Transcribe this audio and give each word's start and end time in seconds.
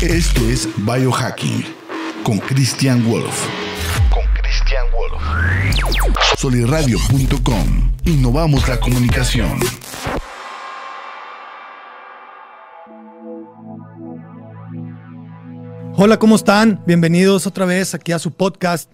Esto 0.00 0.48
es 0.48 0.68
Biohacking 0.76 1.64
con 2.22 2.38
Christian 2.38 3.04
Wolf. 3.04 3.48
Con 4.10 4.22
Christian 4.40 4.84
Wolf. 4.92 5.20
Soliradio.com. 6.36 7.96
Innovamos 8.04 8.68
la 8.68 8.78
comunicación. 8.78 9.58
Hola, 15.96 16.16
¿cómo 16.20 16.36
están? 16.36 16.80
Bienvenidos 16.86 17.48
otra 17.48 17.66
vez 17.66 17.92
aquí 17.92 18.12
a 18.12 18.20
su 18.20 18.30
podcast 18.30 18.92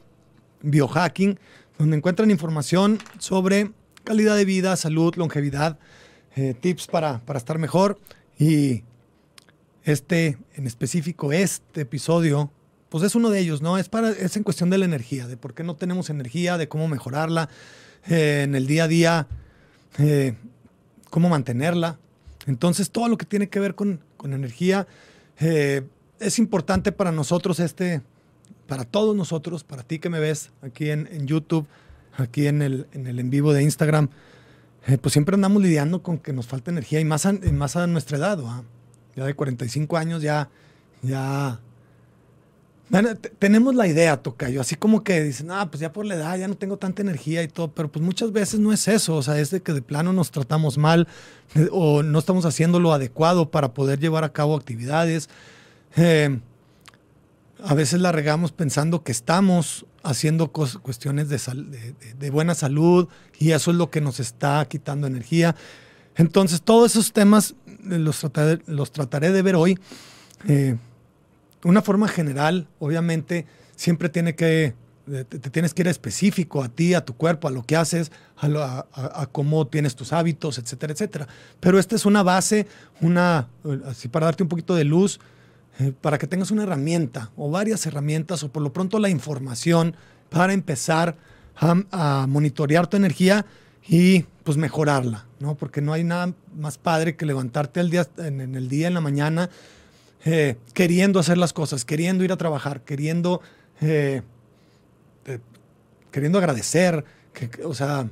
Biohacking, 0.62 1.39
donde 1.79 1.98
encuentran 1.98 2.30
información 2.30 2.98
sobre 3.18 3.73
calidad 4.05 4.36
de 4.36 4.46
vida, 4.46 4.75
salud, 4.77 5.14
longevidad, 5.16 5.79
eh, 6.34 6.55
tips 6.59 6.86
para, 6.86 7.18
para 7.27 7.39
estar 7.39 7.59
mejor. 7.59 8.00
Y 8.39 8.84
este, 9.85 10.39
en 10.55 10.66
específico, 10.66 11.32
este 11.32 11.82
episodio, 11.82 12.51
pues 12.88 13.05
es 13.05 13.15
uno 13.15 13.30
de 13.30 13.41
ellos, 13.41 13.62
¿no? 13.62 13.79
Es, 13.79 13.88
para, 13.88 14.11
es 14.11 14.37
en 14.37 14.42
cuestión 14.42 14.70
de 14.70 14.79
la 14.79 14.84
energía, 14.84 15.27
de 15.27 15.37
por 15.37 15.55
qué 15.55 15.62
no 15.62 15.77
tenemos 15.77 16.11
energía, 16.11 16.59
de 16.59 16.69
cómo 16.69 16.88
mejorarla 16.88 17.48
eh, 18.09 18.42
en 18.45 18.55
el 18.55 18.66
día 18.66 18.84
a 18.84 18.89
día, 18.89 19.28
eh, 19.98 20.34
cómo 21.11 21.28
mantenerla. 21.28 21.98
Entonces, 22.47 22.91
todo 22.91 23.09
lo 23.09 23.16
que 23.16 23.27
tiene 23.27 23.48
que 23.48 23.61
ver 23.61 23.75
con, 23.75 24.01
con 24.16 24.33
energía 24.33 24.87
es 25.37 26.39
importante 26.39 26.92
para 26.92 27.11
nosotros 27.11 27.59
este, 27.59 28.03
para 28.66 28.84
todos 28.84 29.14
nosotros, 29.14 29.64
para 29.64 29.83
ti 29.83 29.98
que 29.98 30.09
me 30.09 30.20
ves 30.20 30.51
aquí 30.62 30.91
en, 30.91 31.09
en 31.11 31.27
YouTube, 31.27 31.66
aquí 32.16 32.47
en 32.47 32.62
el, 32.62 32.87
en 32.92 33.06
el 33.06 33.19
en 33.19 33.30
vivo 33.30 33.53
de 33.53 33.62
Instagram, 33.62 34.09
eh, 34.87 34.98
pues 34.98 35.12
siempre 35.12 35.34
andamos 35.34 35.62
lidiando 35.62 36.03
con 36.03 36.19
que 36.19 36.33
nos 36.33 36.47
falta 36.47 36.70
energía 36.70 37.01
y 37.01 37.05
más 37.05 37.27
a, 37.27 37.33
más 37.33 37.77
a 37.77 37.87
nuestra 37.87 38.19
edad, 38.19 38.39
ya 39.16 39.24
de 39.24 39.34
45 39.34 39.96
años 39.96 40.23
ya, 40.23 40.48
ya, 41.02 41.60
tenemos 43.38 43.74
la 43.74 43.86
idea, 43.86 44.22
Tocayo, 44.22 44.61
así 44.61 44.77
como 44.77 45.02
que 45.02 45.22
dicen, 45.22 45.50
ah, 45.50 45.69
pues 45.70 45.80
ya 45.80 45.92
por 45.92 46.05
la 46.05 46.14
edad 46.14 46.39
ya 46.39 46.48
no 46.48 46.55
tengo 46.55 46.77
tanta 46.77 47.02
energía 47.02 47.42
y 47.42 47.48
todo, 47.48 47.69
pero 47.72 47.91
pues 47.91 48.05
muchas 48.05 48.30
veces 48.30 48.61
no 48.61 48.72
es 48.72 48.86
eso, 48.89 49.16
o 49.16 49.22
sea, 49.22 49.39
es 49.39 49.50
de 49.50 49.62
que 49.62 49.72
de 49.72 49.83
plano 49.83 50.12
nos 50.12 50.30
tratamos 50.30 50.78
mal 50.78 51.08
eh, 51.55 51.69
o 51.72 52.02
no 52.02 52.19
estamos 52.19 52.44
haciendo 52.44 52.80
lo 52.80 52.92
adecuado 52.92 53.50
para 53.50 53.72
poder 53.72 53.98
llevar 53.98 54.22
a 54.24 54.33
cabo 54.33 54.55
actividades. 54.55 55.28
Eh, 55.96 56.39
a 57.64 57.74
veces 57.74 58.00
la 58.00 58.12
regamos 58.12 58.52
pensando 58.52 59.02
que 59.02 59.12
estamos 59.12 59.86
haciendo 60.02 60.48
cuestiones 60.48 61.28
de, 61.30 62.30
buena 62.30 62.55
salud 62.55 63.08
y 63.39 63.52
eso 63.52 63.70
es 63.70 63.77
lo 63.78 63.91
que 63.91 64.02
nos 64.02 64.20
está 64.20 64.64
quitando 64.67 65.06
energía. 65.06 65.56
Entonces, 66.17 66.62
todos 66.62 66.93
esos 66.93 67.12
temas 67.12 67.55
los 67.83 68.19
trataré, 68.20 68.62
los 68.67 68.93
trataré 68.93 69.33
de 69.33 69.43
ver 69.43 69.57
hoy. 69.57 69.79
Eh, 70.48 70.77
una 71.65 71.83
forma 71.83 72.09
general, 72.09 72.69
obviamente, 72.79 73.47
siempre 73.77 74.09
tiene 74.09 74.35
que, 74.35 74.75
te, 75.07 75.25
tienes 75.25 75.75
que 75.75 75.83
ir 75.83 75.89
específico 75.89 76.62
a 76.62 76.69
ti, 76.69 76.95
a 76.95 77.05
tu 77.05 77.15
cuerpo, 77.15 77.48
a 77.48 77.51
lo 77.51 77.62
que 77.62 77.77
haces, 77.77 78.12
a, 78.37 78.87
a, 78.92 79.27
cómo 79.33 79.67
tienes 79.67 79.97
tus 79.97 80.12
hábitos, 80.12 80.59
etcétera, 80.59 80.92
etcétera. 80.92 81.29
Pero 81.61 81.79
esta 81.79 81.97
es 81.97 82.07
una 82.07 82.23
base, 82.23 82.67
una, 83.01 83.48
así 83.87 84.09
para 84.09 84.27
darte 84.27 84.42
un 84.42 84.48
poquito 84.48 84.75
de 84.75 84.85
luz, 84.85 85.20
eh, 85.81 85.92
para 86.01 86.19
que 86.19 86.29
tengas 86.29 86.53
una 86.53 86.62
herramienta 86.62 87.33
o 87.37 87.51
varias 87.51 87.85
herramientas 87.87 88.45
o 88.45 88.53
por 88.53 88.62
lo 88.62 88.73
pronto 88.73 89.01
la 89.01 89.09
información 89.09 89.97
para 90.31 90.53
empezar 90.53 91.17
a, 91.57 92.27
monitorear 92.29 92.87
tu 92.87 92.97
energía 92.97 93.45
y 93.86 94.22
pues 94.44 94.56
mejorarla, 94.56 95.27
¿no? 95.40 95.54
Porque 95.56 95.80
no 95.80 95.92
hay 95.92 96.04
nada 96.04 96.32
más 96.56 96.78
padre 96.78 97.16
que 97.16 97.27
levantarte 97.27 97.80
el 97.80 97.90
día, 97.90 98.06
en, 98.18 98.54
el 98.54 98.68
día, 98.68 98.88
en 98.88 98.94
la 98.94 99.00
mañana, 99.00 99.50
eh, 100.24 100.56
queriendo 100.72 101.18
hacer 101.18 101.38
las 101.38 101.52
cosas, 101.52 101.84
queriendo 101.84 102.24
ir 102.24 102.32
a 102.32 102.36
trabajar, 102.36 102.82
queriendo, 102.82 103.40
eh, 103.80 104.22
queriendo 106.10 106.38
agradecer, 106.38 107.05
o 107.64 107.74
sea, 107.74 108.08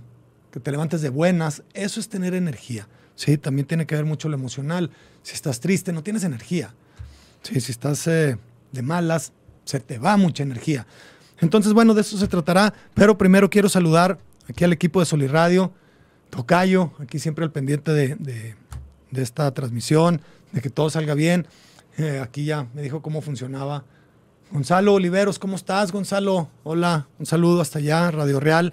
que 0.50 0.60
te 0.60 0.70
levantes 0.70 1.00
de 1.00 1.08
buenas. 1.08 1.62
Eso 1.72 2.00
es 2.00 2.08
tener 2.08 2.34
energía. 2.34 2.86
Sí, 3.14 3.38
también 3.38 3.66
tiene 3.66 3.86
que 3.86 3.94
ver 3.94 4.04
mucho 4.04 4.28
lo 4.28 4.34
emocional. 4.34 4.90
Si 5.22 5.34
estás 5.34 5.60
triste, 5.60 5.92
no 5.92 6.02
tienes 6.02 6.24
energía. 6.24 6.74
Sí, 7.42 7.60
si 7.60 7.72
estás 7.72 8.06
eh, 8.06 8.36
de 8.72 8.82
malas, 8.82 9.32
se 9.64 9.80
te 9.80 9.98
va 9.98 10.16
mucha 10.16 10.42
energía. 10.42 10.86
Entonces, 11.40 11.72
bueno, 11.72 11.94
de 11.94 12.02
eso 12.02 12.18
se 12.18 12.28
tratará. 12.28 12.74
Pero 12.94 13.16
primero 13.16 13.48
quiero 13.48 13.68
saludar 13.68 14.18
aquí 14.48 14.64
al 14.64 14.72
equipo 14.72 15.00
de 15.00 15.06
Soliradio, 15.06 15.72
Tocayo, 16.30 16.92
aquí 16.98 17.18
siempre 17.18 17.44
al 17.44 17.52
pendiente 17.52 17.92
de, 17.92 18.56
esta 19.12 19.52
transmisión, 19.52 20.22
de 20.52 20.60
que 20.60 20.70
todo 20.70 20.90
salga 20.90 21.14
bien. 21.14 21.46
Eh, 21.98 22.20
aquí 22.22 22.44
ya 22.44 22.68
me 22.74 22.82
dijo 22.82 23.02
cómo 23.02 23.20
funcionaba. 23.20 23.84
Gonzalo 24.50 24.94
Oliveros, 24.94 25.38
¿cómo 25.38 25.56
estás, 25.56 25.92
Gonzalo? 25.92 26.48
Hola, 26.62 27.08
un 27.18 27.26
saludo 27.26 27.60
hasta 27.60 27.78
allá, 27.78 28.10
Radio 28.10 28.40
Real, 28.40 28.72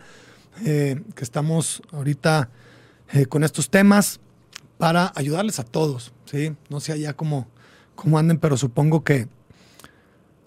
eh, 0.66 1.02
que 1.16 1.24
estamos 1.24 1.82
ahorita 1.92 2.50
con 3.28 3.44
estos 3.44 3.70
temas 3.70 4.20
para 4.78 5.12
ayudarles 5.16 5.60
a 5.60 5.64
todos, 5.64 6.14
¿sí? 6.26 6.56
No 6.70 6.80
sea 6.80 6.96
ya 6.96 7.14
como 7.14 7.48
cómo 7.96 8.18
anden, 8.18 8.38
pero 8.38 8.56
supongo 8.56 9.04
que 9.04 9.28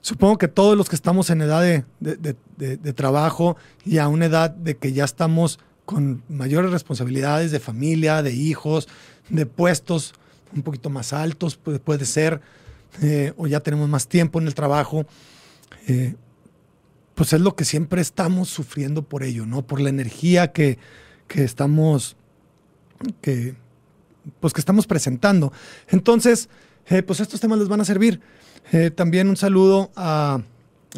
supongo 0.02 0.36
que 0.36 0.48
todos 0.48 0.76
los 0.76 0.90
que 0.90 0.96
estamos 0.96 1.30
en 1.30 1.40
edad 1.40 1.62
de, 2.00 2.92
trabajo 2.92 3.56
y 3.86 3.98
a 3.98 4.08
una 4.08 4.26
edad 4.26 4.50
de 4.50 4.76
que 4.76 4.92
ya 4.92 5.04
estamos 5.04 5.58
con 5.86 6.22
mayores 6.28 6.70
responsabilidades 6.70 7.50
de 7.50 7.60
familia, 7.60 8.22
de 8.22 8.34
hijos, 8.34 8.88
de 9.30 9.46
puestos 9.46 10.12
un 10.54 10.62
poquito 10.62 10.90
más 10.90 11.14
altos, 11.14 11.56
puede, 11.56 11.78
puede 11.78 12.04
ser, 12.04 12.40
eh, 13.00 13.32
o 13.36 13.46
ya 13.46 13.60
tenemos 13.60 13.88
más 13.88 14.06
tiempo 14.06 14.38
en 14.38 14.46
el 14.46 14.54
trabajo, 14.54 15.06
eh, 15.88 16.14
pues 17.14 17.32
es 17.32 17.40
lo 17.40 17.54
que 17.56 17.64
siempre 17.64 18.02
estamos 18.02 18.48
sufriendo 18.48 19.02
por 19.02 19.22
ello, 19.22 19.46
¿no? 19.46 19.62
Por 19.62 19.80
la 19.80 19.88
energía 19.88 20.52
que, 20.52 20.78
que 21.28 21.44
estamos, 21.44 22.16
que, 23.20 23.54
pues 24.40 24.52
que 24.52 24.60
estamos 24.60 24.86
presentando. 24.86 25.52
Entonces, 25.88 26.48
eh, 26.86 27.02
pues 27.02 27.20
estos 27.20 27.40
temas 27.40 27.58
les 27.58 27.68
van 27.68 27.80
a 27.80 27.84
servir. 27.84 28.20
Eh, 28.70 28.90
también 28.90 29.28
un 29.28 29.36
saludo 29.36 29.90
a 29.96 30.40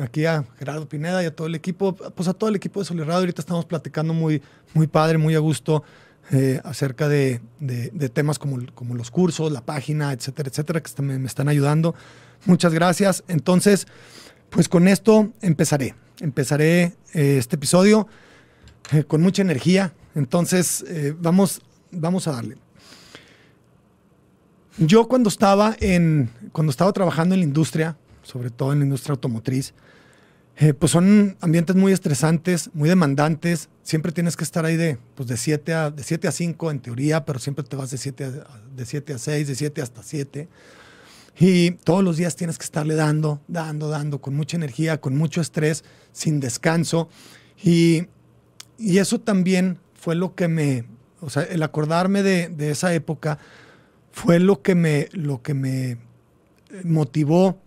aquí 0.00 0.26
a 0.26 0.44
Gerardo 0.58 0.88
Pineda 0.88 1.22
y 1.22 1.26
a 1.26 1.34
todo 1.34 1.46
el 1.46 1.54
equipo, 1.54 1.94
pues 1.94 2.28
a 2.28 2.34
todo 2.34 2.50
el 2.50 2.56
equipo 2.56 2.80
de 2.80 2.86
Solirado. 2.86 3.20
Ahorita 3.20 3.40
estamos 3.40 3.64
platicando 3.64 4.12
muy, 4.12 4.42
muy 4.74 4.86
padre, 4.86 5.18
muy 5.18 5.34
a 5.34 5.38
gusto 5.38 5.84
eh, 6.30 6.60
acerca 6.64 7.08
de, 7.08 7.40
temas 8.12 8.38
como, 8.38 8.58
como, 8.74 8.94
los 8.94 9.10
cursos, 9.10 9.52
la 9.52 9.64
página, 9.64 10.12
etcétera, 10.12 10.48
etcétera, 10.48 10.82
que 10.82 11.02
me, 11.02 11.26
están 11.26 11.48
ayudando. 11.48 11.94
Muchas 12.44 12.74
gracias. 12.74 13.24
Entonces, 13.28 13.86
pues 14.50 14.68
con 14.68 14.88
esto 14.88 15.32
empezaré. 15.40 15.94
Empezaré 16.20 16.94
este 17.12 17.56
episodio 17.56 18.06
con 19.08 19.22
mucha 19.22 19.42
energía. 19.42 19.92
Entonces, 20.14 20.84
vamos, 21.20 21.62
vamos 21.90 22.28
a 22.28 22.32
darle. 22.32 22.63
Yo 24.76 25.06
cuando 25.06 25.28
estaba, 25.28 25.76
en, 25.78 26.30
cuando 26.52 26.70
estaba 26.70 26.92
trabajando 26.92 27.34
en 27.34 27.40
la 27.40 27.46
industria, 27.46 27.96
sobre 28.22 28.50
todo 28.50 28.72
en 28.72 28.80
la 28.80 28.84
industria 28.84 29.12
automotriz, 29.12 29.72
eh, 30.56 30.72
pues 30.72 30.90
son 30.90 31.36
ambientes 31.40 31.76
muy 31.76 31.92
estresantes, 31.92 32.70
muy 32.74 32.88
demandantes. 32.88 33.68
Siempre 33.82 34.10
tienes 34.10 34.36
que 34.36 34.44
estar 34.44 34.64
ahí 34.64 34.76
de, 34.76 34.98
pues 35.14 35.28
de 35.28 35.36
7 35.36 35.74
a, 35.74 35.90
de 35.90 36.02
7 36.02 36.26
a 36.26 36.32
5 36.32 36.70
en 36.70 36.80
teoría, 36.80 37.24
pero 37.24 37.38
siempre 37.38 37.64
te 37.64 37.76
vas 37.76 37.90
de 37.90 37.98
7 37.98 38.24
a, 38.24 38.30
de 38.74 38.86
7 38.86 39.14
a 39.14 39.18
6, 39.18 39.48
de 39.48 39.54
7 39.54 39.82
hasta 39.82 40.02
7. 40.02 40.48
Y 41.38 41.72
todos 41.72 42.02
los 42.02 42.16
días 42.16 42.34
tienes 42.36 42.58
que 42.58 42.64
estarle 42.64 42.94
dando, 42.94 43.40
dando, 43.48 43.88
dando, 43.88 44.20
con 44.20 44.34
mucha 44.34 44.56
energía, 44.56 45.00
con 45.00 45.16
mucho 45.16 45.40
estrés, 45.40 45.84
sin 46.12 46.40
descanso. 46.40 47.08
Y, 47.62 48.06
y 48.78 48.98
eso 48.98 49.20
también 49.20 49.78
fue 49.94 50.14
lo 50.14 50.34
que 50.34 50.46
me, 50.46 50.84
o 51.20 51.30
sea, 51.30 51.42
el 51.42 51.62
acordarme 51.62 52.22
de, 52.22 52.48
de 52.48 52.70
esa 52.70 52.92
época 52.94 53.38
fue 54.14 54.38
lo 54.38 54.62
que 54.62 54.76
me, 54.76 55.08
lo 55.10 55.42
que 55.42 55.54
me 55.54 55.98
motivó, 56.84 57.58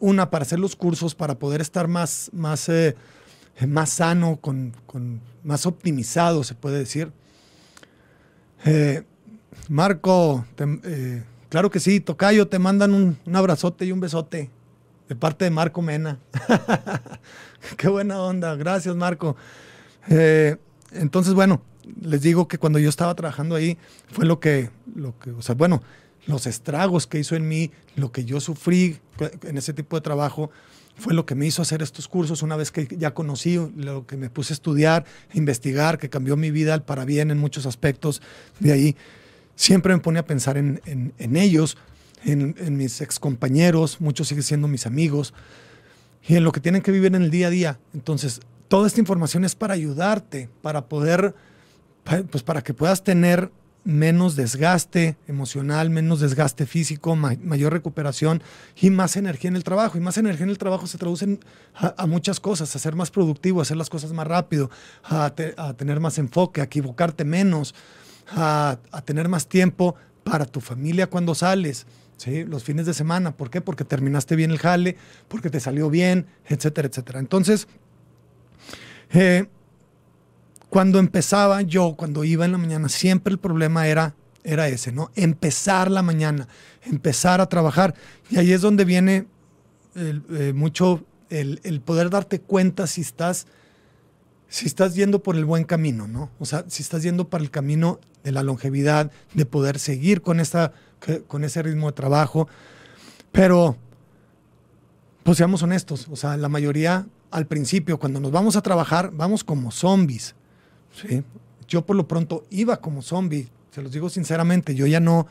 una, 0.00 0.30
para 0.30 0.42
hacer 0.42 0.58
los 0.58 0.74
cursos, 0.74 1.14
para 1.14 1.38
poder 1.38 1.60
estar 1.60 1.86
más, 1.86 2.30
más, 2.32 2.70
eh, 2.70 2.96
más 3.68 3.90
sano, 3.90 4.38
con, 4.40 4.72
más 5.44 5.66
optimizado, 5.66 6.44
se 6.44 6.54
puede 6.54 6.78
decir. 6.78 7.12
Eh, 8.64 9.02
Marco, 9.68 10.46
eh, 10.84 11.22
claro 11.50 11.70
que 11.70 11.78
sí, 11.78 12.00
Tocayo, 12.00 12.48
te 12.48 12.58
mandan 12.58 12.94
un, 12.94 13.18
un, 13.26 13.36
abrazote 13.36 13.84
y 13.84 13.92
un 13.92 14.00
besote 14.00 14.50
de 15.10 15.14
parte 15.14 15.44
de 15.44 15.50
Marco 15.50 15.82
Mena. 15.82 16.18
Qué 17.76 17.88
buena 17.88 18.20
onda, 18.22 18.56
gracias 18.56 18.96
Marco. 18.96 19.36
entonces, 20.08 21.34
bueno, 21.34 21.60
les 22.00 22.22
digo 22.22 22.48
que 22.48 22.58
cuando 22.58 22.78
yo 22.78 22.88
estaba 22.88 23.14
trabajando 23.14 23.54
ahí 23.54 23.78
fue 24.10 24.24
lo 24.24 24.40
que, 24.40 24.70
lo 24.94 25.18
que, 25.18 25.30
o 25.30 25.42
sea, 25.42 25.54
bueno, 25.54 25.82
los 26.26 26.46
estragos 26.46 27.06
que 27.06 27.18
hizo 27.18 27.34
en 27.34 27.48
mí, 27.48 27.70
lo 27.96 28.12
que 28.12 28.24
yo 28.24 28.40
sufrí 28.40 28.98
en 29.42 29.58
ese 29.58 29.72
tipo 29.72 29.96
de 29.96 30.02
trabajo, 30.02 30.50
fue 30.96 31.14
lo 31.14 31.26
que 31.26 31.34
me 31.34 31.46
hizo 31.46 31.62
hacer 31.62 31.82
estos 31.82 32.06
cursos 32.06 32.42
una 32.42 32.56
vez 32.56 32.70
que 32.70 32.86
ya 32.96 33.14
conocí, 33.14 33.58
lo 33.76 34.06
que 34.06 34.16
me 34.16 34.30
puse 34.30 34.52
a 34.52 34.54
estudiar, 34.54 35.04
a 35.32 35.38
investigar, 35.38 35.98
que 35.98 36.10
cambió 36.10 36.36
mi 36.36 36.50
vida 36.50 36.78
para 36.84 37.04
bien 37.04 37.30
en 37.30 37.38
muchos 37.38 37.66
aspectos. 37.66 38.20
De 38.60 38.72
ahí 38.72 38.96
siempre 39.56 39.94
me 39.94 40.00
pone 40.00 40.18
a 40.18 40.26
pensar 40.26 40.58
en, 40.58 40.80
en, 40.86 41.36
ellos 41.36 41.76
en, 42.24 42.54
en 42.58 42.76
mis 42.76 43.00
excompañeros, 43.00 44.00
muchos 44.00 44.28
siguen 44.28 44.44
siendo 44.44 44.68
mis 44.68 44.86
amigos, 44.86 45.34
y 46.26 46.36
en 46.36 46.44
lo 46.44 46.52
que 46.52 46.60
tienen 46.60 46.82
que 46.82 46.92
vivir 46.92 47.14
en 47.14 47.22
el 47.22 47.30
día 47.30 47.48
a 47.48 47.50
día. 47.50 47.80
Entonces, 47.94 48.40
toda 48.68 48.86
esta 48.86 49.00
información 49.00 49.44
es 49.44 49.54
para 49.54 49.74
ayudarte, 49.74 50.48
para 50.60 50.86
poder, 50.86 51.34
pues 52.04 52.42
para 52.42 52.62
que 52.62 52.74
puedas 52.74 53.04
tener 53.04 53.50
menos 53.84 54.36
desgaste 54.36 55.16
emocional, 55.26 55.90
menos 55.90 56.20
desgaste 56.20 56.66
físico, 56.66 57.16
mayor 57.16 57.72
recuperación 57.72 58.42
y 58.80 58.90
más 58.90 59.16
energía 59.16 59.48
en 59.48 59.56
el 59.56 59.64
trabajo. 59.64 59.98
Y 59.98 60.00
más 60.00 60.18
energía 60.18 60.44
en 60.44 60.50
el 60.50 60.58
trabajo 60.58 60.86
se 60.86 60.98
traduce 60.98 61.38
a, 61.74 62.06
muchas 62.06 62.38
cosas, 62.40 62.74
a 62.74 62.78
ser 62.78 62.94
más 62.94 63.10
productivo, 63.10 63.60
a 63.60 63.62
hacer 63.62 63.76
las 63.76 63.90
cosas 63.90 64.12
más 64.12 64.26
rápido, 64.26 64.70
a, 65.02 65.32
tener 65.76 66.00
más 66.00 66.18
enfoque, 66.18 66.60
a 66.60 66.64
equivocarte 66.64 67.24
menos, 67.24 67.74
a, 68.30 68.78
tener 69.04 69.28
más 69.28 69.48
tiempo 69.48 69.96
para 70.24 70.44
tu 70.44 70.60
familia 70.60 71.08
cuando 71.08 71.34
sales. 71.34 71.86
¿sí? 72.16 72.44
Los 72.44 72.62
fines 72.62 72.86
de 72.86 72.94
semana. 72.94 73.36
¿Por 73.36 73.50
qué? 73.50 73.60
Porque 73.60 73.84
terminaste 73.84 74.36
bien 74.36 74.52
el 74.52 74.58
jale, 74.58 74.96
porque 75.28 75.50
te 75.50 75.58
salió 75.58 75.90
bien, 75.90 76.26
etcétera, 76.46 76.86
etcétera. 76.86 77.18
Entonces, 77.18 77.66
eh, 79.10 79.46
cuando 80.72 80.98
empezaba 80.98 81.60
yo, 81.60 81.96
cuando 81.98 82.24
iba 82.24 82.46
en 82.46 82.52
la 82.52 82.56
mañana, 82.56 82.88
siempre 82.88 83.30
el 83.30 83.38
problema 83.38 83.88
era, 83.88 84.14
era 84.42 84.68
ese, 84.68 84.90
¿no? 84.90 85.10
Empezar 85.16 85.90
la 85.90 86.00
mañana, 86.00 86.48
empezar 86.86 87.42
a 87.42 87.46
trabajar. 87.50 87.94
Y 88.30 88.38
ahí 88.38 88.52
es 88.52 88.62
donde 88.62 88.86
viene 88.86 89.26
eh, 89.94 90.54
mucho 90.54 91.04
el, 91.28 91.82
poder 91.84 92.08
darte 92.08 92.40
cuenta 92.40 92.86
si 92.86 93.02
estás, 93.02 93.46
si 94.48 94.64
estás 94.64 94.94
yendo 94.94 95.22
por 95.22 95.36
el 95.36 95.44
buen 95.44 95.64
camino, 95.64 96.08
¿no? 96.08 96.30
O 96.38 96.46
sea, 96.46 96.64
si 96.68 96.82
estás 96.82 97.02
yendo 97.02 97.28
para 97.28 97.44
el 97.44 97.50
camino 97.50 98.00
de 98.24 98.32
la 98.32 98.42
longevidad, 98.42 99.10
de 99.34 99.44
poder 99.44 99.78
seguir 99.78 100.22
con, 100.22 100.40
esta, 100.40 100.72
con 101.26 101.44
ese 101.44 101.60
ritmo 101.62 101.88
de 101.88 101.92
trabajo. 101.92 102.48
Pero, 103.30 103.76
pues 105.22 105.36
seamos 105.36 105.62
honestos, 105.62 106.08
o 106.10 106.16
sea, 106.16 106.38
la 106.38 106.48
mayoría 106.48 107.06
al 107.30 107.46
principio, 107.46 107.98
cuando 107.98 108.20
nos 108.20 108.30
vamos 108.30 108.56
a 108.56 108.62
trabajar, 108.62 109.10
vamos 109.12 109.44
como 109.44 109.70
zombies. 109.70 110.34
¿Sí? 110.94 111.22
Yo 111.68 111.86
por 111.86 111.96
lo 111.96 112.06
pronto 112.06 112.44
iba 112.50 112.78
como 112.80 113.02
zombie, 113.02 113.48
se 113.70 113.82
los 113.82 113.92
digo 113.92 114.10
sinceramente, 114.10 114.74
yo 114.74 114.86
ya 114.86 115.00
no, 115.00 115.26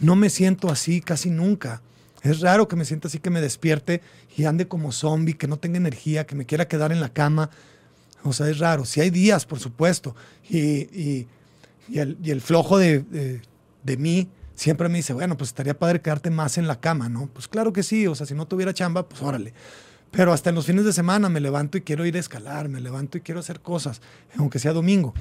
no 0.00 0.16
me 0.16 0.30
siento 0.30 0.68
así 0.68 1.00
casi 1.00 1.30
nunca. 1.30 1.80
Es 2.22 2.40
raro 2.40 2.66
que 2.66 2.76
me 2.76 2.84
sienta 2.84 3.08
así, 3.08 3.18
que 3.18 3.30
me 3.30 3.40
despierte 3.40 4.02
y 4.36 4.44
ande 4.44 4.66
como 4.68 4.92
zombie, 4.92 5.34
que 5.34 5.46
no 5.46 5.58
tenga 5.58 5.76
energía, 5.76 6.26
que 6.26 6.34
me 6.34 6.44
quiera 6.44 6.66
quedar 6.66 6.92
en 6.92 7.00
la 7.00 7.08
cama. 7.08 7.50
O 8.24 8.32
sea, 8.32 8.48
es 8.48 8.58
raro. 8.58 8.84
Si 8.84 9.00
hay 9.00 9.10
días, 9.10 9.46
por 9.46 9.60
supuesto. 9.60 10.16
Y, 10.48 10.58
y, 10.58 11.28
el, 11.94 12.40
flojo 12.40 12.78
de, 12.78 13.40
de, 13.84 13.96
mí 13.96 14.28
siempre 14.56 14.88
me 14.88 14.96
dice, 14.96 15.12
bueno, 15.12 15.36
pues 15.36 15.50
estaría 15.50 15.78
padre 15.78 16.00
quedarte 16.00 16.30
más 16.30 16.58
en 16.58 16.66
la 16.66 16.80
cama, 16.80 17.08
¿no? 17.08 17.28
Pues 17.32 17.46
claro 17.46 17.72
que 17.72 17.84
sí. 17.84 18.08
O 18.08 18.14
sea, 18.16 18.26
si 18.26 18.34
no 18.34 18.46
tuviera 18.46 18.74
chamba, 18.74 19.08
pues 19.08 19.22
órale. 19.22 19.54
Pero 20.16 20.32
hasta 20.32 20.48
en 20.48 20.56
los 20.56 20.64
fines 20.64 20.86
de 20.86 20.94
semana 20.94 21.28
me 21.28 21.40
levanto 21.40 21.76
y 21.76 21.82
quiero 21.82 22.06
ir 22.06 22.16
a 22.16 22.20
escalar, 22.20 22.70
me 22.70 22.80
levanto 22.80 23.18
y 23.18 23.20
quiero 23.20 23.40
hacer 23.40 23.60
cosas, 23.60 24.00
aunque 24.38 24.58
sea 24.58 24.72
domingo. 24.72 25.12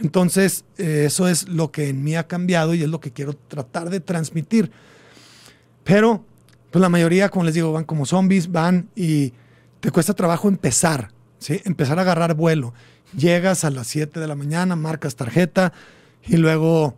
Entonces, 0.00 0.64
eh, 0.76 1.04
eso 1.06 1.28
es 1.28 1.48
lo 1.48 1.70
que 1.70 1.88
en 1.88 2.02
mí 2.02 2.16
ha 2.16 2.26
cambiado 2.26 2.74
y 2.74 2.82
es 2.82 2.88
lo 2.88 2.98
que 2.98 3.12
quiero 3.12 3.34
tratar 3.34 3.90
de 3.90 4.00
transmitir. 4.00 4.72
Pero, 5.84 6.24
pues 6.72 6.82
la 6.82 6.88
mayoría, 6.88 7.28
como 7.28 7.44
les 7.44 7.54
digo, 7.54 7.70
van 7.70 7.84
como 7.84 8.06
zombies, 8.06 8.50
van 8.50 8.88
y 8.96 9.34
te 9.78 9.92
cuesta 9.92 10.14
trabajo 10.14 10.48
empezar, 10.48 11.12
¿sí? 11.38 11.60
Empezar 11.64 12.00
a 12.00 12.02
agarrar 12.02 12.34
vuelo. 12.34 12.74
Llegas 13.16 13.62
a 13.62 13.70
las 13.70 13.86
7 13.86 14.18
de 14.18 14.26
la 14.26 14.34
mañana, 14.34 14.74
marcas 14.74 15.14
tarjeta 15.14 15.72
y 16.26 16.38
luego 16.38 16.96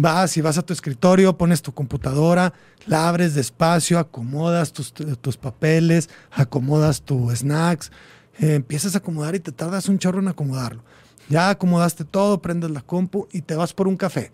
Vas 0.00 0.34
y 0.38 0.40
vas 0.40 0.56
a 0.56 0.62
tu 0.62 0.72
escritorio, 0.72 1.36
pones 1.36 1.60
tu 1.60 1.74
computadora, 1.74 2.54
la 2.86 3.06
abres 3.06 3.34
despacio, 3.34 3.98
acomodas 3.98 4.72
tus, 4.72 5.36
papeles, 5.36 6.08
acomodas 6.30 7.02
tus 7.02 7.40
snacks, 7.40 7.92
eh, 8.38 8.54
empiezas 8.54 8.94
a 8.94 8.98
acomodar 8.98 9.34
y 9.34 9.40
te 9.40 9.52
tardas 9.52 9.90
un 9.90 9.98
chorro 9.98 10.20
en 10.20 10.28
acomodarlo. 10.28 10.82
Ya 11.28 11.50
acomodaste 11.50 12.06
todo, 12.06 12.40
prendes 12.40 12.70
la 12.70 12.80
compu 12.80 13.28
y 13.30 13.42
te 13.42 13.54
vas 13.54 13.74
por 13.74 13.88
un 13.88 13.98
café. 13.98 14.32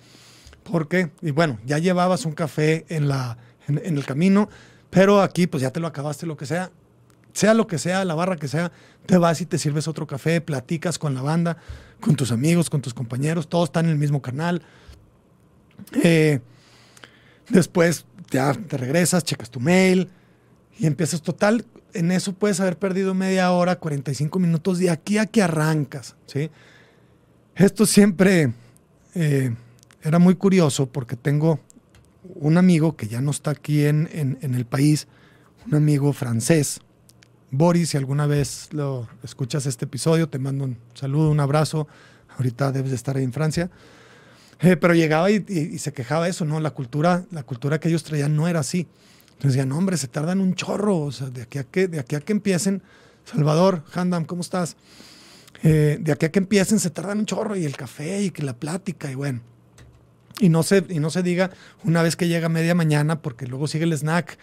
¿Por 0.62 0.86
qué? 0.86 1.10
Y 1.20 1.32
bueno, 1.32 1.58
ya 1.66 1.78
llevabas 1.78 2.26
un 2.26 2.32
café 2.32 2.86
en, 2.88 3.08
la, 3.08 3.36
en, 3.66 3.96
el 3.96 4.06
camino, 4.06 4.48
pero 4.88 5.20
aquí 5.20 5.48
pues 5.48 5.64
ya 5.64 5.72
te 5.72 5.80
lo 5.80 5.88
acabaste, 5.88 6.26
lo 6.26 6.36
que 6.36 6.46
sea. 6.46 6.70
Sea 7.32 7.54
lo 7.54 7.66
que 7.66 7.78
sea, 7.78 8.04
la 8.04 8.14
barra 8.14 8.36
que 8.36 8.46
sea, 8.46 8.70
te 9.04 9.18
vas 9.18 9.40
y 9.40 9.46
te 9.46 9.58
sirves 9.58 9.88
otro 9.88 10.06
café, 10.06 10.40
platicas 10.40 10.96
con 10.96 11.12
la 11.12 11.22
banda, 11.22 11.56
con 12.00 12.14
tus 12.14 12.30
amigos, 12.30 12.70
con 12.70 12.82
tus 12.82 12.94
compañeros, 12.94 13.48
todos 13.48 13.68
están 13.68 13.86
en 13.86 13.90
el 13.90 13.98
mismo 13.98 14.22
canal 14.22 14.62
eh, 16.02 16.40
después 17.48 18.06
ya 18.30 18.52
te 18.54 18.76
regresas, 18.76 19.24
checas 19.24 19.50
tu 19.50 19.60
mail 19.60 20.08
y 20.78 20.86
empiezas 20.86 21.22
total. 21.22 21.64
En 21.92 22.10
eso 22.10 22.34
puedes 22.34 22.60
haber 22.60 22.78
perdido 22.78 23.14
media 23.14 23.50
hora, 23.52 23.76
45 23.76 24.38
minutos 24.38 24.78
de 24.78 24.90
aquí 24.90 25.18
a 25.18 25.26
que 25.26 25.42
arrancas. 25.42 26.16
¿sí? 26.26 26.50
Esto 27.54 27.86
siempre 27.86 28.52
eh, 29.14 29.54
era 30.02 30.18
muy 30.18 30.34
curioso 30.34 30.86
porque 30.86 31.16
tengo 31.16 31.60
un 32.34 32.58
amigo 32.58 32.96
que 32.96 33.08
ya 33.08 33.20
no 33.20 33.30
está 33.30 33.52
aquí 33.52 33.84
en, 33.86 34.08
en, 34.12 34.54
el 34.54 34.66
país, 34.66 35.06
un 35.66 35.74
amigo 35.74 36.12
francés. 36.12 36.80
Boris, 37.50 37.90
si 37.90 37.96
alguna 37.96 38.26
vez 38.26 38.68
lo 38.72 39.08
escuchas 39.22 39.64
este 39.66 39.84
episodio, 39.84 40.28
te 40.28 40.38
mando 40.38 40.64
un 40.64 40.76
saludo, 40.94 41.30
un 41.30 41.40
abrazo. 41.40 41.86
Ahorita 42.36 42.72
debes 42.72 42.90
de 42.90 42.96
estar 42.96 43.16
ahí 43.16 43.24
en 43.24 43.32
Francia. 43.32 43.70
Eh, 44.60 44.76
pero 44.76 44.94
llegaba 44.94 45.30
y, 45.30 45.78
se 45.78 45.92
quejaba 45.92 46.28
eso, 46.28 46.44
¿no? 46.44 46.60
La 46.60 46.70
cultura, 46.70 47.24
la 47.30 47.42
cultura 47.42 47.78
que 47.78 47.88
ellos 47.88 48.04
traían 48.04 48.34
no 48.34 48.48
era 48.48 48.60
así. 48.60 48.86
Entonces 49.26 49.52
decían, 49.52 49.68
no, 49.68 49.76
hombre, 49.76 49.98
se 49.98 50.08
tardan 50.08 50.40
un 50.40 50.54
chorro, 50.54 50.98
o 50.98 51.12
sea, 51.12 51.28
de 51.28 51.42
aquí 51.42 51.58
a 51.58 51.64
que, 51.64 51.88
de 51.88 52.00
aquí 52.00 52.16
a 52.16 52.20
que 52.20 52.32
empiecen, 52.32 52.82
Salvador, 53.24 53.82
Handam, 53.92 54.24
¿cómo 54.24 54.40
estás? 54.40 54.76
Eh, 55.62 55.98
de 56.00 56.12
aquí 56.12 56.26
a 56.26 56.30
que 56.30 56.38
empiecen 56.38 56.78
se 56.78 56.90
tardan 56.90 57.18
un 57.18 57.26
chorro 57.26 57.56
y 57.56 57.64
el 57.64 57.76
café 57.76 58.22
y 58.22 58.30
que 58.30 58.42
la 58.42 58.54
plática 58.56 59.10
y 59.10 59.14
bueno. 59.14 59.40
Y 60.38 60.48
no 60.48 60.62
se, 60.62 60.84
y 60.88 61.00
no 61.00 61.10
se 61.10 61.22
diga 61.22 61.50
una 61.84 62.02
vez 62.02 62.16
que 62.16 62.28
llega 62.28 62.48
media 62.48 62.74
mañana 62.74 63.20
porque 63.20 63.46
luego 63.46 63.68
sigue 63.68 63.84
el 63.84 63.92
snack 63.92 64.38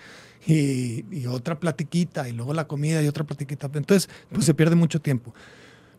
y, 0.46 1.06
y 1.12 1.28
otra 1.28 1.60
platiquita 1.60 2.28
y 2.30 2.34
luego 2.34 2.54
la 2.54 2.68
comida 2.68 3.02
y 3.02 3.08
otra 3.08 3.24
platiquita. 3.24 3.70
Entonces, 3.74 4.10
pues 4.32 4.46
se 4.46 4.54
pierde 4.54 4.76
mucho 4.76 5.02
tiempo. 5.02 5.34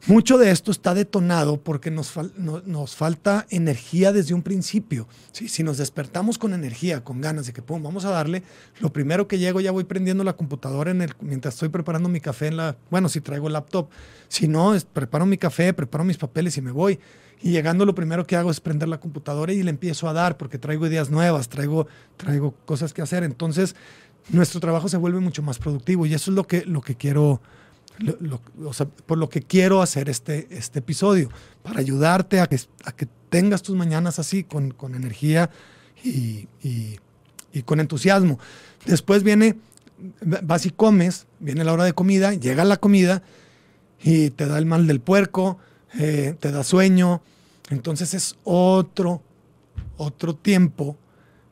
Mucho 0.06 0.36
de 0.36 0.50
esto 0.50 0.70
está 0.70 0.92
detonado 0.92 1.56
porque 1.62 1.90
nos, 1.90 2.12
nos 2.36 2.94
falta 2.94 3.46
energía 3.48 4.12
desde 4.12 4.34
un 4.34 4.42
principio. 4.42 5.08
Si 5.32 5.62
nos 5.62 5.78
despertamos 5.78 6.36
con 6.36 6.52
energía, 6.52 7.02
con 7.02 7.22
ganas 7.22 7.46
de 7.46 7.54
que 7.54 7.62
pum, 7.62 7.82
vamos 7.82 8.04
a 8.04 8.10
darle, 8.10 8.42
lo 8.80 8.92
primero 8.92 9.26
que 9.26 9.38
llego 9.38 9.62
ya 9.62 9.72
voy 9.72 9.84
prendiendo 9.84 10.22
la 10.22 10.34
computadora 10.34 10.90
en 10.90 11.00
el, 11.00 11.14
mientras 11.20 11.54
estoy 11.54 11.70
preparando 11.70 12.10
mi 12.10 12.20
café 12.20 12.48
en 12.48 12.58
la, 12.58 12.76
bueno, 12.90 13.08
si 13.08 13.22
traigo 13.22 13.46
el 13.46 13.54
laptop. 13.54 13.88
Si 14.28 14.46
no, 14.46 14.74
preparo 14.92 15.24
mi 15.24 15.38
café, 15.38 15.72
preparo 15.72 16.04
mis 16.04 16.18
papeles 16.18 16.58
y 16.58 16.60
me 16.60 16.70
voy. 16.70 17.00
Y 17.40 17.52
llegando 17.52 17.86
lo 17.86 17.94
primero 17.94 18.26
que 18.26 18.36
hago 18.36 18.50
es 18.50 18.60
prender 18.60 18.88
la 18.88 19.00
computadora 19.00 19.54
y 19.54 19.62
le 19.62 19.70
empiezo 19.70 20.06
a 20.06 20.12
dar 20.12 20.36
porque 20.36 20.58
traigo 20.58 20.86
ideas 20.86 21.08
nuevas, 21.08 21.48
traigo, 21.48 21.86
traigo 22.18 22.52
cosas 22.66 22.92
que 22.92 23.00
hacer. 23.00 23.24
Entonces, 23.24 23.74
nuestro 24.28 24.60
trabajo 24.60 24.88
se 24.88 24.98
vuelve 24.98 25.20
mucho 25.20 25.42
más 25.42 25.58
productivo 25.58 26.04
y 26.04 26.12
eso 26.12 26.30
es 26.30 26.34
lo 26.34 26.46
que, 26.46 26.66
lo 26.66 26.82
que 26.82 26.94
quiero 26.94 27.40
por 29.06 29.18
lo 29.18 29.28
que 29.28 29.42
quiero 29.42 29.82
hacer 29.82 30.08
este, 30.08 30.48
este 30.50 30.80
episodio, 30.80 31.30
para 31.62 31.80
ayudarte 31.80 32.40
a 32.40 32.46
que, 32.46 32.58
a 32.84 32.92
que 32.92 33.06
tengas 33.28 33.62
tus 33.62 33.76
mañanas 33.76 34.18
así, 34.18 34.44
con, 34.44 34.72
con 34.72 34.94
energía 34.94 35.50
y, 36.02 36.48
y, 36.62 36.98
con 37.64 37.80
entusiasmo. 37.80 38.38
Después 38.84 39.22
viene, 39.22 39.56
vas 40.20 40.66
y 40.66 40.70
comes, 40.70 41.26
viene 41.38 41.64
la 41.64 41.72
hora 41.72 41.84
de 41.84 41.92
comida, 41.92 42.34
llega 42.34 42.64
la 42.64 42.76
comida 42.78 43.22
y 44.02 44.30
te 44.30 44.46
da 44.46 44.58
el 44.58 44.66
mal 44.66 44.86
del 44.86 45.00
puerco, 45.00 45.58
eh, 45.98 46.36
te 46.40 46.50
da 46.50 46.64
sueño. 46.64 47.22
Entonces 47.70 48.12
es 48.12 48.36
otro, 48.42 49.22
otro 49.96 50.34
tiempo 50.34 50.96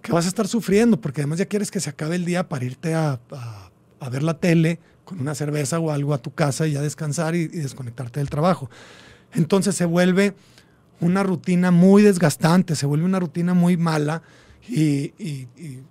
que 0.02 0.12
vas 0.12 0.24
a 0.24 0.28
estar 0.28 0.48
sufriendo, 0.48 1.00
porque 1.00 1.20
además 1.20 1.38
ya 1.38 1.46
quieres 1.46 1.70
que 1.70 1.78
se 1.78 1.90
acabe 1.90 2.16
el 2.16 2.24
día 2.24 2.48
para 2.48 2.64
irte 2.64 2.94
a, 2.94 3.20
a, 3.30 3.70
a 4.00 4.08
ver 4.10 4.24
la 4.24 4.38
tele 4.38 4.80
con 5.04 5.20
una 5.20 5.34
cerveza 5.34 5.78
o 5.78 5.90
algo 5.90 6.14
a 6.14 6.18
tu 6.18 6.32
casa 6.32 6.66
y 6.66 6.72
ya 6.72 6.80
descansar 6.80 7.34
y, 7.34 7.48
desconectarte 7.48 8.20
del 8.20 8.30
trabajo. 8.30 8.70
Entonces 9.32 9.74
se 9.74 9.84
vuelve 9.84 10.34
una 11.00 11.22
rutina 11.22 11.70
muy 11.70 12.02
desgastante, 12.02 12.76
se 12.76 12.86
vuelve 12.86 13.04
una 13.04 13.18
rutina 13.18 13.54
muy 13.54 13.76
mala 13.76 14.22
y, 14.68 15.08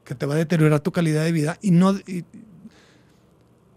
que 0.04 0.16
te 0.16 0.26
va 0.26 0.36
a 0.36 0.38
deteriorar 0.38 0.80
tu 0.80 0.92
calidad 0.92 1.24
de 1.24 1.32
vida 1.32 1.58
y 1.62 1.72
no 1.72 1.96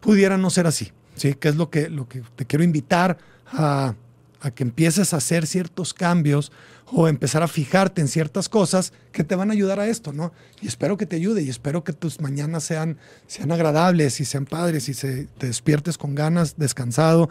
pudiera 0.00 0.36
no 0.36 0.50
ser 0.50 0.66
así, 0.66 0.92
¿sí? 1.14 1.34
Que 1.34 1.48
es 1.48 1.56
lo 1.56 1.70
que, 1.70 1.88
lo 1.88 2.08
que 2.08 2.22
te 2.36 2.44
quiero 2.44 2.62
invitar 2.62 3.18
a, 3.46 3.94
a 4.40 4.50
que 4.50 4.62
empieces 4.62 5.14
a 5.14 5.16
hacer 5.16 5.46
ciertos 5.46 5.94
cambios 5.94 6.52
o 6.86 7.08
empezar 7.08 7.42
a 7.42 7.48
fijarte 7.48 8.00
en 8.00 8.08
ciertas 8.08 8.48
cosas 8.48 8.92
que 9.10 9.24
te 9.24 9.34
van 9.36 9.50
a 9.50 9.52
ayudar 9.54 9.80
a 9.80 9.88
esto, 9.88 10.12
¿no? 10.12 10.32
Y 10.60 10.66
espero 10.66 10.96
que 10.96 11.06
te 11.06 11.16
ayude 11.16 11.42
y 11.42 11.48
espero 11.48 11.82
que 11.82 11.92
tus 11.92 12.20
mañanas 12.20 12.64
sean, 12.64 12.98
sean 13.26 13.52
agradables 13.52 14.20
y 14.20 14.24
sean 14.24 14.44
padres 14.44 14.88
y 14.88 14.94
se, 14.94 15.26
te 15.38 15.46
despiertes 15.46 15.98
con 15.98 16.14
ganas, 16.14 16.56
descansado, 16.56 17.30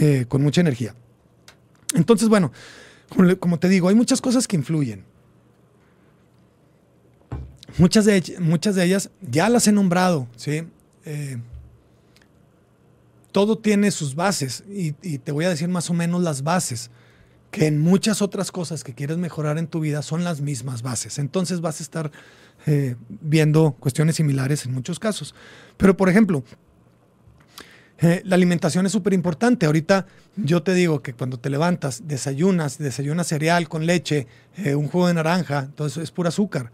eh, 0.00 0.26
con 0.28 0.42
mucha 0.42 0.60
energía. 0.60 0.94
Entonces, 1.94 2.28
bueno, 2.28 2.52
como, 3.40 3.58
te 3.58 3.68
digo, 3.68 3.88
hay 3.88 3.94
muchas 3.94 4.20
cosas 4.20 4.48
que 4.48 4.56
influyen. 4.56 5.04
muchas 7.78 8.04
de, 8.04 8.36
muchas 8.38 8.74
de 8.74 8.84
ellas 8.84 9.10
ya 9.20 9.48
las 9.48 9.66
he 9.66 9.72
nombrado, 9.72 10.28
¿sí? 10.36 10.64
Eh, 11.04 11.38
todo 13.32 13.56
tiene 13.56 13.90
sus 13.90 14.14
bases 14.14 14.62
y, 14.68 14.92
te 14.92 15.32
voy 15.32 15.46
a 15.46 15.48
decir 15.48 15.68
más 15.68 15.88
o 15.90 15.94
menos 15.94 16.22
las 16.22 16.42
bases, 16.42 16.90
que 17.52 17.66
en 17.66 17.78
muchas 17.78 18.22
otras 18.22 18.50
cosas 18.50 18.82
que 18.82 18.94
quieres 18.94 19.18
mejorar 19.18 19.58
en 19.58 19.68
tu 19.68 19.78
vida 19.78 20.00
son 20.02 20.24
las 20.24 20.40
mismas 20.40 20.82
bases. 20.82 21.18
Entonces 21.18 21.60
vas 21.60 21.80
a 21.80 21.82
estar 21.82 22.10
eh, 22.66 22.96
viendo 23.08 23.76
cuestiones 23.78 24.16
similares 24.16 24.64
en 24.64 24.72
muchos 24.72 24.98
casos. 24.98 25.34
Pero, 25.76 25.94
por 25.94 26.08
ejemplo, 26.08 26.42
eh, 27.98 28.22
la 28.24 28.36
alimentación 28.36 28.86
es 28.86 28.92
súper 28.92 29.12
importante. 29.12 29.66
Ahorita 29.66 30.06
yo 30.34 30.62
te 30.62 30.72
digo 30.72 31.02
que 31.02 31.12
cuando 31.12 31.38
te 31.38 31.50
levantas, 31.50 32.08
desayunas, 32.08 32.78
desayunas 32.78 33.28
cereal 33.28 33.68
con 33.68 33.84
leche, 33.84 34.26
eh, 34.56 34.74
un 34.74 34.88
jugo 34.88 35.08
de 35.08 35.14
naranja, 35.14 35.60
entonces 35.66 36.04
es 36.04 36.10
pura 36.10 36.30
azúcar. 36.30 36.72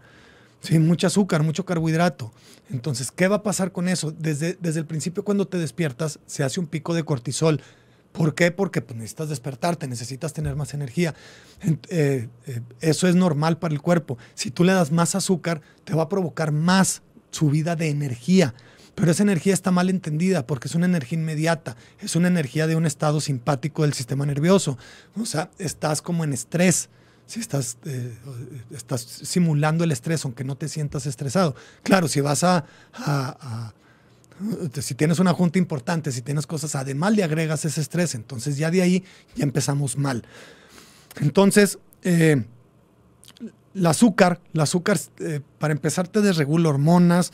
Sí, 0.61 0.79
mucho 0.79 1.07
azúcar, 1.07 1.43
mucho 1.43 1.65
carbohidrato. 1.65 2.31
Entonces, 2.71 3.11
¿qué 3.11 3.27
va 3.27 3.37
a 3.37 3.43
pasar 3.43 3.73
con 3.73 3.89
eso? 3.89 4.11
Desde, 4.11 4.57
desde 4.61 4.79
el 4.79 4.85
principio, 4.85 5.25
cuando 5.25 5.45
te 5.45 5.57
despiertas, 5.57 6.19
se 6.25 6.43
hace 6.43 6.61
un 6.61 6.67
pico 6.67 6.93
de 6.93 7.03
cortisol. 7.03 7.61
¿Por 8.11 8.35
qué? 8.35 8.51
Porque 8.51 8.81
pues, 8.81 8.97
necesitas 8.97 9.29
despertarte, 9.29 9.87
necesitas 9.87 10.33
tener 10.33 10.55
más 10.55 10.73
energía. 10.73 11.13
Eh, 11.89 12.27
eh, 12.47 12.61
eso 12.81 13.07
es 13.07 13.15
normal 13.15 13.57
para 13.57 13.73
el 13.73 13.81
cuerpo. 13.81 14.17
Si 14.33 14.51
tú 14.51 14.63
le 14.63 14.73
das 14.73 14.91
más 14.91 15.15
azúcar, 15.15 15.61
te 15.83 15.93
va 15.93 16.03
a 16.03 16.09
provocar 16.09 16.51
más 16.51 17.01
subida 17.31 17.75
de 17.75 17.89
energía. 17.89 18.53
Pero 18.95 19.11
esa 19.11 19.23
energía 19.23 19.53
está 19.53 19.71
mal 19.71 19.89
entendida 19.89 20.45
porque 20.45 20.67
es 20.67 20.75
una 20.75 20.85
energía 20.85 21.17
inmediata, 21.17 21.77
es 21.99 22.15
una 22.15 22.27
energía 22.27 22.67
de 22.67 22.75
un 22.75 22.85
estado 22.85 23.21
simpático 23.21 23.83
del 23.83 23.93
sistema 23.93 24.25
nervioso. 24.25 24.77
O 25.15 25.25
sea, 25.25 25.51
estás 25.57 26.01
como 26.01 26.23
en 26.23 26.33
estrés 26.33 26.89
si 27.29 27.39
estás, 27.39 27.77
eh, 27.85 28.17
estás 28.71 29.01
simulando 29.01 29.83
el 29.83 29.91
estrés, 29.91 30.25
aunque 30.25 30.43
no 30.43 30.57
te 30.57 30.67
sientas 30.67 31.05
estresado. 31.05 31.55
Claro, 31.83 32.07
si 32.07 32.21
vas 32.21 32.43
a, 32.43 32.65
si 34.81 34.95
tienes 34.95 35.19
una 35.19 35.33
junta 35.33 35.59
importante, 35.59 36.11
si 36.11 36.21
tienes 36.21 36.47
cosas, 36.47 36.75
además 36.75 37.13
le 37.13 37.23
agregas 37.23 37.65
ese 37.65 37.81
estrés, 37.81 38.15
entonces 38.15 38.57
ya 38.57 38.71
de 38.71 38.81
ahí 38.81 39.03
ya 39.35 39.43
empezamos 39.43 39.97
mal. 39.97 40.23
Entonces, 41.19 41.79
eh, 42.03 42.43
el 43.75 43.85
azúcar, 43.85 44.41
el 44.53 44.61
azúcar, 44.61 44.99
eh, 45.19 45.41
para 45.57 45.73
empezar, 45.73 46.07
te 46.07 46.21
desregula 46.21 46.69
hormonas, 46.69 47.31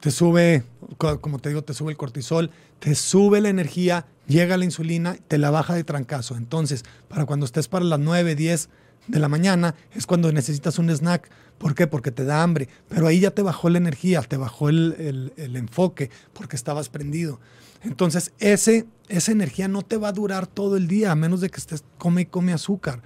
te 0.00 0.10
sube, 0.10 0.62
como 0.98 1.38
te 1.38 1.48
digo, 1.48 1.64
te 1.64 1.74
sube 1.74 1.90
el 1.90 1.96
cortisol, 1.96 2.50
te 2.78 2.94
sube 2.94 3.40
la 3.40 3.48
energía, 3.48 4.06
llega 4.26 4.56
la 4.56 4.64
insulina, 4.64 5.16
te 5.26 5.38
la 5.38 5.50
baja 5.50 5.74
de 5.74 5.84
trancazo. 5.84 6.36
Entonces, 6.36 6.84
para 7.08 7.24
cuando 7.24 7.46
estés 7.46 7.66
para 7.68 7.84
las 7.84 7.98
9, 7.98 8.36
10 8.36 8.68
de 9.06 9.18
la 9.18 9.28
mañana, 9.28 9.74
es 9.94 10.06
cuando 10.06 10.32
necesitas 10.32 10.78
un 10.78 10.90
snack. 10.90 11.30
¿Por 11.58 11.74
qué? 11.74 11.86
Porque 11.86 12.10
te 12.10 12.24
da 12.24 12.42
hambre. 12.42 12.68
Pero 12.88 13.06
ahí 13.06 13.20
ya 13.20 13.30
te 13.30 13.42
bajó 13.42 13.70
la 13.70 13.78
energía, 13.78 14.20
te 14.22 14.36
bajó 14.36 14.68
el, 14.68 15.32
enfoque, 15.36 16.10
porque 16.32 16.56
estabas 16.56 16.88
prendido. 16.88 17.40
Entonces, 17.82 18.32
ese, 18.38 18.86
esa 19.08 19.32
energía 19.32 19.68
no 19.68 19.82
te 19.82 19.96
va 19.96 20.08
a 20.08 20.12
durar 20.12 20.46
todo 20.46 20.76
el 20.76 20.88
día, 20.88 21.12
a 21.12 21.14
menos 21.14 21.40
de 21.40 21.50
que 21.50 21.58
estés 21.58 21.84
come 21.98 22.22
y 22.22 22.26
come 22.26 22.52
azúcar. 22.52 23.02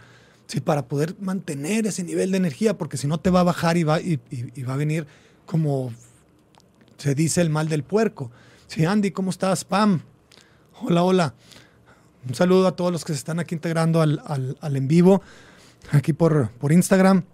Sí, 0.47 0.61
para 0.61 0.89
poder 0.89 1.15
mantener 1.21 1.87
ese 1.87 2.03
nivel 2.03 2.33
de 2.33 2.39
energía, 2.39 2.77
porque 2.77 2.97
si 2.97 3.07
no 3.07 3.19
te 3.19 3.31
va 3.31 3.41
a 3.41 3.45
bajar 3.45 3.77
y 3.77 3.85
va, 3.85 4.01
y 4.01 4.19
va 4.63 4.75
a 4.75 4.77
venir 4.77 5.07
como 5.47 5.93
se 7.01 7.15
dice 7.15 7.41
el 7.41 7.51
mal 7.51 7.69
del 7.69 7.83
puerco. 7.83 8.31
Sí, 8.67 8.85
Andy, 8.85 9.11
¿cómo 9.11 9.31
estás? 9.31 9.65
Pam. 9.65 10.03
Hola, 10.83 11.03
hola. 11.03 11.35
Un 12.29 12.35
saludo 12.35 12.69
a 12.69 12.77
todos 12.77 12.93
los 12.93 13.05
que 13.05 13.13
se 13.15 13.19
están 13.19 13.41
aquí 13.41 13.55
integrando 13.55 14.03
al, 14.03 14.59
en 14.63 14.87
vivo, 14.87 15.23
aquí 15.91 16.13
por, 16.13 16.51
por 16.51 16.73
Instagram. 16.73 17.25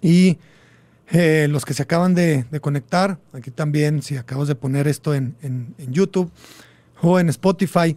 Y 0.00 0.38
eh, 1.10 1.46
los 1.50 1.64
que 1.64 1.74
se 1.74 1.82
acaban 1.82 2.14
de, 2.14 2.46
conectar, 2.60 3.18
aquí 3.32 3.50
también, 3.50 4.02
si 4.02 4.16
acabas 4.16 4.48
de 4.48 4.54
poner 4.54 4.88
esto 4.88 5.14
en, 5.14 5.36
en, 5.42 5.74
YouTube 5.92 6.30
o 7.00 7.20
en 7.20 7.28
Spotify, 7.28 7.96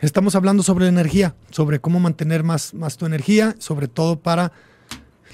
estamos 0.00 0.34
hablando 0.34 0.62
sobre 0.62 0.88
energía, 0.88 1.34
sobre 1.50 1.80
cómo 1.80 2.00
mantener 2.00 2.44
más, 2.44 2.72
más 2.72 2.96
tu 2.96 3.06
energía, 3.06 3.54
sobre 3.58 3.88
todo 3.88 4.18
para 4.18 4.52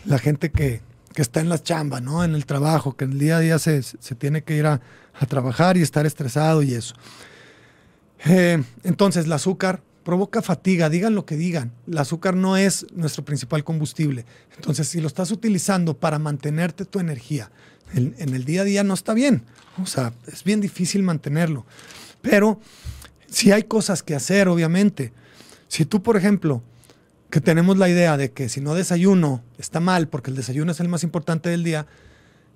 la 0.07 0.19
gente 0.19 0.51
que, 0.51 0.81
que 1.15 1.23
está 1.23 1.41
en 1.41 1.49
la 1.49 1.63
chamba, 1.63 2.01
¿no? 2.01 2.25
En 2.25 2.35
el 2.35 2.45
trabajo, 2.47 2.97
que 2.97 3.05
el 3.05 3.19
día 3.19 3.37
a 3.37 3.41
día 3.41 3.59
se, 3.59 3.83
tiene 4.19 4.43
que 4.43 4.57
ir 4.57 4.67
a, 4.67 4.81
trabajar 5.29 5.77
y 5.77 5.83
estar 5.83 6.05
estresado 6.07 6.63
y 6.63 6.75
eso. 6.75 6.97
Eh, 8.27 8.63
entonces, 8.83 9.27
el 9.27 9.33
azúcar 9.33 9.81
provoca 10.05 10.43
fatiga, 10.43 10.89
digan 10.89 11.15
lo 11.15 11.25
que 11.27 11.37
digan. 11.37 11.73
El 11.89 11.99
azúcar 11.99 12.37
no 12.37 12.57
es 12.57 12.87
nuestro 12.93 13.25
principal 13.25 13.65
combustible. 13.65 14.25
Entonces, 14.57 14.89
si 14.89 15.01
lo 15.01 15.09
estás 15.09 15.31
utilizando 15.31 15.99
para 15.99 16.19
mantenerte 16.19 16.85
tu 16.85 17.01
energía 17.01 17.51
en, 17.95 18.15
en 18.19 18.35
el 18.35 18.45
día 18.45 18.63
a 18.63 18.65
día, 18.65 18.85
no 18.85 18.95
está 18.95 19.15
bien. 19.15 19.43
O 19.83 19.87
sea, 19.87 20.13
es 20.27 20.45
bien 20.45 20.61
difícil 20.61 21.03
mantenerlo. 21.03 21.67
Pero 22.23 22.61
si 23.29 23.51
hay 23.51 23.65
cosas 23.65 24.03
que 24.03 24.15
hacer, 24.15 24.49
obviamente. 24.49 25.13
Si 25.67 25.85
tú, 25.85 26.03
por 26.03 26.17
ejemplo, 26.17 26.63
que 27.31 27.41
tenemos 27.41 27.79
la 27.79 27.89
idea 27.89 28.17
de 28.17 28.31
que 28.31 28.49
si 28.49 28.61
no 28.61 28.75
desayuno 28.75 29.43
está 29.59 29.81
mal, 29.81 30.07
porque 30.07 30.31
el 30.31 30.37
desayuno 30.37 30.71
es 30.71 30.79
el 30.79 30.89
más 30.89 31.03
importante 31.03 31.49
del 31.49 31.65
día, 31.65 31.87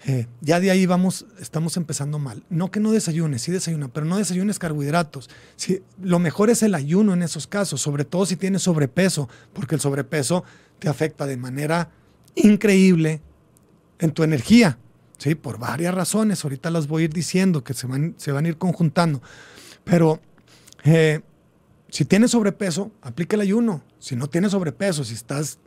eh, 0.06 0.26
ya 0.40 0.60
de 0.60 0.70
ahí 0.70 0.86
vamos, 0.86 1.26
estamos 1.40 1.76
empezando 1.76 2.18
mal. 2.18 2.44
No 2.50 2.70
que 2.70 2.80
no 2.80 2.92
desayunes, 2.92 3.42
sí 3.42 3.52
desayuna, 3.52 3.88
pero 3.88 4.06
no 4.06 4.16
desayunes 4.16 4.58
carbohidratos. 4.58 5.28
Si, 5.56 5.82
lo 6.00 6.18
mejor 6.18 6.50
es 6.50 6.62
el 6.62 6.74
ayuno 6.74 7.14
en 7.14 7.22
esos 7.22 7.46
casos, 7.46 7.80
sobre 7.80 8.04
todo 8.04 8.24
si 8.24 8.36
tienes 8.36 8.62
sobrepeso, 8.62 9.28
porque 9.52 9.74
el 9.74 9.80
sobrepeso 9.80 10.44
te 10.78 10.88
afecta 10.88 11.26
de 11.26 11.36
manera 11.36 11.90
increíble 12.36 13.20
en 13.98 14.12
tu 14.12 14.22
energía, 14.22 14.78
¿sí? 15.18 15.34
por 15.34 15.58
varias 15.58 15.94
razones. 15.94 16.44
Ahorita 16.44 16.70
las 16.70 16.86
voy 16.86 17.02
a 17.02 17.04
ir 17.06 17.12
diciendo 17.12 17.64
que 17.64 17.74
se 17.74 17.86
van, 17.86 18.14
se 18.18 18.30
van 18.30 18.44
a 18.44 18.48
ir 18.48 18.56
conjuntando. 18.56 19.20
Pero 19.84 20.20
eh, 20.84 21.20
si 21.90 22.04
tienes 22.04 22.30
sobrepeso, 22.30 22.92
aplica 23.02 23.34
el 23.36 23.42
ayuno. 23.42 23.82
Si 23.98 24.14
no 24.14 24.28
tienes 24.28 24.52
sobrepeso, 24.52 25.02
si 25.02 25.14
estás, 25.14 25.58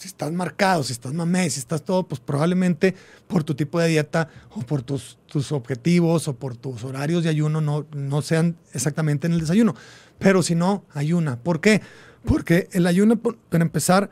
si 0.00 0.08
estás 0.08 0.32
marcado, 0.32 0.82
si 0.82 0.94
estás 0.94 1.12
mamé, 1.12 1.50
si 1.50 1.60
estás 1.60 1.84
todo, 1.84 2.08
pues 2.08 2.22
probablemente 2.22 2.94
por 3.26 3.44
tu 3.44 3.54
tipo 3.54 3.78
de 3.78 3.88
dieta 3.88 4.28
o 4.50 4.60
por 4.60 4.82
tus, 4.82 5.18
tus 5.26 5.52
objetivos 5.52 6.26
o 6.26 6.34
por 6.34 6.56
tus 6.56 6.84
horarios 6.84 7.22
de 7.22 7.28
ayuno 7.28 7.60
no, 7.60 7.86
no 7.92 8.22
sean 8.22 8.56
exactamente 8.72 9.26
en 9.26 9.34
el 9.34 9.40
desayuno. 9.40 9.74
Pero 10.18 10.42
si 10.42 10.54
no, 10.54 10.86
ayuna. 10.94 11.38
¿Por 11.38 11.60
qué? 11.60 11.82
Porque 12.24 12.68
el 12.72 12.86
ayuno, 12.86 13.18
para 13.18 13.62
empezar, 13.62 14.10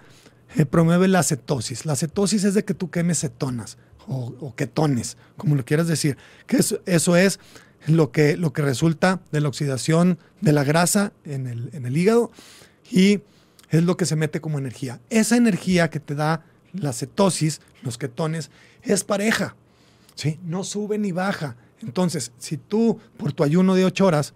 eh, 0.57 0.67
promueve 0.67 1.09
la 1.09 1.23
cetosis. 1.23 1.87
La 1.87 1.97
cetosis 1.97 2.45
es 2.45 2.53
de 2.53 2.67
que 2.67 2.75
tú 2.75 2.91
quemes 2.91 3.21
cetonas 3.21 3.79
o, 4.07 4.55
ketones, 4.55 5.17
como 5.39 5.55
lo 5.55 5.65
quieras 5.65 5.87
decir. 5.87 6.19
Que 6.47 6.59
eso, 6.59 6.81
eso 6.85 7.17
es 7.17 7.41
lo 7.87 8.13
que, 8.13 8.37
lo 8.37 8.53
que 8.53 8.61
resulta 8.61 9.23
de 9.33 9.41
la 9.41 9.49
oxidación 9.49 10.19
de 10.43 10.53
la 10.53 10.65
grasa 10.65 11.15
en 11.25 11.47
el, 11.47 11.71
en 11.73 11.87
el 11.87 11.97
hígado 11.97 12.31
y 12.91 13.21
es 13.71 13.83
lo 13.85 13.97
que 13.97 14.07
se 14.07 14.17
mete 14.17 14.41
como 14.41 14.59
energía. 14.59 15.01
Esa 15.11 15.37
energía 15.37 15.91
que 15.91 16.01
te 16.01 16.15
da 16.15 16.45
la 16.73 16.93
cetosis, 16.93 17.61
los 17.83 17.99
ketones, 17.99 18.51
es 18.83 19.05
pareja, 19.05 19.57
¿sí? 20.15 20.39
No 20.45 20.65
sube 20.65 20.99
ni 20.99 21.13
baja. 21.13 21.57
Entonces, 21.81 22.33
si 22.39 22.57
tú 22.57 22.99
por 23.17 23.33
tu 23.33 23.45
ayuno 23.45 23.75
de 23.75 23.85
ocho 23.85 24.07
horas, 24.07 24.35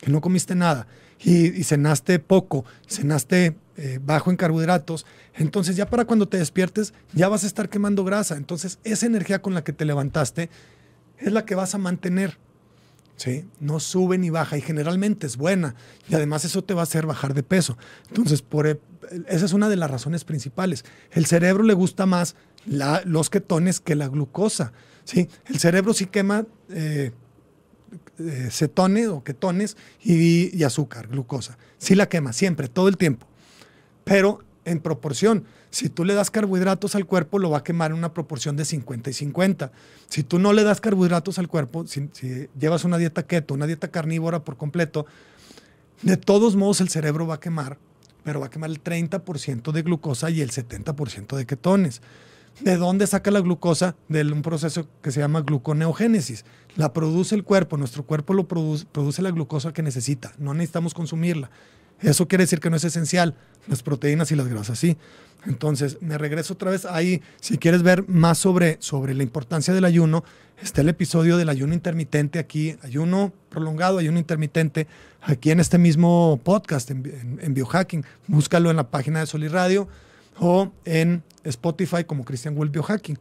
que 0.00 0.10
no 0.10 0.20
comiste 0.20 0.54
nada, 0.54 0.86
y, 1.20 1.64
cenaste 1.64 2.18
poco, 2.18 2.64
cenaste 2.86 3.56
eh, 3.76 3.98
bajo 4.02 4.30
en 4.30 4.36
carbohidratos, 4.36 5.06
entonces 5.34 5.74
ya 5.74 5.88
para 5.88 6.04
cuando 6.04 6.28
te 6.28 6.36
despiertes 6.36 6.92
ya 7.12 7.28
vas 7.28 7.44
a 7.44 7.46
estar 7.46 7.68
quemando 7.68 8.04
grasa. 8.04 8.36
Entonces, 8.36 8.78
esa 8.84 9.06
energía 9.06 9.40
con 9.40 9.54
la 9.54 9.64
que 9.64 9.72
te 9.72 9.84
levantaste 9.84 10.50
es 11.18 11.32
la 11.32 11.44
que 11.46 11.54
vas 11.54 11.74
a 11.74 11.78
mantener. 11.78 12.36
¿Sí? 13.16 13.44
No 13.60 13.80
sube 13.80 14.18
ni 14.18 14.30
baja 14.30 14.56
y 14.56 14.60
generalmente 14.60 15.26
es 15.26 15.36
buena. 15.36 15.74
Y 16.08 16.14
además 16.14 16.44
eso 16.44 16.62
te 16.62 16.74
va 16.74 16.80
a 16.80 16.84
hacer 16.84 17.06
bajar 17.06 17.34
de 17.34 17.42
peso. 17.42 17.76
Entonces, 18.08 18.42
por, 18.42 18.66
e, 18.66 18.80
esa 19.28 19.44
es 19.44 19.52
una 19.52 19.68
de 19.68 19.76
las 19.76 19.90
razones 19.90 20.24
principales. 20.24 20.84
El 21.10 21.26
cerebro 21.26 21.62
le 21.64 21.74
gusta 21.74 22.06
más 22.06 22.36
los 22.66 23.30
ketones 23.30 23.80
que 23.80 23.94
la 23.94 24.08
glucosa. 24.08 24.72
¿sí? 25.04 25.28
El 25.46 25.58
cerebro 25.58 25.92
sí 25.92 26.06
quema 26.06 26.46
eh, 26.70 27.12
eh, 28.18 28.48
cetones 28.50 29.08
o 29.08 29.22
ketones 29.22 29.76
y, 30.02 30.56
y 30.56 30.64
azúcar, 30.64 31.08
glucosa. 31.08 31.58
Sí 31.78 31.94
la 31.94 32.08
quema, 32.08 32.32
siempre, 32.32 32.68
todo 32.68 32.88
el 32.88 32.96
tiempo. 32.96 33.26
Pero 34.04 34.40
en 34.64 34.80
proporción. 34.80 35.44
Si 35.74 35.88
tú 35.88 36.04
le 36.04 36.14
das 36.14 36.30
carbohidratos 36.30 36.94
al 36.94 37.04
cuerpo, 37.04 37.40
lo 37.40 37.50
va 37.50 37.58
a 37.58 37.64
quemar 37.64 37.90
en 37.90 37.96
una 37.96 38.14
proporción 38.14 38.56
de 38.56 38.64
50 38.64 39.10
y 39.10 39.12
50. 39.12 39.72
Si 40.08 40.22
tú 40.22 40.38
no 40.38 40.52
le 40.52 40.62
das 40.62 40.80
carbohidratos 40.80 41.40
al 41.40 41.48
cuerpo, 41.48 41.84
si, 41.84 42.08
llevas 42.56 42.84
una 42.84 42.96
dieta 42.96 43.26
keto, 43.26 43.54
una 43.54 43.66
dieta 43.66 43.88
carnívora 43.88 44.44
por 44.44 44.56
completo, 44.56 45.04
de 46.02 46.16
todos 46.16 46.54
modos 46.54 46.80
el 46.80 46.90
cerebro 46.90 47.26
va 47.26 47.34
a 47.34 47.40
quemar, 47.40 47.78
pero 48.22 48.38
va 48.38 48.46
a 48.46 48.50
quemar 48.50 48.70
el 48.70 48.84
30% 48.84 49.72
de 49.72 49.82
glucosa 49.82 50.30
y 50.30 50.42
el 50.42 50.52
70% 50.52 51.36
de 51.36 51.44
ketones. 51.44 52.02
¿De 52.60 52.76
dónde 52.76 53.08
saca 53.08 53.32
la 53.32 53.40
glucosa? 53.40 53.96
De 54.08 54.22
un 54.22 54.42
proceso 54.42 54.86
que 55.02 55.10
se 55.10 55.18
llama 55.18 55.40
gluconeogénesis. 55.40 56.44
La 56.76 56.92
produce 56.92 57.34
el 57.34 57.42
cuerpo, 57.42 57.76
nuestro 57.78 58.04
cuerpo 58.04 58.32
lo 58.32 58.46
produce, 58.46 58.86
produce 58.92 59.22
la 59.22 59.32
glucosa 59.32 59.72
que 59.72 59.82
necesita, 59.82 60.34
no 60.38 60.54
necesitamos 60.54 60.94
consumirla. 60.94 61.50
Eso 62.04 62.28
quiere 62.28 62.44
decir 62.44 62.60
que 62.60 62.68
no 62.68 62.76
es 62.76 62.84
esencial, 62.84 63.34
las 63.66 63.82
proteínas 63.82 64.30
y 64.30 64.36
las 64.36 64.46
grasas 64.46 64.78
sí. 64.78 64.96
Entonces, 65.46 65.98
me 66.00 66.18
regreso 66.18 66.54
otra 66.54 66.70
vez 66.70 66.84
ahí. 66.84 67.22
Si 67.40 67.58
quieres 67.58 67.82
ver 67.82 68.06
más 68.08 68.38
sobre, 68.38 68.76
sobre 68.80 69.14
la 69.14 69.22
importancia 69.22 69.74
del 69.74 69.84
ayuno, 69.84 70.22
está 70.62 70.82
el 70.82 70.88
episodio 70.88 71.36
del 71.36 71.48
ayuno 71.48 71.74
intermitente 71.74 72.38
aquí, 72.38 72.76
ayuno 72.82 73.32
prolongado, 73.48 73.98
ayuno 73.98 74.18
intermitente, 74.18 74.86
aquí 75.22 75.50
en 75.50 75.60
este 75.60 75.78
mismo 75.78 76.40
podcast, 76.42 76.90
en, 76.90 77.54
Biohacking. 77.54 78.04
Búscalo 78.26 78.70
en 78.70 78.76
la 78.76 78.90
página 78.90 79.20
de 79.20 79.26
Sol 79.26 79.48
Radio 79.50 79.88
o 80.38 80.72
en 80.84 81.22
Spotify 81.42 82.04
como 82.04 82.24
Christian 82.24 82.56
Well 82.56 82.70
Biohacking. 82.70 83.18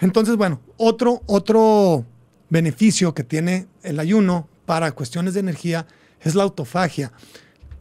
Entonces, 0.00 0.36
bueno, 0.36 0.60
otro, 0.78 1.22
otro 1.26 2.04
beneficio 2.50 3.14
que 3.14 3.22
tiene 3.22 3.66
el 3.82 4.00
ayuno 4.00 4.48
para 4.66 4.92
cuestiones 4.92 5.34
de 5.34 5.40
energía 5.40 5.86
es 6.22 6.34
la 6.34 6.42
autofagia. 6.42 7.12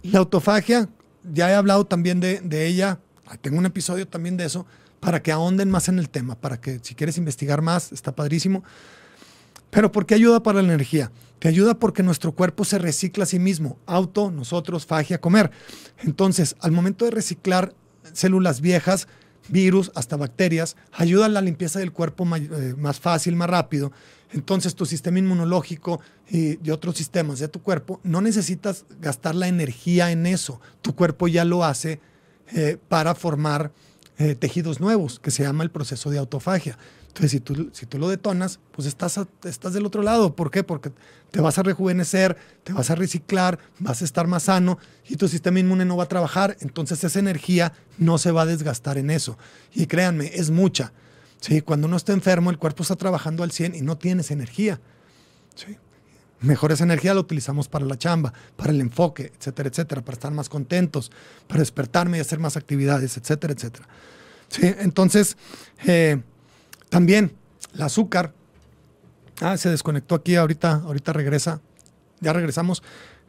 La 0.04 0.20
autofagia, 0.20 0.90
ya 1.24 1.52
he 1.52 1.54
hablado 1.54 1.86
también 1.86 2.20
de, 2.20 2.68
ella, 2.68 3.00
tengo 3.42 3.58
un 3.58 3.66
episodio 3.66 4.08
también 4.08 4.38
de 4.38 4.46
eso, 4.46 4.66
para 5.00 5.22
que 5.22 5.32
ahonden 5.32 5.70
más 5.70 5.90
en 5.90 6.00
el 6.00 6.10
tema, 6.10 6.36
para 6.36 6.60
que 6.60 6.80
si 6.82 6.96
quieres 6.96 7.18
investigar 7.18 7.62
más, 7.62 7.92
está 7.92 8.14
padrísimo. 8.16 8.64
Pero 9.70 9.92
¿por 9.92 10.06
qué 10.06 10.16
ayuda 10.16 10.44
para 10.44 10.62
la 10.62 10.68
energía? 10.74 11.12
Te 11.40 11.48
ayuda 11.48 11.80
porque 11.80 12.04
nuestro 12.04 12.34
cuerpo 12.34 12.66
se 12.66 12.78
recicla 12.78 13.24
a 13.24 13.28
sí 13.28 13.40
mismo. 13.40 13.80
Auto, 13.88 14.30
nosotros, 14.30 14.86
fagia, 14.86 15.20
comer. 15.20 15.50
Entonces, 16.00 16.56
al 16.60 16.72
momento 16.72 17.06
de 17.06 17.12
reciclar 17.12 17.74
células 18.14 18.62
viejas, 18.62 19.08
virus, 19.48 19.92
hasta 19.96 20.18
bacterias, 20.18 20.76
ayuda 20.92 21.26
a 21.26 21.30
la 21.30 21.42
limpieza 21.42 21.80
del 21.80 21.92
cuerpo 21.92 22.28
eh, 22.36 22.76
más 22.78 23.00
fácil, 23.00 23.36
más 23.36 23.50
rápido. 23.50 23.92
Entonces 24.34 24.76
tu 24.76 24.86
sistema 24.86 25.20
inmunológico 25.20 26.00
y, 26.30 26.70
otros 26.70 26.96
sistemas 26.96 27.40
de 27.40 27.48
tu 27.48 27.62
cuerpo, 27.62 28.00
no 28.04 28.22
necesitas 28.22 28.86
gastar 29.00 29.36
la 29.36 29.48
energía 29.48 30.12
en 30.12 30.26
eso. 30.26 30.62
Tu 30.82 30.96
cuerpo 30.96 31.28
ya 31.28 31.44
lo 31.44 31.64
hace 31.64 32.00
eh, 32.54 32.78
para 32.88 33.14
formar 33.16 33.72
eh, 34.18 34.36
tejidos 34.36 34.80
nuevos, 34.80 35.20
que 35.20 35.32
se 35.32 35.44
llama 35.44 35.64
el 35.64 35.72
proceso 35.72 36.10
de 36.10 36.20
autofagia. 36.20 36.78
Entonces, 37.08 37.32
si 37.32 37.40
tú, 37.42 37.70
si 37.74 37.86
tú 37.86 37.98
lo 37.98 38.08
detonas, 38.08 38.60
pues 38.72 38.88
estás, 38.88 39.20
estás 39.44 39.74
del 39.74 39.86
otro 39.86 40.02
lado. 40.02 40.34
¿Por 40.34 40.50
qué? 40.50 40.64
Porque 40.64 40.94
te 41.30 41.42
vas 41.42 41.58
a 41.58 41.64
rejuvenecer, 41.64 42.38
te 42.64 42.72
vas 42.72 42.90
a 42.90 42.96
reciclar, 42.96 43.60
vas 43.80 44.02
a 44.02 44.06
estar 44.06 44.28
más 44.28 44.44
sano 44.44 44.78
y 45.10 45.18
tu 45.18 45.28
sistema 45.28 45.60
inmune 45.60 45.84
no 45.84 45.98
va 45.98 46.06
a 46.06 46.08
trabajar. 46.08 46.56
Entonces, 46.62 47.04
esa 47.04 47.20
energía 47.20 47.74
no 47.98 48.18
se 48.18 48.32
va 48.32 48.44
a 48.44 48.46
desgastar 48.46 48.98
en 48.98 49.10
eso. 49.10 49.38
Y 49.74 49.88
créanme, 49.88 50.32
es 50.34 50.52
mucha. 50.52 50.94
¿Sí? 51.42 51.62
Cuando 51.62 51.88
uno 51.88 51.98
está 51.98 52.14
enfermo, 52.14 52.50
el 52.50 52.58
cuerpo 52.58 52.84
está 52.84 52.96
trabajando 52.96 53.44
al 53.44 53.52
100 53.52 53.76
y 53.76 53.82
no 53.82 53.98
tienes 53.98 54.32
energía. 54.32 54.80
¿sí? 55.56 55.78
Mejor 56.40 56.72
esa 56.72 56.86
energía 56.86 57.14
la 57.14 57.20
utilizamos 57.20 57.68
para 57.68 57.86
la 57.86 57.98
chamba, 57.98 58.34
para 58.56 58.72
el 58.72 58.80
enfoque, 58.80 59.34
etcétera, 59.38 59.70
etcétera, 59.70 60.02
para 60.02 60.14
estar 60.14 60.32
más 60.32 60.48
contentos, 60.48 61.12
para 61.48 61.60
despertarme 61.60 62.18
y 62.18 62.22
hacer 62.22 62.40
más 62.40 62.56
actividades, 62.56 63.18
etcétera, 63.18 63.54
etcétera. 63.54 63.88
¿Sí? 64.48 64.74
Entonces, 64.80 65.38
eh, 65.86 66.22
también 66.90 67.36
el 67.74 67.82
azúcar. 67.82 68.34
Ah, 69.40 69.58
se 69.58 69.70
desconectó 69.70 70.16
aquí, 70.16 70.36
ahorita, 70.36 70.82
ahorita 70.86 71.14
regresa. 71.14 71.62
Ya 72.20 72.34
regresamos. 72.34 72.84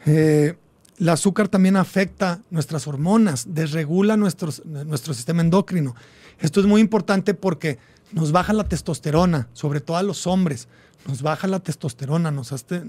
Eh, 0.04 0.57
el 0.99 1.09
azúcar 1.09 1.49
también 1.49 1.76
afecta 1.76 2.42
nuestras 2.50 2.87
hormonas, 2.87 3.47
desregula 3.54 4.16
nuestro 4.16 4.52
sistema 5.14 5.40
endocrino. 5.40 5.95
Esto 6.38 6.61
es 6.61 6.66
muy 6.66 6.81
importante 6.81 7.35
porque 7.35 7.78
nos 8.12 8.33
baja 8.33 8.52
la 8.52 8.64
testosterona, 8.64 9.49
sobre 9.52 9.81
todo 9.81 9.97
a 9.97 10.02
los 10.02 10.26
hombres. 10.26 10.69
Nos 11.07 11.23
baja 11.23 11.49
la 11.49 11.61
testosterona, 11.61 12.31
nos 12.31 12.52
hace, 12.52 12.83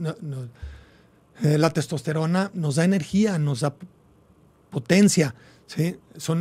eh, 1.44 1.58
la 1.58 1.70
testosterona 1.72 2.52
nos 2.54 2.76
da 2.76 2.86
energía, 2.86 3.40
nos 3.40 3.62
da 3.62 3.74
potencia, 4.70 5.34
¿sí? 5.66 5.98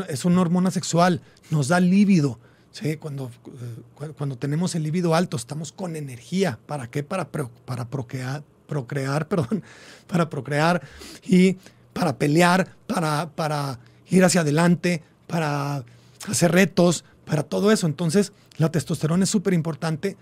es 0.09 0.25
una 0.25 0.41
hormona 0.41 0.71
sexual, 0.71 1.23
nos 1.51 1.69
da 1.69 1.81
líbido. 1.81 2.39
¿sí? 2.73 2.97
Cuando, 2.97 3.31
eh, 3.47 4.13
cuando 4.17 4.37
tenemos 4.37 4.75
el 4.75 4.83
líbido 4.83 5.15
alto, 5.15 5.37
estamos 5.37 5.73
con 5.73 5.97
energía. 5.97 6.59
¿Para 6.67 6.91
qué? 6.91 7.03
Para, 7.03 7.29
para 7.31 7.89
procrear, 7.89 8.43
procrear, 8.67 9.29
perdón, 9.29 9.63
para 10.07 10.29
procrear 10.29 10.83
y 11.25 11.57
para 11.93 12.17
pelear, 12.17 12.77
para, 12.87 13.31
para 13.31 13.79
ir 14.09 14.25
hacia 14.25 14.41
adelante, 14.41 15.03
para 15.27 15.85
hacer 16.29 16.53
retos, 16.53 17.05
para 17.25 17.43
todo 17.43 17.71
eso. 17.71 17.87
Entonces, 17.87 18.33
la 18.57 18.71
testosterona 18.71 19.25
es 19.25 19.31
súper 19.31 19.55
importante 19.55 20.17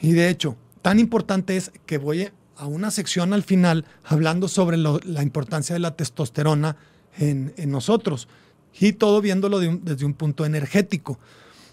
y 0.00 0.12
de 0.12 0.28
hecho, 0.28 0.56
tan 0.82 0.98
importante 0.98 1.56
es 1.56 1.72
que 1.86 1.98
voy 1.98 2.30
a 2.56 2.66
una 2.66 2.90
sección 2.90 3.32
al 3.32 3.42
final 3.42 3.84
hablando 4.04 4.48
sobre 4.48 4.76
la 4.76 5.22
importancia 5.22 5.74
de 5.74 5.80
la 5.80 5.96
testosterona 5.96 6.76
en, 7.18 7.52
nosotros 7.70 8.28
y 8.78 8.92
todo 8.92 9.20
viéndolo 9.20 9.58
desde 9.58 10.04
un 10.04 10.14
punto 10.14 10.44
energético. 10.44 11.18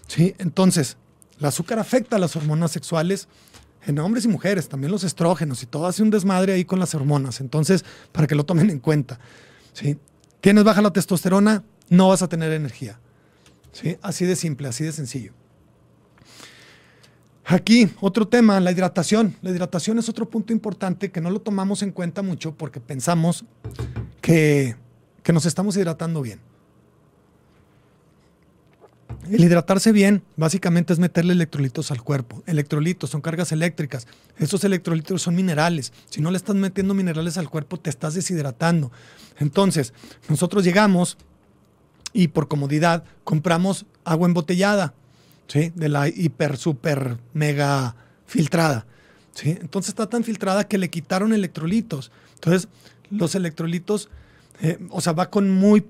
¿sí? 0.06 0.34
Entonces, 0.38 0.96
el 1.38 1.46
azúcar 1.46 1.78
afecta 1.78 2.16
a 2.16 2.18
las 2.18 2.36
hormonas 2.36 2.72
sexuales 2.72 3.28
en 3.86 3.98
hombres 3.98 4.24
y 4.24 4.28
mujeres, 4.28 4.68
también 4.68 4.90
los 4.90 5.04
estrógenos 5.04 5.62
y 5.62 5.66
todo 5.66 5.86
hace 5.86 6.02
un 6.02 6.08
desmadre 6.08 6.54
ahí 6.54 6.64
con 6.64 6.78
las 6.78 6.94
hormonas. 6.94 7.40
Entonces, 7.40 7.84
para 8.12 8.26
que 8.26 8.34
lo 8.34 8.44
tomen 8.44 8.70
en 8.70 8.78
cuenta. 8.78 9.18
¿sí? 9.74 9.98
Tienes 10.40 10.64
baja 10.64 10.80
la 10.80 10.92
testosterona, 10.92 11.64
no 11.90 12.08
vas 12.08 12.22
a 12.22 12.28
tener 12.28 12.52
energía. 12.52 12.98
¿sí? 13.72 13.98
Así 14.00 14.24
de 14.24 14.36
simple, 14.36 14.68
así 14.68 14.84
de 14.84 14.92
sencillo. 14.92 15.32
Aquí, 17.46 17.90
otro 18.00 18.26
tema, 18.26 18.58
la 18.60 18.72
hidratación. 18.72 19.36
La 19.42 19.50
hidratación 19.50 19.98
es 19.98 20.08
otro 20.08 20.28
punto 20.28 20.52
importante 20.52 21.10
que 21.10 21.20
no 21.20 21.30
lo 21.30 21.40
tomamos 21.40 21.82
en 21.82 21.92
cuenta 21.92 22.22
mucho 22.22 22.54
porque 22.54 22.80
pensamos 22.80 23.44
que, 24.20 24.76
que 25.22 25.32
nos 25.32 25.44
estamos 25.44 25.76
hidratando 25.76 26.22
bien. 26.22 26.40
El 29.30 29.42
hidratarse 29.42 29.92
bien 29.92 30.22
básicamente 30.36 30.92
es 30.92 30.98
meterle 30.98 31.32
electrolitos 31.32 31.90
al 31.90 32.02
cuerpo. 32.02 32.42
Electrolitos 32.46 33.10
son 33.10 33.20
cargas 33.20 33.52
eléctricas. 33.52 34.06
Esos 34.38 34.64
electrolitos 34.64 35.22
son 35.22 35.34
minerales. 35.34 35.92
Si 36.10 36.20
no 36.20 36.30
le 36.30 36.36
estás 36.36 36.56
metiendo 36.56 36.94
minerales 36.94 37.38
al 37.38 37.48
cuerpo, 37.48 37.78
te 37.78 37.90
estás 37.90 38.14
deshidratando. 38.14 38.92
Entonces, 39.38 39.94
nosotros 40.28 40.64
llegamos 40.64 41.16
y 42.12 42.28
por 42.28 42.48
comodidad 42.48 43.04
compramos 43.24 43.86
agua 44.04 44.28
embotellada, 44.28 44.94
¿sí? 45.48 45.72
De 45.74 45.88
la 45.88 46.08
hiper, 46.08 46.56
super, 46.56 47.18
mega 47.32 47.96
filtrada. 48.26 48.86
¿sí? 49.34 49.56
Entonces 49.60 49.90
está 49.90 50.08
tan 50.08 50.24
filtrada 50.24 50.68
que 50.68 50.78
le 50.78 50.90
quitaron 50.90 51.32
electrolitos. 51.32 52.10
Entonces, 52.34 52.68
los 53.10 53.34
electrolitos, 53.34 54.08
eh, 54.60 54.78
o 54.90 55.00
sea, 55.00 55.12
va 55.12 55.30
con 55.30 55.50
muy 55.50 55.84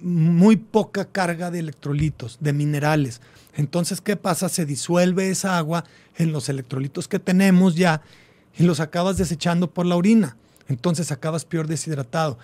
muy 0.00 0.56
poca 0.56 1.06
carga 1.06 1.50
de 1.50 1.58
electrolitos, 1.58 2.38
de 2.40 2.52
minerales. 2.52 3.20
Entonces, 3.54 4.00
¿qué 4.00 4.16
pasa? 4.16 4.48
Se 4.48 4.66
disuelve 4.66 5.30
esa 5.30 5.58
agua 5.58 5.84
en 6.16 6.32
los 6.32 6.48
electrolitos 6.48 7.08
que 7.08 7.18
tenemos 7.18 7.74
ya 7.76 8.02
y 8.56 8.64
los 8.64 8.80
acabas 8.80 9.16
desechando 9.16 9.70
por 9.70 9.86
la 9.86 9.96
orina. 9.96 10.36
Entonces 10.68 11.10
acabas 11.10 11.44
peor 11.44 11.66
deshidratado. 11.66 12.38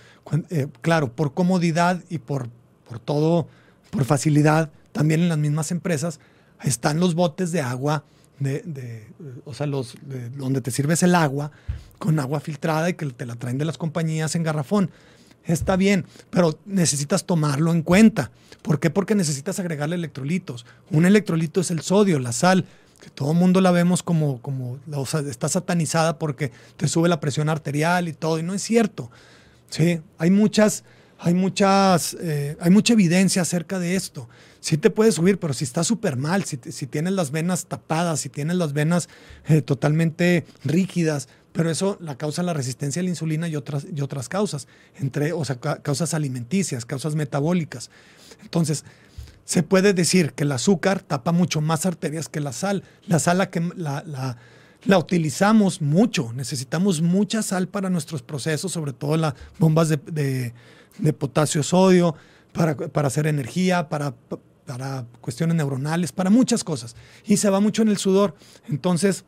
Eh, 0.51 0.67
claro, 0.81 1.13
por 1.13 1.33
comodidad 1.35 2.03
y 2.11 2.19
por, 2.19 2.49
por 2.89 2.99
todo, 2.99 3.47
por 3.91 4.05
facilidad, 4.05 4.71
también 4.93 5.21
en 5.21 5.29
las 5.29 5.39
mismas 5.39 5.71
empresas 5.71 6.21
están 6.62 7.01
los 7.01 7.14
botes 7.14 7.53
de 7.53 7.61
agua, 7.61 8.05
de, 8.38 9.07
o 9.45 9.55
sea, 9.55 9.66
los, 9.66 9.97
donde 10.37 10.61
te 10.61 10.71
sirves 10.71 11.03
el 11.03 11.14
agua 11.14 11.51
con 11.99 12.19
agua 12.21 12.40
filtrada 12.40 12.90
y 12.90 12.95
que 12.95 13.07
te 13.07 13.25
la 13.25 13.35
traen 13.35 13.57
de 13.57 13.64
las 13.64 13.79
compañías 13.79 14.35
en 14.35 14.42
garrafón 14.42 14.90
está 15.47 15.77
bien, 15.77 16.07
pero 16.31 16.59
necesitas 16.64 17.25
tomarlo 17.25 17.73
en 17.73 17.83
cuenta. 17.83 18.31
¿Por 18.62 18.81
qué? 18.81 18.90
Porque 18.90 19.14
necesitas 19.14 19.59
agregarle 19.61 19.97
electrolitos. 19.97 20.66
Un 20.90 21.07
electrolito 21.07 21.61
es 21.61 21.71
el 21.71 21.81
sodio, 21.81 22.19
la 22.19 22.33
sal, 22.33 22.64
que 23.01 23.11
todo 23.11 23.33
el 23.33 23.38
mundo 23.38 23.61
la 23.61 23.71
vemos 23.71 24.03
como, 24.03 24.40
como 24.42 24.79
o 24.92 25.07
sea, 25.07 25.21
está 25.21 25.49
satanizada 25.49 26.19
porque 26.19 26.51
te 26.77 26.88
sube 26.88 27.09
la 27.09 27.21
presión 27.21 27.49
arterial 27.49 28.09
y 28.09 28.12
todo, 28.12 28.38
y 28.38 28.42
no 28.42 28.55
es 28.55 28.62
cierto. 28.62 29.11
¿sí? 29.71 30.01
Hay 30.19 30.31
muchas, 30.31 30.85
hay 31.19 31.35
muchas, 31.35 32.17
eh, 32.21 32.57
hay 32.61 32.71
mucha 32.71 32.93
evidencia 32.93 33.43
acerca 33.43 33.79
de 33.79 33.97
esto. 33.97 34.29
Sí 34.61 34.77
te 34.77 34.91
puede 34.91 35.13
subir, 35.13 35.39
pero 35.39 35.55
si 35.55 35.65
está 35.65 35.85
súper 35.85 36.17
mal, 36.17 36.45
si, 36.45 36.57
tienes 36.59 37.13
las 37.13 37.31
venas 37.31 37.67
tapadas, 37.67 38.21
si 38.21 38.29
tienes 38.29 38.57
las 38.57 38.73
venas 38.73 39.09
eh, 39.47 39.63
totalmente 39.63 40.45
rígidas, 40.65 41.29
pero 41.53 41.71
eso 41.71 41.97
la 42.01 42.19
causa 42.19 42.43
la 42.43 42.53
resistencia 42.53 43.01
a 43.01 43.03
la 43.03 43.09
insulina 43.09 43.49
y 43.49 43.57
otras, 43.57 43.87
y 43.95 44.01
otras 44.01 44.29
causas, 44.29 44.69
entre, 44.97 45.33
o 45.33 45.45
sea, 45.45 45.59
causas 45.59 46.15
alimenticias, 46.15 46.85
causas 46.85 47.15
metabólicas. 47.15 47.91
Entonces, 48.43 48.85
se 49.47 49.63
puede 49.63 49.95
decir 49.95 50.33
que 50.33 50.45
el 50.45 50.53
azúcar 50.53 51.01
tapa 51.01 51.33
mucho 51.33 51.61
más 51.61 51.87
arterias 51.87 52.29
que 52.29 52.41
la 52.41 52.53
sal. 52.53 52.83
La 53.07 53.21
sal 53.21 53.39
la, 53.39 53.49
que, 53.49 53.61
la, 53.77 54.37
utilizamos 54.94 55.83
mucho, 55.83 56.33
necesitamos 56.33 57.03
mucha 57.03 57.42
sal 57.42 57.68
para 57.68 57.90
nuestros 57.90 58.22
procesos, 58.22 58.72
sobre 58.72 58.92
todo 58.92 59.16
las 59.16 59.35
bombas 59.59 59.88
de, 59.88 60.53
de, 60.99 61.12
potasio, 61.12 61.62
sodio, 61.62 62.14
para, 62.53 62.77
para, 62.77 63.09
hacer 63.09 63.27
energía, 63.27 63.88
para, 63.88 64.14
para 64.66 65.07
cuestiones 65.20 65.57
neuronales, 65.57 66.12
para 66.12 66.31
muchas 66.31 66.62
cosas. 66.62 66.94
Y 67.25 67.38
se 67.38 67.51
va 67.51 67.61
mucho 67.61 67.83
en 67.83 67.88
el 67.88 67.96
sudor. 67.96 68.35
Entonces, 68.68 69.25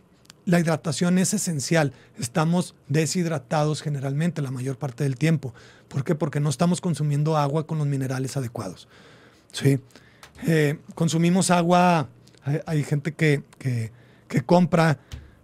la 0.48 0.58
hidratación 0.58 1.18
es 1.18 1.34
esencial. 1.34 1.92
Estamos 2.18 2.74
deshidratados 2.88 3.82
generalmente 3.82 4.40
la 4.40 4.50
mayor 4.50 4.78
parte 4.78 5.04
del 5.04 5.16
tiempo. 5.16 5.52
¿Por 5.88 6.04
qué? 6.04 6.14
Porque 6.14 6.40
no 6.40 6.48
estamos 6.48 6.80
consumiendo 6.80 7.36
agua 7.36 7.66
con 7.66 7.76
los 7.76 7.86
minerales 7.86 8.36
adecuados. 8.36 8.88
¿sí? 9.52 9.78
Eh, 10.46 10.78
consumimos 10.94 11.50
agua, 11.50 12.08
hay, 12.66 12.82
gente 12.82 13.12
que, 13.12 13.42
compra 14.46 14.98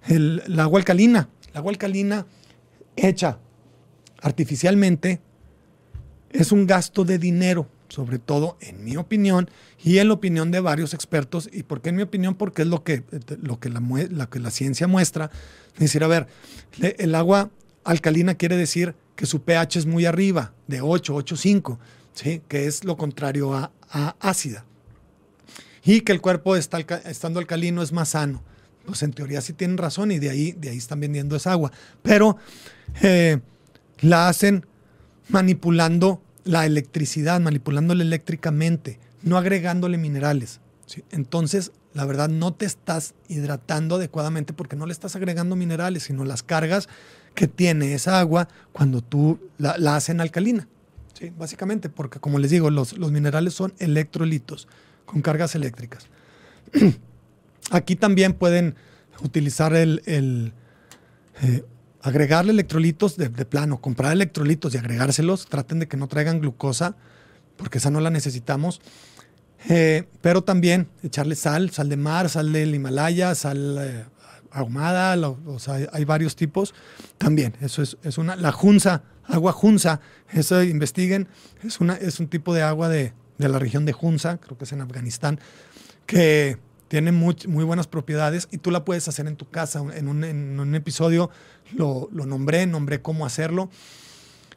el, 0.07 0.43
agua 0.59 0.79
alcalina. 0.79 1.29
La 1.53 1.61
agua 1.61 1.73
alcalina 1.73 2.27
hecha 2.97 3.39
artificialmente 4.21 5.21
es 6.31 6.53
un 6.53 6.67
gasto 6.67 7.05
de 7.05 7.19
dinero, 7.19 7.69
sobre 7.89 8.19
todo 8.19 8.57
en 8.61 8.83
mi 8.83 8.97
opinión 8.97 9.49
y 9.83 9.99
en 9.99 10.09
la 10.09 10.15
opinión 10.15 10.51
de 10.51 10.61
varios 10.61 10.95
expertos. 10.95 11.49
¿Y 11.53 11.63
por 11.63 11.81
qué 11.81 11.91
en 11.91 11.97
mi 11.97 12.03
opinión? 12.03 12.35
Porque 12.35 12.63
es 12.63 12.69
lo 12.69 12.83
que, 12.83 13.05
lo 13.41 13.61
que, 13.61 13.69
la, 13.69 13.81
la 14.33 14.51
ciencia 14.51 14.87
muestra. 14.87 15.31
Es 15.75 15.81
decir, 15.81 16.03
a 16.03 16.09
ver, 16.09 16.27
el 16.81 17.15
agua 17.15 17.51
alcalina 17.85 18.35
quiere 18.35 18.57
decir 18.57 18.95
que 19.17 19.27
su 19.27 19.43
pH 19.43 19.79
es 19.79 19.87
muy 19.87 20.07
arriba, 20.07 20.53
de 20.67 20.81
8, 20.81 21.15
8,5, 21.15 21.79
¿sí? 22.15 22.43
que 22.49 22.67
es 22.67 22.85
lo 22.85 22.97
contrario 22.97 23.55
a, 23.55 23.71
ácida. 24.19 24.65
Y 25.85 26.01
que 26.01 26.13
el 26.13 26.21
cuerpo 26.21 26.57
está, 26.57 26.81
estando 26.81 27.39
alcalino 27.39 27.83
es 27.83 27.93
más 27.93 28.11
sano. 28.11 28.43
Pues 28.87 29.03
en 29.03 29.13
teoría 29.13 29.41
sí 29.41 29.53
tienen 29.53 29.79
razón 29.79 30.13
y 30.13 30.19
de 30.19 30.31
ahí, 30.31 30.53
de 30.53 30.71
ahí 30.71 30.77
están 30.77 31.01
vendiendo 31.01 31.37
esa 31.37 31.53
agua. 31.53 31.73
Pero 32.03 32.37
eh, 33.03 33.41
la 34.01 34.29
hacen 34.29 34.67
manipulando 35.29 36.23
la 36.45 36.67
electricidad, 36.67 37.41
manipulándola 37.41 38.03
eléctricamente, 38.03 38.99
no 39.23 39.39
agregándole 39.39 39.97
minerales. 39.97 40.61
Entonces, 41.11 41.73
la 41.95 42.05
verdad, 42.05 42.29
no 42.29 42.53
te 42.53 42.67
estás 42.67 43.15
hidratando 43.29 43.97
adecuadamente 43.97 44.53
porque 44.53 44.77
no 44.77 44.85
le 44.85 44.93
estás 44.93 45.17
agregando 45.17 45.57
minerales, 45.57 46.05
sino 46.05 46.25
las 46.25 46.43
cargas 46.43 46.89
que 47.35 47.49
tiene 47.49 47.95
esa 47.95 48.21
agua 48.21 48.49
cuando 48.73 49.01
tú 49.01 49.41
la, 49.59 49.79
la 49.79 49.97
hacen 49.97 50.21
alcalina. 50.21 50.69
Básicamente, 51.39 51.89
porque 51.89 52.19
como 52.19 52.39
les 52.39 52.51
digo, 52.51 52.71
los, 52.71 52.99
los 52.99 53.13
minerales 53.13 53.55
son 53.55 53.73
electrolitos 53.79 54.69
con 55.07 55.23
cargas 55.23 55.55
eléctricas. 55.55 56.09
Aquí 57.71 57.97
también 57.97 58.35
pueden 58.35 58.75
utilizar 59.23 59.75
el, 59.75 60.53
eh, 61.43 61.65
agregarle 62.03 62.53
electrolitos 62.53 63.17
de, 63.17 63.31
plano, 63.31 63.81
comprar 63.81 64.13
electrolitos 64.13 64.75
y 64.75 64.79
agregárselos. 64.79 65.47
Traten 65.47 65.79
de 65.79 65.89
que 65.89 65.97
no 65.97 66.09
traigan 66.09 66.41
glucosa, 66.41 66.97
porque 67.57 67.79
esa 67.79 67.91
no 67.91 68.01
la 68.01 68.11
necesitamos. 68.11 68.81
Eh, 69.69 70.05
pero 70.21 70.43
también 70.43 70.89
echarle 71.03 71.37
sal, 71.37 71.71
sal 71.71 71.89
de 71.89 71.97
mar, 71.97 72.29
sal 72.29 72.53
del 72.53 72.75
Himalaya, 72.75 73.35
sal 73.35 73.79
eh, 73.81 74.05
ahumada, 74.51 75.19
o 75.47 75.59
sea, 75.59 75.89
hay 75.93 76.05
varios 76.05 76.37
tipos. 76.37 76.75
También, 77.17 77.55
eso 77.61 77.83
es, 77.83 78.19
una, 78.19 78.37
la 78.37 78.53
junza, 78.53 79.03
agua 79.25 79.53
junza, 79.53 80.01
eso 80.31 80.63
investiguen, 80.63 81.29
es, 81.63 81.81
una, 81.81 81.95
es 81.95 82.21
un 82.21 82.29
tipo 82.29 82.53
de 82.53 82.63
agua 82.63 82.91
de, 82.91 83.15
de 83.39 83.49
la 83.49 83.59
región 83.59 83.85
de 83.85 83.95
Hunza, 83.99 84.39
creo 84.39 84.57
que 84.57 84.65
es 84.65 84.73
en 84.73 84.81
Afganistán, 84.81 85.41
que 86.07 86.59
tiene 86.89 87.13
muy, 87.13 87.37
buenas 87.47 87.87
propiedades 87.87 88.49
y 88.51 88.59
tú 88.59 88.71
la 88.71 88.85
puedes 88.85 89.09
hacer 89.09 89.27
en 89.27 89.37
tu 89.37 89.49
casa. 89.49 89.83
En 89.95 90.09
un, 90.09 90.75
episodio 90.75 91.31
lo, 91.73 92.09
lo, 92.13 92.27
nombré, 92.27 92.67
nombré 92.67 93.01
cómo 93.01 93.27
hacerlo. 93.27 93.71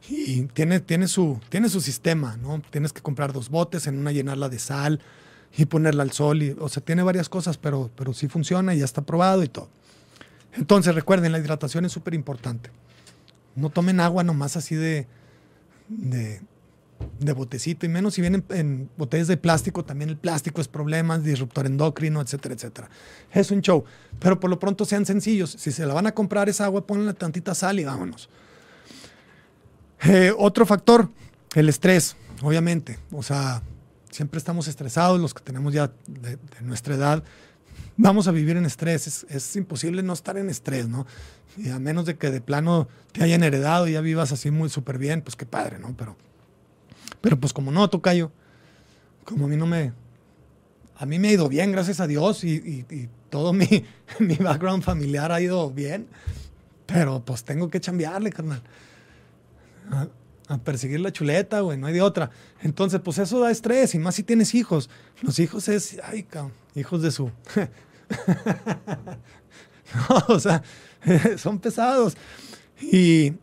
Y 0.08 0.42
tiene, 0.44 0.80
tiene, 0.80 1.08
su, 1.08 1.40
tiene 1.48 1.68
su 1.68 1.80
sistema, 1.80 2.36
¿no? 2.36 2.62
Tienes 2.70 2.92
que 2.92 3.02
comprar 3.02 3.32
dos 3.32 3.50
botes, 3.50 3.86
en 3.86 3.98
una 3.98 4.12
llenarla 4.12 4.48
de 4.48 4.58
sal 4.58 5.00
y 5.56 5.66
ponerla 5.66 6.02
al 6.02 6.12
sol. 6.12 6.42
Y, 6.42 6.56
o 6.58 6.68
sea, 6.68 6.82
tiene 6.82 7.02
varias 7.02 7.28
cosas, 7.28 7.58
pero, 7.58 7.90
pero 7.96 8.14
sí 8.14 8.28
funciona 8.28 8.74
y 8.74 8.78
ya 8.78 8.84
está 8.84 9.02
probado 9.02 9.42
y 9.42 9.48
todo. 9.48 9.68
Entonces, 10.54 10.94
recuerden, 10.94 11.32
la 11.32 11.38
hidratación 11.38 11.84
es 11.84 11.92
súper 11.92 12.14
importante. 12.14 12.70
No 13.54 13.70
tomen 13.70 14.00
agua 14.00 14.22
nomás 14.22 14.56
así 14.56 14.74
de, 14.76 15.06
de 15.88 16.40
de 17.20 17.32
botecito 17.32 17.86
y 17.86 17.88
menos 17.88 18.14
si 18.14 18.20
vienen 18.20 18.44
en 18.50 18.88
botellas 18.96 19.26
de 19.26 19.36
plástico, 19.36 19.84
también 19.84 20.10
el 20.10 20.16
plástico 20.16 20.60
es 20.60 20.68
problema, 20.68 21.18
disruptor 21.18 21.66
endocrino, 21.66 22.20
etcétera, 22.20 22.54
etcétera. 22.54 22.90
Es 23.32 23.50
un 23.50 23.60
show, 23.60 23.84
pero 24.18 24.38
por 24.38 24.50
lo 24.50 24.58
pronto 24.58 24.84
sean 24.84 25.04
sencillos. 25.06 25.50
Si 25.50 25.72
se 25.72 25.86
la 25.86 25.94
van 25.94 26.06
a 26.06 26.12
comprar 26.12 26.48
esa 26.48 26.64
agua, 26.64 26.86
ponle 26.86 27.12
tantita 27.14 27.54
sal 27.54 27.80
y 27.80 27.84
vámonos. 27.84 28.28
Eh, 30.02 30.32
otro 30.36 30.64
factor, 30.64 31.10
el 31.54 31.68
estrés, 31.68 32.16
obviamente. 32.42 32.98
O 33.12 33.22
sea, 33.22 33.62
siempre 34.10 34.38
estamos 34.38 34.68
estresados, 34.68 35.20
los 35.20 35.34
que 35.34 35.42
tenemos 35.42 35.72
ya 35.72 35.92
de, 36.06 36.38
nuestra 36.62 36.94
edad, 36.94 37.22
vamos 37.96 38.28
a 38.28 38.32
vivir 38.32 38.56
en 38.56 38.64
estrés. 38.64 39.26
Es, 39.28 39.56
imposible 39.56 40.02
no 40.02 40.12
estar 40.12 40.36
en 40.36 40.50
estrés, 40.50 40.88
¿no? 40.88 41.06
Y 41.56 41.70
a 41.70 41.78
menos 41.78 42.06
de 42.06 42.16
que 42.16 42.30
de 42.30 42.40
plano 42.40 42.88
te 43.12 43.24
hayan 43.24 43.42
heredado 43.42 43.88
y 43.88 43.92
ya 43.92 44.00
vivas 44.00 44.30
así 44.30 44.50
muy 44.50 44.68
súper 44.68 44.98
bien, 44.98 45.22
pues 45.22 45.34
qué 45.34 45.46
padre, 45.46 45.78
¿no? 45.78 45.94
Pero 45.96 46.16
pero 47.20 47.38
pues 47.38 47.52
como 47.52 47.70
no, 47.70 47.88
tocayo, 47.88 48.30
como 49.24 49.46
a 49.46 49.48
mí 49.48 49.56
no 49.56 49.66
me... 49.66 49.92
A 51.00 51.06
mí 51.06 51.20
me 51.20 51.28
ha 51.28 51.32
ido 51.32 51.48
bien, 51.48 51.70
gracias 51.70 52.00
a 52.00 52.08
Dios, 52.08 52.42
y, 52.42 52.84
todo 53.30 53.52
mi, 53.52 53.84
mi, 54.18 54.34
background 54.36 54.82
familiar 54.82 55.30
ha 55.30 55.40
ido 55.40 55.70
bien, 55.70 56.08
pero 56.86 57.22
pues 57.24 57.44
tengo 57.44 57.68
que 57.68 57.80
chambearle, 57.80 58.32
carnal. 58.32 58.62
A, 60.48 60.56
perseguir 60.64 61.00
la 61.00 61.12
chuleta, 61.12 61.60
güey, 61.60 61.76
no 61.76 61.86
hay 61.86 61.92
de 61.92 62.00
otra. 62.00 62.30
Entonces, 62.62 63.00
pues 63.04 63.18
eso 63.18 63.38
da 63.38 63.50
estrés, 63.50 63.94
y 63.94 63.98
más 63.98 64.14
si 64.14 64.22
tienes 64.22 64.54
hijos. 64.54 64.88
Los 65.20 65.38
hijos 65.38 65.68
es, 65.68 66.00
ay, 66.02 66.22
cabrón, 66.22 66.54
hijos 66.74 67.02
de 67.02 67.10
su... 67.10 67.28
o 70.28 70.40
sea, 70.40 70.62
son 71.36 71.58
pesados. 71.58 72.16
Y, 72.80 73.34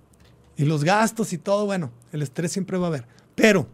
y 0.57 0.65
los 0.65 0.83
gastos 0.83 1.33
y 1.33 1.37
todo, 1.37 1.65
bueno, 1.65 1.91
el 2.11 2.21
estrés 2.21 2.51
siempre 2.51 2.77
va 2.77 2.85
a 2.85 2.87
haber. 2.87 3.05
Pero 3.35 3.67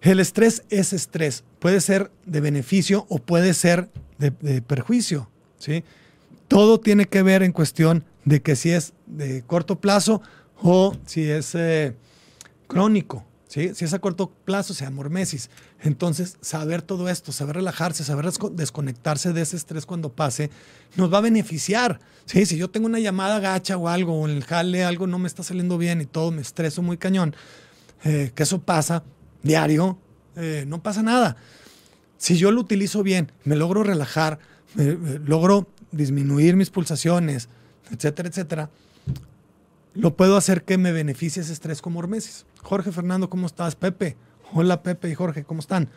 el 0.00 0.20
estrés 0.20 0.64
es 0.70 0.92
estrés. 0.92 1.44
Puede 1.58 1.80
ser 1.80 2.10
de 2.26 2.40
beneficio 2.40 3.06
o 3.08 3.18
puede 3.18 3.54
ser 3.54 3.88
de, 4.18 4.60
perjuicio. 4.62 5.28
¿sí? 5.58 5.84
Todo 6.48 6.78
tiene 6.78 7.06
que 7.06 7.22
ver 7.22 7.42
en 7.42 7.52
cuestión 7.52 8.04
de 8.24 8.42
que 8.42 8.56
si 8.56 8.70
es 8.70 8.92
de 9.06 9.42
corto 9.42 9.80
plazo 9.80 10.20
o 10.62 10.94
si 11.06 11.30
es 11.30 11.54
eh, 11.54 11.94
crónico. 12.66 13.24
¿Sí? 13.54 13.70
Si 13.72 13.84
es 13.84 13.94
a 13.94 14.00
corto 14.00 14.32
plazo, 14.44 14.74
sea 14.74 14.90
mormesis. 14.90 15.48
Entonces, 15.80 16.38
saber 16.40 16.82
todo 16.82 17.08
esto, 17.08 17.30
saber 17.30 17.54
relajarse, 17.54 18.02
saber 18.02 18.26
desconectarse 18.52 19.32
de 19.32 19.42
ese 19.42 19.56
estrés 19.56 19.86
cuando 19.86 20.10
pase, 20.10 20.50
nos 20.96 21.12
va 21.12 21.18
a 21.18 21.20
beneficiar. 21.20 22.00
¿sí? 22.24 22.46
Si 22.46 22.56
yo 22.56 22.68
tengo 22.68 22.86
una 22.86 22.98
llamada 22.98 23.38
gacha 23.38 23.76
o 23.76 23.88
algo, 23.88 24.20
o 24.20 24.28
en 24.28 24.34
el 24.34 24.42
jale 24.42 24.82
algo 24.82 25.06
no 25.06 25.20
me 25.20 25.28
está 25.28 25.44
saliendo 25.44 25.78
bien 25.78 26.00
y 26.00 26.06
todo, 26.06 26.32
me 26.32 26.42
estreso 26.42 26.82
muy 26.82 26.96
cañón, 26.96 27.36
eh, 28.02 28.32
que 28.34 28.42
eso 28.42 28.60
pasa 28.60 29.04
diario, 29.44 29.98
eh, 30.34 30.64
no 30.66 30.82
pasa 30.82 31.04
nada. 31.04 31.36
Si 32.18 32.36
yo 32.36 32.50
lo 32.50 32.60
utilizo 32.60 33.04
bien, 33.04 33.30
me 33.44 33.54
logro 33.54 33.84
relajar, 33.84 34.40
logro 34.74 35.68
disminuir 35.92 36.56
mis 36.56 36.70
pulsaciones, 36.70 37.48
etcétera, 37.92 38.28
etcétera, 38.28 38.70
lo 39.94 40.16
puedo 40.16 40.36
hacer 40.36 40.64
que 40.64 40.78
me 40.78 40.92
beneficie 40.92 41.42
ese 41.42 41.52
estrés 41.52 41.80
como 41.80 42.00
hormesis. 42.00 42.46
Jorge 42.62 42.92
Fernando, 42.92 43.30
¿cómo 43.30 43.46
estás? 43.46 43.76
Pepe. 43.76 44.16
Hola 44.52 44.82
Pepe 44.82 45.08
y 45.08 45.14
Jorge, 45.14 45.44
¿cómo 45.44 45.60
están? 45.60 45.88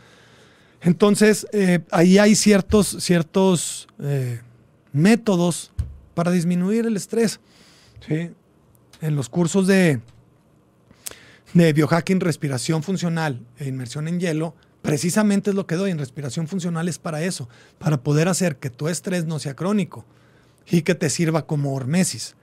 Entonces, 0.82 1.48
eh, 1.52 1.80
ahí 1.92 2.18
hay 2.18 2.36
ciertos, 2.36 2.98
ciertos 3.00 3.88
métodos 4.92 5.72
para 6.14 6.32
disminuir 6.32 6.86
el 6.86 6.96
estrés. 6.96 7.40
¿sí? 8.08 8.32
En 9.02 9.16
los 9.16 9.30
cursos 9.30 9.68
de, 9.68 10.02
de 11.54 11.74
biohacking, 11.74 12.20
respiración 12.20 12.84
funcional 12.84 13.46
e 13.58 13.68
inmersión 13.68 14.08
en 14.08 14.20
hielo, 14.20 14.56
precisamente 14.82 15.50
es 15.50 15.56
lo 15.56 15.68
que 15.68 15.76
doy. 15.76 15.92
En 15.92 16.00
respiración 16.00 16.48
funcional 16.48 16.88
es 16.88 17.00
para 17.00 17.24
eso, 17.24 17.50
para 17.80 18.02
poder 18.02 18.28
hacer 18.28 18.58
que 18.58 18.70
tu 18.70 18.88
estrés 18.88 19.26
no 19.26 19.40
sea 19.40 19.56
crónico 19.56 20.06
y 20.70 20.82
que 20.82 20.96
te 20.96 21.10
sirva 21.10 21.46
como 21.46 21.74
hormesis. 21.74 22.36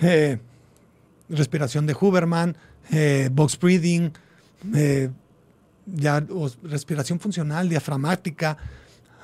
Eh, 0.00 0.38
respiración 1.28 1.86
de 1.86 1.96
Huberman, 1.98 2.56
eh, 2.90 3.28
box 3.32 3.58
breathing, 3.58 4.12
eh, 4.74 5.10
ya, 5.86 6.24
respiración 6.62 7.20
funcional, 7.20 7.68
diafragmática. 7.68 8.56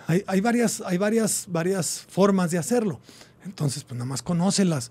Hay, 0.06 0.22
hay, 0.26 0.40
varias, 0.40 0.82
hay 0.86 0.98
varias, 0.98 1.46
varias 1.48 2.04
formas 2.08 2.50
de 2.50 2.58
hacerlo. 2.58 3.00
Entonces, 3.44 3.84
pues 3.84 3.94
nada 3.96 4.08
más 4.08 4.22
conócelas 4.22 4.90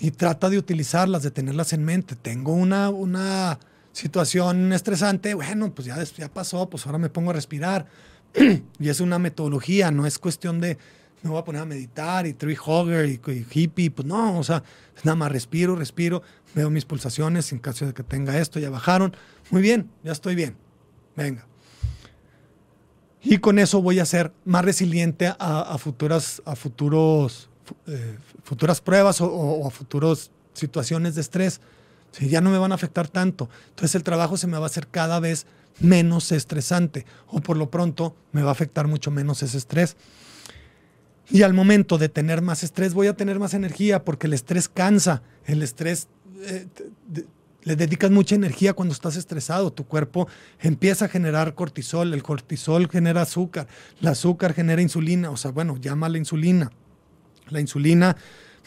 y 0.00 0.10
trata 0.10 0.50
de 0.50 0.58
utilizarlas, 0.58 1.22
de 1.22 1.30
tenerlas 1.30 1.72
en 1.72 1.84
mente. 1.84 2.16
Tengo 2.16 2.52
una, 2.52 2.90
una 2.90 3.58
situación 3.92 4.72
estresante, 4.72 5.34
bueno, 5.34 5.72
pues 5.72 5.86
ya, 5.86 6.02
ya 6.02 6.28
pasó, 6.28 6.68
pues 6.68 6.86
ahora 6.86 6.98
me 6.98 7.08
pongo 7.08 7.30
a 7.30 7.34
respirar. 7.34 7.86
y 8.78 8.88
es 8.88 9.00
una 9.00 9.18
metodología, 9.18 9.90
no 9.90 10.06
es 10.06 10.18
cuestión 10.18 10.60
de 10.60 10.78
me 11.22 11.30
voy 11.30 11.38
a 11.38 11.44
poner 11.44 11.62
a 11.62 11.64
meditar 11.64 12.26
y 12.26 12.34
tree 12.34 12.56
hugger 12.56 13.06
y, 13.08 13.46
hippie, 13.50 13.90
pues 13.90 14.06
no, 14.06 14.38
o 14.38 14.44
sea, 14.44 14.62
nada 15.04 15.16
más 15.16 15.30
respiro, 15.30 15.76
respiro, 15.76 16.22
veo 16.54 16.68
mis 16.68 16.84
pulsaciones 16.84 17.52
en 17.52 17.58
caso 17.58 17.86
de 17.86 17.94
que 17.94 18.02
tenga 18.02 18.38
esto, 18.38 18.58
ya 18.58 18.70
bajaron. 18.70 19.14
Muy 19.50 19.62
bien, 19.62 19.90
ya 20.02 20.12
estoy 20.12 20.34
bien. 20.34 20.56
Venga. 21.16 21.46
Y 23.22 23.38
con 23.38 23.58
eso 23.58 23.80
voy 23.80 24.00
a 24.00 24.06
ser 24.06 24.32
más 24.44 24.64
resiliente 24.64 25.32
a, 25.38 25.78
futuras, 25.78 26.42
a 26.44 26.56
futuros, 26.56 27.48
eh, 27.86 28.18
futuras 28.42 28.80
pruebas 28.80 29.20
o, 29.20 29.66
a 29.66 29.70
futuras 29.70 30.32
situaciones 30.54 31.14
de 31.14 31.20
estrés. 31.20 31.60
Si 32.10 32.28
ya 32.28 32.40
no 32.40 32.50
me 32.50 32.58
van 32.58 32.72
a 32.72 32.74
afectar 32.74 33.08
tanto. 33.08 33.48
Entonces 33.70 33.94
el 33.94 34.02
trabajo 34.02 34.36
se 34.36 34.48
me 34.48 34.58
va 34.58 34.64
a 34.64 34.66
hacer 34.66 34.88
cada 34.88 35.20
vez 35.20 35.46
menos 35.78 36.32
estresante 36.32 37.06
o 37.28 37.40
por 37.40 37.56
lo 37.56 37.70
pronto 37.70 38.14
me 38.32 38.42
va 38.42 38.50
a 38.50 38.52
afectar 38.52 38.88
mucho 38.88 39.10
menos 39.10 39.42
ese 39.42 39.56
estrés. 39.56 39.96
Y 41.30 41.42
al 41.42 41.54
momento 41.54 41.98
de 41.98 42.08
tener 42.08 42.42
más 42.42 42.62
estrés 42.62 42.94
voy 42.94 43.06
a 43.06 43.16
tener 43.16 43.38
más 43.38 43.54
energía 43.54 44.04
porque 44.04 44.26
el 44.26 44.34
estrés 44.34 44.68
cansa, 44.68 45.22
el 45.46 45.62
estrés 45.62 46.08
eh, 46.44 46.66
le 47.64 47.76
dedicas 47.76 48.10
mucha 48.10 48.34
energía 48.34 48.72
cuando 48.72 48.92
estás 48.92 49.16
estresado, 49.16 49.72
tu 49.72 49.86
cuerpo 49.86 50.28
empieza 50.60 51.04
a 51.04 51.08
generar 51.08 51.54
cortisol, 51.54 52.12
el 52.12 52.22
cortisol 52.22 52.88
genera 52.90 53.22
azúcar, 53.22 53.68
el 54.00 54.08
azúcar 54.08 54.52
genera 54.52 54.82
insulina, 54.82 55.30
o 55.30 55.36
sea, 55.36 55.52
bueno, 55.52 55.76
llama 55.76 56.08
la 56.08 56.18
insulina. 56.18 56.70
La 57.48 57.60
insulina 57.60 58.16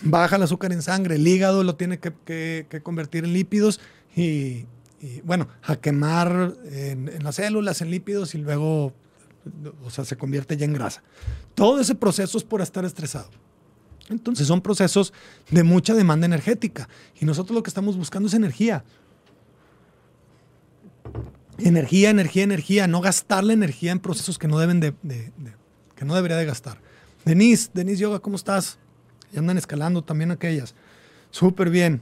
baja 0.01 0.35
el 0.37 0.43
azúcar 0.43 0.71
en 0.71 0.81
sangre, 0.81 1.15
el 1.15 1.27
hígado 1.27 1.63
lo 1.63 1.75
tiene 1.75 1.99
que, 1.99 2.81
convertir 2.83 3.25
en 3.25 3.33
lípidos 3.33 3.81
y, 4.15 4.65
bueno, 5.23 5.49
a 5.63 5.75
quemar 5.75 6.53
en, 6.71 7.09
en, 7.09 7.23
las 7.23 7.35
células, 7.35 7.81
en 7.81 7.91
lípidos 7.91 8.33
y 8.33 8.37
luego, 8.37 8.93
o 9.84 9.89
sea, 9.89 10.05
se 10.05 10.17
convierte 10.17 10.58
ya 10.58 10.65
en 10.65 10.73
grasa. 10.73 11.03
Todo 11.53 11.79
ese 11.79 11.95
proceso 11.95 12.38
es 12.38 12.43
por 12.43 12.62
estar 12.62 12.86
estresado. 12.86 13.29
Entonces 14.10 14.47
son 14.47 14.62
procesos 14.62 15.13
de 15.49 15.63
mucha 15.63 15.93
demanda 15.93 16.25
energética 16.25 16.88
y 17.19 17.25
nosotros 17.25 17.55
lo 17.55 17.63
que 17.63 17.69
estamos 17.69 17.97
buscando 17.97 18.27
es 18.27 18.34
energía. 18.34 18.84
Energía, 21.58 22.10
energía, 22.10 22.43
energía, 22.43 22.88
no 22.88 23.01
gastar 23.01 23.43
la 23.43 23.53
energía 23.53 23.91
en 23.91 23.99
procesos 23.99 24.38
que 24.38 24.47
no 24.47 24.60
deben 24.60 24.79
de, 24.79 24.93
que 25.95 26.05
no 26.05 26.13
debería 26.15 26.38
de 26.38 26.45
gastar. 26.45 26.79
Denise, 27.23 27.71
Denise 27.73 28.01
Yoga, 28.01 28.19
¿cómo 28.19 28.36
estás? 28.36 28.77
Ya 29.31 29.39
andan 29.39 29.58
escalando 29.58 30.03
también 30.03 30.31
aquellas. 30.31 30.75
Súper 31.31 31.69
bien. 31.69 32.01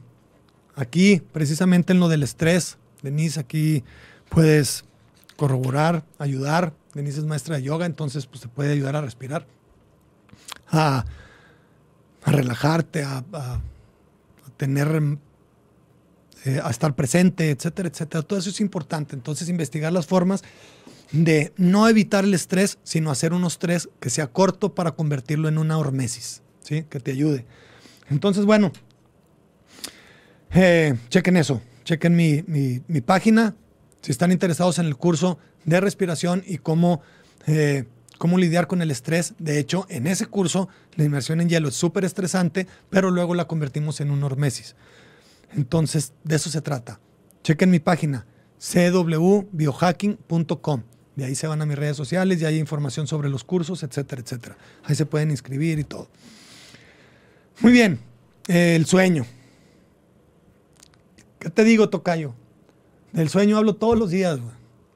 Aquí, 0.75 1.21
precisamente 1.32 1.93
en 1.93 1.99
lo 1.99 2.10
del 2.10 2.23
estrés, 2.23 2.77
Denise, 3.03 3.39
aquí 3.39 3.84
puedes 4.29 4.86
corroborar, 5.38 6.03
ayudar. 6.17 6.73
Denise 6.93 7.19
es 7.19 7.25
maestra 7.25 7.56
de 7.56 7.63
yoga, 7.63 7.86
entonces 7.86 8.25
pues 8.27 8.41
te 8.41 8.47
puede 8.47 8.73
ayudar 8.73 8.95
a 8.95 9.01
respirar. 9.01 9.47
A 10.67 11.06
relajarte, 12.25 13.03
a, 13.03 13.23
tener, 14.58 15.17
eh, 16.45 16.62
a 16.63 16.69
estar 16.69 16.95
presente, 16.95 17.49
etcétera, 17.49 17.89
etcétera. 17.89 18.23
Todo 18.23 18.39
eso 18.39 18.49
es 18.49 18.62
importante. 18.62 19.15
Entonces, 19.15 19.49
investigar 19.49 19.91
las 19.91 20.08
formas 20.08 20.43
de 21.12 21.53
no 21.58 21.88
evitar 21.88 22.23
el 22.23 22.34
estrés, 22.34 22.79
sino 22.84 23.12
hacer 23.12 23.34
un 23.34 23.45
estrés 23.45 23.89
que 23.99 24.10
sea 24.10 24.27
corto 24.27 24.73
para 24.73 24.93
convertirlo 24.93 25.47
en 25.47 25.58
una 25.58 25.77
hormesis, 25.77 26.41
¿sí? 26.62 26.84
Que 26.89 26.99
te 26.99 27.12
ayude. 27.12 27.45
Entonces, 28.10 28.45
bueno, 28.45 28.71
eh, 30.51 30.95
chequen 31.10 31.38
eso, 31.38 31.62
chequen 31.84 32.15
mi, 32.15 32.43
mi, 32.47 33.01
página, 33.01 33.56
si 34.01 34.12
están 34.12 34.32
interesados 34.32 34.79
en 34.79 34.86
el 34.88 34.95
curso 34.95 35.38
de 35.65 35.80
respiración 35.80 36.43
y 36.45 36.58
cómo 36.58 37.02
eh, 37.47 37.86
cómo 38.17 38.38
lidiar 38.38 38.67
con 38.67 38.82
el 38.82 38.89
estrés. 38.89 39.34
De 39.38 39.60
hecho, 39.60 39.86
en 39.89 40.08
ese 40.08 40.28
curso, 40.28 40.69
la 40.95 41.04
inmersión 41.04 41.41
en 41.41 41.49
hielo 41.49 41.67
es 41.67 41.76
súper 41.76 42.06
estresante, 42.06 42.67
pero 42.89 43.12
luego 43.12 43.36
la 43.36 43.49
convertimos 43.49 43.99
en 43.99 44.12
un 44.12 44.23
hormesis. 44.23 44.78
Entonces, 45.54 46.13
de 46.23 46.38
eso 46.38 46.49
se 46.49 46.62
trata. 46.62 47.02
Chequen 47.43 47.69
mi 47.69 47.82
página, 47.82 48.26
cwbiohacking.com. 48.60 50.84
De 51.17 51.26
ahí 51.26 51.36
se 51.36 51.47
van 51.47 51.62
a 51.62 51.65
mis 51.65 51.78
redes 51.78 51.97
sociales 51.97 52.41
y 52.41 52.45
hay 52.45 52.60
información 52.60 53.08
sobre 53.08 53.28
los 53.30 53.43
cursos, 53.43 53.84
etcétera, 53.84 54.21
etcétera. 54.21 54.56
Ahí 54.86 54.95
se 54.95 55.06
pueden 55.06 55.30
inscribir 55.30 55.80
y 55.80 55.84
todo. 55.84 56.08
Muy 57.60 57.73
bien, 57.73 57.99
el 58.47 58.86
sueño. 58.86 59.26
¿Qué 61.39 61.49
te 61.49 61.65
digo, 61.65 61.89
Tocayo? 61.89 62.34
Del 63.12 63.28
sueño 63.28 63.58
hablo 63.58 63.76
todos 63.76 63.99
los 63.99 64.12
días, 64.12 64.39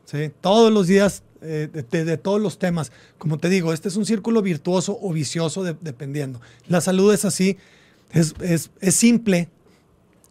¿sí? 0.07 0.31
Todos 0.41 0.71
los 0.71 0.87
días 0.87 1.21
eh, 1.41 1.69
de, 1.91 2.17
todos 2.17 2.41
los 2.41 2.57
temas. 2.57 2.91
Como 3.17 3.37
te 3.37 3.49
digo, 3.49 3.73
este 3.73 3.89
es 3.89 3.97
un 3.97 4.05
círculo 4.05 4.41
virtuoso 4.41 4.97
o 5.01 5.13
vicioso 5.13 5.63
dependiendo. 5.63 6.41
La 6.67 6.81
salud 6.81 7.13
es 7.13 7.25
así, 7.25 7.57
es, 8.11 8.33
es, 8.41 8.95
simple, 8.95 9.49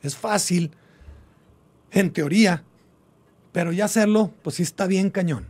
es 0.02 0.16
fácil, 0.16 0.72
en 1.92 2.12
teoría, 2.12 2.64
pero 3.52 3.72
ya 3.72 3.84
hacerlo, 3.84 4.32
pues 4.42 4.56
sí 4.56 4.62
está 4.62 4.86
bien 4.86 5.10
cañón. 5.10 5.46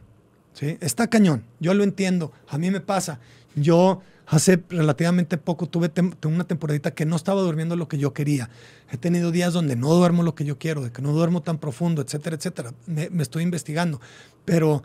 ¿sí? 0.52 0.76
Está 0.80 1.08
cañón, 1.08 1.44
yo 1.60 1.72
lo 1.72 1.84
entiendo, 1.84 2.32
a 2.48 2.58
mí 2.58 2.70
me 2.70 2.80
pasa. 2.80 3.20
Yo 3.54 4.02
hace 4.26 4.62
relativamente 4.68 5.38
poco 5.38 5.66
tuve 5.66 5.90
una 6.24 6.44
temporadita 6.44 6.92
que 6.92 7.06
no 7.06 7.16
estaba 7.16 7.40
durmiendo 7.42 7.76
lo 7.76 7.88
que 7.88 7.98
yo 7.98 8.12
quería. 8.12 8.50
He 8.90 8.96
tenido 8.96 9.30
días 9.30 9.52
donde 9.52 9.76
no 9.76 9.92
duermo 9.94 10.22
lo 10.22 10.34
que 10.34 10.44
yo 10.44 10.58
quiero, 10.58 10.82
de 10.82 10.90
que 10.90 11.00
no 11.00 11.12
duermo 11.12 11.42
tan 11.42 11.58
profundo, 11.58 12.02
etcétera, 12.02 12.36
etcétera. 12.36 12.74
Me, 12.86 13.08
estoy 13.22 13.44
investigando, 13.44 14.00
pero 14.44 14.82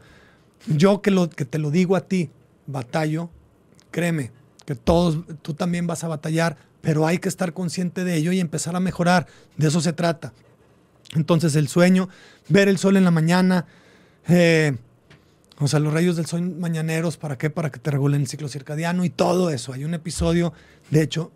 yo 0.68 1.02
que, 1.02 1.30
que 1.36 1.46
te 1.46 1.58
lo 1.58 1.72
digo 1.72 1.96
a 1.96 2.02
ti, 2.02 2.30
batallo, 2.68 3.30
créeme, 3.90 4.32
que 4.66 4.76
todos, 4.76 5.20
tú 5.42 5.56
también 5.56 5.88
vas 5.88 6.04
a 6.04 6.08
batallar, 6.08 6.58
pero 6.82 7.08
hay 7.08 7.18
que 7.18 7.30
estar 7.30 7.54
consciente 7.54 8.04
de 8.04 8.16
ello 8.16 8.32
y 8.32 8.40
empezar 8.40 8.76
a 8.76 8.80
mejorar. 8.80 9.28
De 9.58 9.68
eso 9.68 9.82
se 9.82 9.94
trata. 9.94 10.34
Entonces 11.16 11.56
el 11.56 11.68
sueño, 11.68 12.10
ver 12.48 12.70
el 12.70 12.78
sol 12.78 12.96
en 12.96 13.04
la 13.04 13.12
mañana, 13.12 13.66
eh, 14.28 14.78
o 15.62 15.68
sea, 15.68 15.80
los 15.80 15.94
rayos 15.94 16.18
del 16.18 16.26
sol 16.26 16.42
mañaneros, 16.42 17.18
¿para 17.18 17.38
qué? 17.38 17.50
Para 17.50 17.72
que 17.72 17.80
te 17.80 17.92
regulen 17.92 18.22
el 18.22 18.28
ciclo 18.28 18.50
circadiano 18.50 19.06
y 19.06 19.10
todo 19.10 19.50
eso. 19.50 19.74
Hay 19.74 19.86
un 19.86 19.94
episodio, 19.94 20.54
de 20.90 21.02
hecho, 21.02 21.32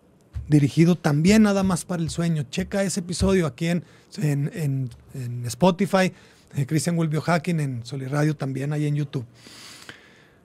dirigido 0.48 0.96
también 0.96 1.42
nada 1.42 1.62
más 1.62 1.84
para 1.84 2.02
el 2.02 2.10
sueño. 2.10 2.44
Checa 2.50 2.82
ese 2.82 3.00
episodio 3.00 3.46
aquí 3.46 3.68
en, 3.68 3.84
en, 4.18 4.90
en 5.14 5.46
Spotify 5.46 6.12
eh, 6.56 6.66
Christian 6.66 6.96
Will 6.96 7.08
Biohacking 7.08 7.60
en 7.60 7.82
Radio 8.08 8.34
también, 8.34 8.72
ahí 8.72 8.86
en 8.86 8.96
YouTube. 8.96 9.26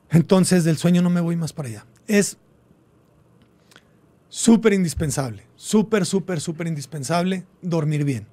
Entonces, 0.10 0.65
del 0.65 0.78
sueño 0.78 1.02
no 1.02 1.10
me 1.10 1.22
voy 1.22 1.38
más 1.38 1.54
para 1.54 1.70
allá. 1.70 1.86
Es 2.06 2.38
súper 4.28 4.74
indispensable, 4.74 5.48
súper, 5.56 6.06
súper, 6.06 6.41
súper 6.41 6.67
indispensable 6.67 7.46
dormir 7.62 8.04
bien. 8.04 8.28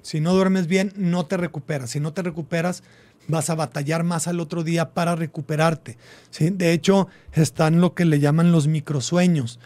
Si 0.00 0.20
no 0.20 0.32
duermes 0.32 0.66
bien, 0.66 0.92
no 0.96 1.26
te 1.26 1.36
recuperas. 1.36 1.90
Si 1.90 2.00
no 2.00 2.14
te 2.14 2.22
recuperas, 2.22 2.82
vas 3.28 3.50
a 3.50 3.54
batallar 3.54 4.04
más 4.04 4.28
al 4.28 4.40
otro 4.40 4.64
día 4.64 4.90
para 4.90 5.16
recuperarte. 5.16 5.96
¿sí? 6.30 6.50
De 6.50 6.72
hecho, 6.72 7.08
están 7.32 7.80
lo 7.80 7.94
que 7.94 8.04
le 8.04 8.20
llaman 8.20 8.52
los 8.52 8.68
microsueños. 8.68 9.58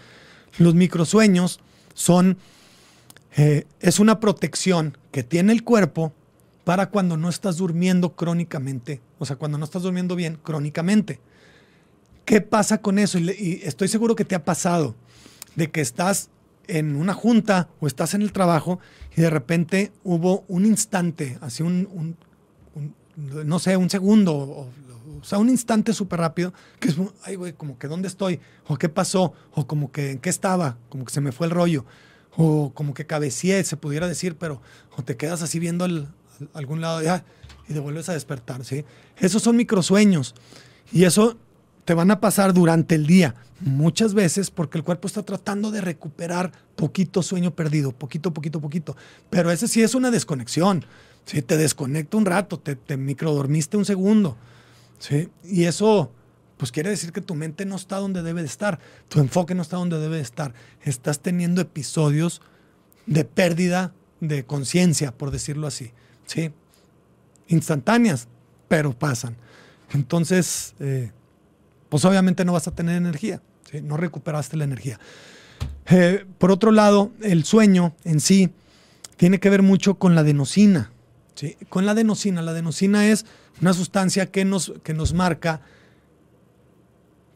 Los 0.58 0.74
microsueños 0.74 1.60
son, 1.94 2.38
eh, 3.36 3.66
es 3.80 3.98
una 3.98 4.20
protección 4.20 4.96
que 5.10 5.22
tiene 5.22 5.52
el 5.52 5.64
cuerpo 5.64 6.12
para 6.64 6.90
cuando 6.90 7.16
no 7.16 7.28
estás 7.28 7.58
durmiendo 7.58 8.16
crónicamente, 8.16 9.00
o 9.18 9.24
sea, 9.24 9.36
cuando 9.36 9.56
no 9.56 9.64
estás 9.64 9.82
durmiendo 9.82 10.16
bien 10.16 10.36
crónicamente. 10.42 11.20
¿Qué 12.24 12.40
pasa 12.40 12.78
con 12.78 12.98
eso? 12.98 13.18
Y, 13.18 13.60
estoy 13.62 13.86
seguro 13.86 14.16
que 14.16 14.24
te 14.24 14.34
ha 14.34 14.44
pasado 14.44 14.96
de 15.54 15.70
que 15.70 15.80
estás 15.80 16.28
en 16.66 16.96
una 16.96 17.14
junta 17.14 17.68
o 17.78 17.86
estás 17.86 18.14
en 18.14 18.22
el 18.22 18.32
trabajo 18.32 18.80
y 19.16 19.20
de 19.20 19.30
repente 19.30 19.92
hubo 20.02 20.44
un 20.48 20.66
instante, 20.66 21.38
así 21.40 21.62
un, 21.62 22.16
no 23.16 23.58
sé, 23.58 23.76
un 23.76 23.90
segundo, 23.90 24.34
o, 24.34 24.70
sea, 25.22 25.38
un 25.38 25.48
instante 25.48 25.92
súper 25.92 26.20
rápido, 26.20 26.52
que 26.78 26.88
es, 26.88 26.96
ay, 27.24 27.36
güey, 27.36 27.52
como 27.52 27.78
que 27.78 27.88
dónde 27.88 28.08
estoy, 28.08 28.40
o 28.66 28.76
qué 28.76 28.88
pasó, 28.88 29.32
o 29.52 29.66
como 29.66 29.90
que 29.90 30.12
en 30.12 30.18
qué 30.18 30.30
estaba, 30.30 30.76
como 30.88 31.04
que 31.04 31.12
se 31.12 31.20
me 31.20 31.32
fue 31.32 31.46
el 31.46 31.52
rollo, 31.52 31.84
o 32.36 32.72
como 32.74 32.94
que 32.94 33.06
cabecié, 33.06 33.64
se 33.64 33.76
pudiera 33.76 34.06
decir, 34.06 34.36
pero 34.36 34.60
o 34.96 35.02
te 35.02 35.16
quedas 35.16 35.42
así 35.42 35.58
viendo 35.58 35.84
el, 35.86 36.08
algún 36.52 36.80
lado 36.80 37.02
ya, 37.02 37.24
y 37.68 37.72
te 37.72 37.80
vuelves 37.80 38.08
a 38.08 38.12
despertar, 38.12 38.64
¿sí? 38.64 38.84
Esos 39.16 39.42
son 39.42 39.56
microsueños 39.56 40.34
y 40.92 41.04
eso 41.04 41.36
te 41.84 41.94
van 41.94 42.10
a 42.10 42.20
pasar 42.20 42.52
durante 42.52 42.94
el 42.94 43.06
día, 43.06 43.34
muchas 43.60 44.12
veces 44.12 44.50
porque 44.50 44.78
el 44.78 44.84
cuerpo 44.84 45.06
está 45.06 45.22
tratando 45.22 45.70
de 45.70 45.80
recuperar 45.80 46.52
poquito 46.74 47.22
sueño 47.22 47.54
perdido, 47.54 47.92
poquito, 47.92 48.32
poquito, 48.32 48.60
poquito. 48.60 48.96
Pero 49.30 49.50
ese 49.50 49.68
sí 49.68 49.82
es 49.82 49.94
una 49.94 50.10
desconexión, 50.10 50.84
¿sí? 51.26 51.42
Te 51.42 51.58
desconecta 51.58 52.16
un 52.16 52.24
rato, 52.24 52.58
te, 52.58 52.76
te 52.76 52.96
microdormiste 52.96 53.76
un 53.76 53.84
segundo, 53.84 54.36
¿sí? 54.98 55.28
Y 55.44 55.64
eso, 55.64 56.10
pues 56.56 56.72
quiere 56.72 56.88
decir 56.88 57.12
que 57.12 57.20
tu 57.20 57.34
mente 57.34 57.66
no 57.66 57.76
está 57.76 57.96
donde 57.96 58.22
debe 58.22 58.40
de 58.40 58.48
estar, 58.48 58.78
tu 59.10 59.20
enfoque 59.20 59.54
no 59.54 59.60
está 59.60 59.76
donde 59.76 59.98
debe 59.98 60.16
de 60.16 60.22
estar. 60.22 60.54
Estás 60.82 61.20
teniendo 61.20 61.60
episodios 61.60 62.40
de 63.04 63.24
pérdida 63.24 63.92
de 64.20 64.46
conciencia, 64.46 65.12
por 65.12 65.30
decirlo 65.30 65.66
así. 65.66 65.92
¿sí? 66.26 66.52
Instantáneas, 67.48 68.28
pero 68.68 68.92
pasan. 68.92 69.36
Entonces, 69.92 70.74
eh, 70.80 71.12
pues 71.88 72.04
obviamente 72.04 72.44
no 72.44 72.52
vas 72.52 72.66
a 72.66 72.74
tener 72.74 72.96
energía, 72.96 73.40
no 73.82 73.96
recuperaste 73.96 74.56
la 74.56 74.64
energía. 74.64 74.98
Eh, 75.88 76.24
por 76.38 76.50
otro 76.50 76.72
lado, 76.72 77.12
el 77.22 77.44
sueño 77.44 77.94
en 78.04 78.20
sí 78.20 78.50
tiene 79.16 79.38
que 79.38 79.50
ver 79.50 79.62
mucho 79.62 79.94
con 79.94 80.14
la 80.14 80.22
adenosina. 80.22 80.90
¿Sí? 81.36 81.56
Con 81.68 81.86
la 81.86 81.92
adenosina, 81.92 82.42
la 82.42 82.50
adenosina 82.50 83.06
es 83.06 83.24
una 83.60 83.72
sustancia 83.72 84.26
que 84.32 84.44
nos, 84.44 84.72
que 84.82 84.94
nos 84.94 85.14
marca 85.14 85.60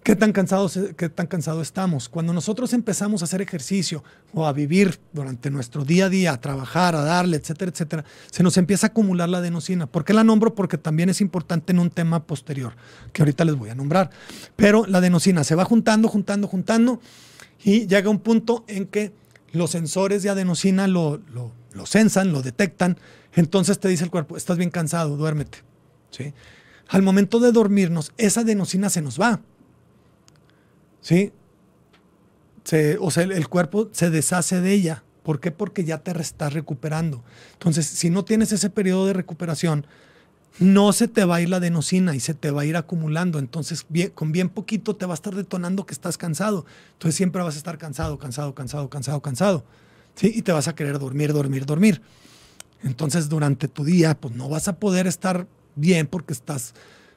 ¿Qué 0.03 0.17
tan, 0.17 0.33
cansados, 0.33 0.79
¿Qué 0.97 1.11
tan 1.11 1.27
cansado 1.27 1.61
estamos? 1.61 2.09
Cuando 2.09 2.33
nosotros 2.33 2.73
empezamos 2.73 3.21
a 3.21 3.27
hacer 3.27 3.43
ejercicio 3.43 4.03
o 4.33 4.47
a 4.47 4.53
vivir 4.55 4.99
durante 5.13 5.51
nuestro 5.51 5.85
día 5.85 6.07
a 6.07 6.09
día, 6.09 6.33
a 6.33 6.41
trabajar, 6.41 6.97
a 6.97 7.03
darle, 7.03 7.37
etcétera, 7.37 7.71
etcétera, 7.71 8.05
se 8.31 8.43
nos 8.43 8.57
empieza 8.57 8.87
a 8.87 8.91
acumular 8.91 9.29
la 9.29 9.39
adenosina. 9.39 9.87
¿Por 9.87 10.07
qué 10.07 10.15
la 10.15 10.25
nombro? 10.25 10.55
Porque 10.55 10.79
también 10.79 11.11
es 11.11 11.21
importante 11.21 11.73
en 11.73 11.81
un 11.81 11.91
tema 11.91 12.25
posterior, 12.25 12.73
que 13.13 13.21
ahorita 13.21 13.45
les 13.45 13.57
voy 13.57 13.69
a 13.69 13.75
nombrar. 13.75 14.09
Pero 14.57 14.87
la 14.87 14.99
adenosina 14.99 15.45
se 15.45 15.55
va 15.55 15.67
juntando, 15.67 16.09
juntando, 16.09 16.49
juntando 16.49 17.01
y 17.63 17.87
llega 17.87 18.09
un 18.09 18.21
punto 18.21 18.65
en 18.69 18.87
que 18.87 19.13
los 19.53 19.71
sensores 19.71 20.23
de 20.23 20.31
adenosina 20.31 20.89
lo, 20.89 21.21
lo, 21.35 21.53
lo 21.75 21.85
sensan, 21.85 22.33
lo 22.33 22.41
detectan. 22.41 22.97
Entonces 23.35 23.79
te 23.79 23.89
dice 23.89 24.05
el 24.05 24.11
cuerpo, 24.11 24.37
estás 24.37 24.59
bien 24.59 24.71
cansado, 24.71 25.17
duérmete. 25.17 25.59
Al 26.89 27.03
momento 27.03 27.39
de 27.39 27.53
dormirnos, 27.53 28.13
esa 28.17 28.41
adenosina 28.41 28.91
se 28.91 29.01
nos 29.01 29.21
va 29.21 29.41
¿sí? 31.01 31.33
o 33.01 33.11
sea, 33.11 33.25
el, 33.25 33.49
cuerpo 33.49 33.89
se 33.93 34.11
deshace 34.11 34.61
de 34.61 34.73
ella. 34.73 35.03
¿Por 35.23 35.41
qué? 35.41 35.51
Porque 35.51 35.85
ya 35.85 35.99
te 35.99 36.13
estás 36.21 36.53
recuperando. 36.53 37.23
Entonces, 37.55 37.87
si 37.87 38.11
no 38.11 38.25
tienes 38.25 38.53
ese 38.53 38.71
periodo 38.71 39.07
de 39.07 39.13
recuperación, 39.13 39.87
no 40.59 40.93
se 40.93 41.09
te 41.09 41.25
va 41.25 41.37
a 41.37 41.41
ir 41.41 41.49
la 41.49 41.57
adenosina 41.57 42.15
y 42.15 42.21
se 42.21 42.35
te 42.35 42.51
va 42.51 42.63
a 42.63 42.65
ir 42.65 42.77
acumulando. 42.77 43.39
Entonces, 43.39 43.87
con 44.15 44.33
bien 44.33 44.49
poquito 44.49 44.97
te 44.97 45.07
va 45.07 45.15
a 45.15 45.15
estar 45.15 45.35
detonando 45.35 45.85
que 45.85 45.95
estás 45.95 46.17
cansado. 46.17 46.65
Entonces, 46.93 47.17
siempre 47.17 47.43
vas 47.43 47.57
a 47.57 47.59
estar 47.59 47.77
cansado, 47.77 48.19
cansado, 48.19 48.55
cansado, 48.55 48.89
cansado, 48.89 49.21
cansado. 49.21 49.65
Y 50.23 50.43
te 50.43 50.53
vas 50.53 50.69
a 50.69 50.75
querer 50.75 50.99
dormir, 50.99 51.33
dormir, 51.33 51.67
dormir. 51.67 52.03
Entonces, 52.83 53.29
durante 53.29 53.69
tu 53.69 53.85
día, 53.85 54.15
pues 54.15 54.35
no 54.35 54.49
vas 54.49 54.69
a 54.69 54.77
poder 54.77 55.07
estar 55.07 55.47
bien 55.75 56.07
porque 56.07 56.33
estás, 56.33 56.75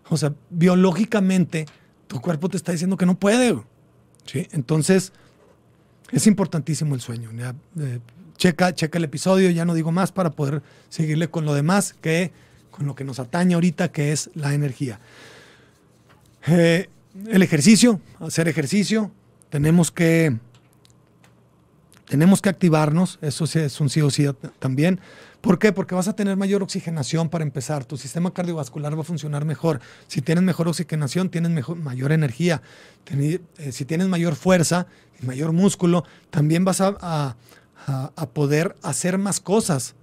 o 0.09 0.17
sea, 0.17 0.33
biológicamente, 0.49 1.65
tu 2.07 2.19
cuerpo 2.21 2.49
te 2.49 2.57
está 2.57 2.71
diciendo 2.71 2.97
que 2.97 3.05
no 3.05 3.17
puede. 3.17 3.59
Entonces, 4.33 5.13
es 6.11 6.27
importantísimo 6.27 6.95
el 6.95 7.01
sueño. 7.01 7.29
Eh, 7.79 7.99
checa, 8.37 8.73
checa 8.73 8.97
el 8.97 9.05
episodio, 9.05 9.49
ya 9.49 9.65
no 9.65 9.73
digo 9.73 9.91
más 9.91 10.11
para 10.11 10.31
poder 10.31 10.61
seguirle 10.89 11.29
con 11.29 11.45
lo 11.45 11.53
demás, 11.53 11.95
que 11.99 12.31
con 12.71 12.87
lo 12.87 12.95
que 12.95 13.03
nos 13.03 13.19
atañe 13.19 13.53
ahorita, 13.53 13.91
que 13.91 14.11
es 14.11 14.29
la 14.33 14.53
energía. 14.53 14.99
Eh, 16.47 16.89
el 17.29 17.41
ejercicio, 17.41 18.01
hacer 18.19 18.47
ejercicio, 18.47 19.11
tenemos 19.49 19.91
que, 19.91 20.37
tenemos 22.07 22.41
que 22.41 22.49
activarnos, 22.49 23.19
eso 23.21 23.45
es 23.45 23.79
un 23.79 23.89
sí 23.89 24.01
o 24.01 24.09
sí 24.09 24.27
también. 24.59 24.99
¿Por 25.43 25.59
qué? 25.59 25.73
Porque 25.73 25.93
vas 25.93 26.07
a 26.07 26.15
tener 26.15 26.37
mayor 26.37 26.63
oxigenación 26.63 27.27
para 27.27 27.43
empezar. 27.43 27.83
Tu 27.83 27.97
sistema 27.97 28.33
cardiovascular 28.33 28.95
va 28.95 29.01
a 29.01 29.03
funcionar 29.03 29.43
mejor. 29.43 29.81
Si 30.07 30.21
tienes 30.21 30.41
mejor 30.41 30.69
oxigenación, 30.69 31.29
tienes 31.29 31.51
mejor, 31.51 31.75
mayor 31.75 32.13
energía. 32.13 32.61
Eh, 33.11 33.39
si 33.73 33.83
tienes 33.83 34.07
mayor 34.07 34.35
fuerza 34.35 34.87
y 35.21 35.25
mayor 35.25 35.51
músculo, 35.51 36.05
también 36.29 36.63
vas 36.63 36.79
a, 36.79 37.35
poder 38.31 38.77
hacer 38.83 39.17
más 39.17 39.41
cosas. 39.41 39.95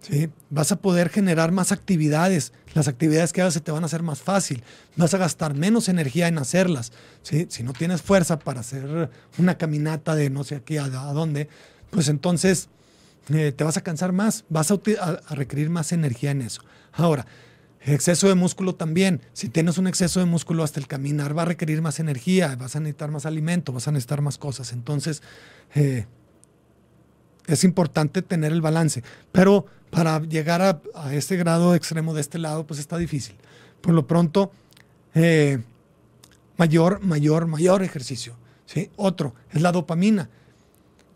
¿Sí? 0.00 0.30
Vas 0.50 0.72
a 0.72 0.76
poder 0.76 1.08
generar 1.08 1.52
más 1.52 1.72
actividades. 1.72 2.52
Las 2.74 2.88
actividades 2.88 3.32
que 3.32 3.40
hagas 3.40 3.54
se 3.54 3.60
te 3.60 3.72
van 3.72 3.82
a 3.82 3.86
hacer 3.86 4.02
más 4.02 4.20
fácil. 4.20 4.62
Vas 4.96 5.14
a 5.14 5.18
gastar 5.18 5.54
menos 5.54 5.88
energía 5.88 6.28
en 6.28 6.38
hacerlas. 6.38 6.92
¿sí? 7.22 7.46
Si 7.50 7.62
no 7.62 7.72
tienes 7.72 8.02
fuerza 8.02 8.38
para 8.38 8.60
hacer 8.60 9.10
una 9.38 9.58
caminata 9.58 10.14
de 10.14 10.30
no 10.30 10.44
sé 10.44 10.56
aquí 10.56 10.76
a, 10.76 10.84
a 10.84 11.12
dónde, 11.12 11.48
pues 11.90 12.08
entonces 12.08 12.68
eh, 13.30 13.52
te 13.52 13.64
vas 13.64 13.76
a 13.76 13.82
cansar 13.82 14.12
más, 14.12 14.44
vas 14.48 14.70
a, 14.70 15.34
requerir 15.34 15.68
más 15.68 15.92
energía 15.92 16.30
en 16.30 16.42
eso. 16.42 16.62
Ahora, 16.92 17.26
exceso 17.80 18.28
de 18.28 18.34
músculo 18.34 18.74
también. 18.74 19.20
Si 19.34 19.48
tienes 19.48 19.76
un 19.76 19.86
exceso 19.86 20.20
de 20.20 20.26
músculo 20.26 20.64
hasta 20.64 20.80
el 20.80 20.86
caminar 20.86 21.36
va 21.36 21.42
a 21.42 21.46
requerir 21.46 21.82
más 21.82 22.00
energía, 22.00 22.56
vas 22.56 22.76
a 22.76 22.80
necesitar 22.80 23.10
más 23.10 23.26
alimento, 23.26 23.72
vas 23.72 23.86
a 23.86 23.92
necesitar 23.92 24.22
más 24.22 24.38
cosas. 24.38 24.72
Entonces, 24.72 25.22
eh, 25.74 26.06
es 27.48 27.64
importante 27.64 28.22
tener 28.22 28.52
el 28.52 28.60
balance. 28.60 29.02
Pero 29.32 29.66
para 29.90 30.20
llegar 30.20 30.62
a, 30.62 31.14
este 31.14 31.36
grado 31.36 31.74
extremo 31.74 32.14
de 32.14 32.20
este 32.20 32.38
lado, 32.38 32.66
pues 32.66 32.78
está 32.78 32.98
difícil. 32.98 33.36
Por 33.80 33.94
lo 33.94 34.06
pronto, 34.06 34.52
eh, 35.14 35.58
mayor, 36.56 37.00
mayor, 37.00 37.46
mayor 37.46 37.82
ejercicio. 37.82 38.36
¿sí? 38.66 38.90
Otro 38.96 39.34
es 39.50 39.62
la 39.62 39.72
dopamina. 39.72 40.28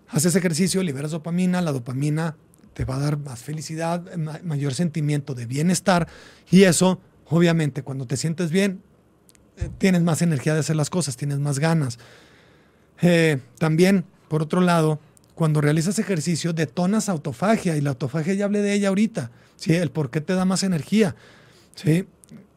Haces 0.08 0.34
ejercicio, 0.34 0.82
liberas 0.82 1.10
dopamina, 1.10 1.60
la 1.60 1.72
dopamina 1.72 2.36
te 2.74 2.84
va 2.84 2.96
a 2.96 3.00
dar 3.00 3.18
más 3.18 3.40
felicidad, 3.40 4.02
mayor 4.42 4.72
sentimiento 4.74 5.34
de 5.34 5.44
bienestar 5.46 6.08
y 6.50 6.62
eso, 6.62 7.00
obviamente, 7.26 7.82
cuando 7.82 8.06
te 8.06 8.16
sientes 8.16 8.50
bien, 8.50 8.82
eh, 9.58 9.68
tienes 9.78 10.02
más 10.02 10.22
energía 10.22 10.54
de 10.54 10.60
hacer 10.60 10.76
las 10.76 10.88
cosas, 10.88 11.16
tienes 11.16 11.38
más 11.38 11.58
ganas. 11.58 11.98
Eh, 13.02 13.40
también, 13.58 14.04
por 14.28 14.42
otro 14.42 14.60
lado, 14.60 15.00
cuando 15.34 15.60
realizas 15.60 15.98
ejercicio, 15.98 16.52
detonas 16.52 17.08
autofagia 17.08 17.76
y 17.76 17.80
la 17.80 17.90
autofagia 17.90 18.34
ya 18.34 18.44
hablé 18.44 18.62
de 18.62 18.74
ella 18.74 18.88
ahorita, 18.88 19.30
¿sí? 19.56 19.74
El 19.74 19.90
por 19.90 20.10
qué 20.10 20.20
te 20.20 20.34
da 20.34 20.44
más 20.44 20.62
energía, 20.62 21.16
¿sí? 21.74 22.06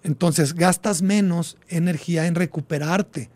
Entonces, 0.03 0.53
gastas 0.53 1.01
menos 1.01 1.57
energía 1.67 2.27
en 2.27 2.35
recuperarte. 2.35 3.29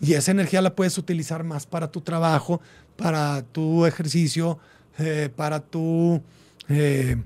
Y 0.00 0.14
esa 0.14 0.30
energía 0.30 0.62
la 0.62 0.74
puedes 0.74 0.96
utilizar 0.98 1.44
más 1.44 1.66
para 1.66 1.90
tu 1.90 2.00
trabajo, 2.00 2.60
para 2.96 3.42
tu 3.42 3.86
ejercicio, 3.86 4.58
eh, 4.98 5.28
para, 5.34 5.60
tu, 5.60 6.22
eh, 6.68 7.16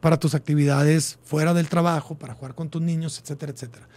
para 0.00 0.18
tus 0.18 0.34
actividades 0.34 1.18
fuera 1.24 1.54
del 1.54 1.68
trabajo, 1.68 2.14
para 2.14 2.34
jugar 2.34 2.54
con 2.54 2.68
tus 2.68 2.80
niños, 2.80 3.18
etcétera, 3.20 3.52
etcétera. 3.52 3.88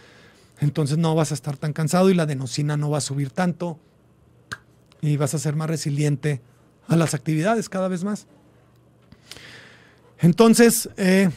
Entonces 0.60 0.98
no 0.98 1.14
vas 1.14 1.30
a 1.30 1.34
estar 1.34 1.56
tan 1.56 1.72
cansado 1.72 2.10
y 2.10 2.14
la 2.14 2.24
adenosina 2.24 2.76
no 2.76 2.90
va 2.90 2.98
a 2.98 3.02
subir 3.02 3.30
tanto 3.30 3.78
y 5.00 5.16
vas 5.16 5.34
a 5.34 5.38
ser 5.38 5.56
más 5.56 5.68
resiliente 5.68 6.40
a 6.88 6.96
las 6.96 7.14
actividades 7.14 7.68
cada 7.68 7.88
vez 7.88 8.04
más. 8.04 8.26
Entonces, 10.18 10.88
eh, 10.96 11.30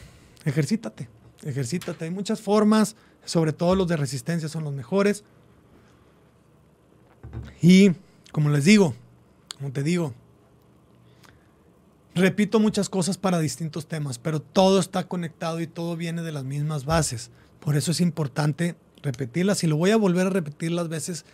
ejercítate, 0.46 1.10
ejercítate. 1.44 2.06
Hay 2.06 2.12
muchas 2.12 2.42
formas, 2.42 2.96
sobre 3.26 3.54
todo 3.54 3.76
los 3.76 3.88
de 3.88 3.98
resistencia 3.98 4.48
son 4.48 4.64
los 4.64 4.74
mejores. 4.74 5.24
Y 7.62 7.92
como 8.32 8.50
les 8.50 8.66
digo, 8.66 8.96
como 9.58 9.72
te 9.72 9.84
digo, 9.84 10.14
repito 12.16 12.60
muchas 12.60 12.90
cosas 12.90 13.18
para 13.18 13.40
distintos 13.40 13.88
temas, 13.88 14.18
pero 14.18 14.42
todo 14.42 14.80
está 14.80 15.08
conectado 15.08 15.60
y 15.60 15.68
todo 15.68 15.96
viene 15.96 16.22
de 16.22 16.32
las 16.32 16.44
mismas 16.44 16.86
bases. 16.86 17.32
Por 17.60 17.76
eso 17.76 17.92
es 17.92 18.00
importante 18.02 18.76
repetirlas 19.02 19.64
y 19.64 19.68
lo 19.68 19.78
voy 19.78 19.92
a 19.92 19.98
volver 19.98 20.28
a 20.28 20.30
repetir 20.30 20.72
las 20.72 20.90
veces 20.90 21.26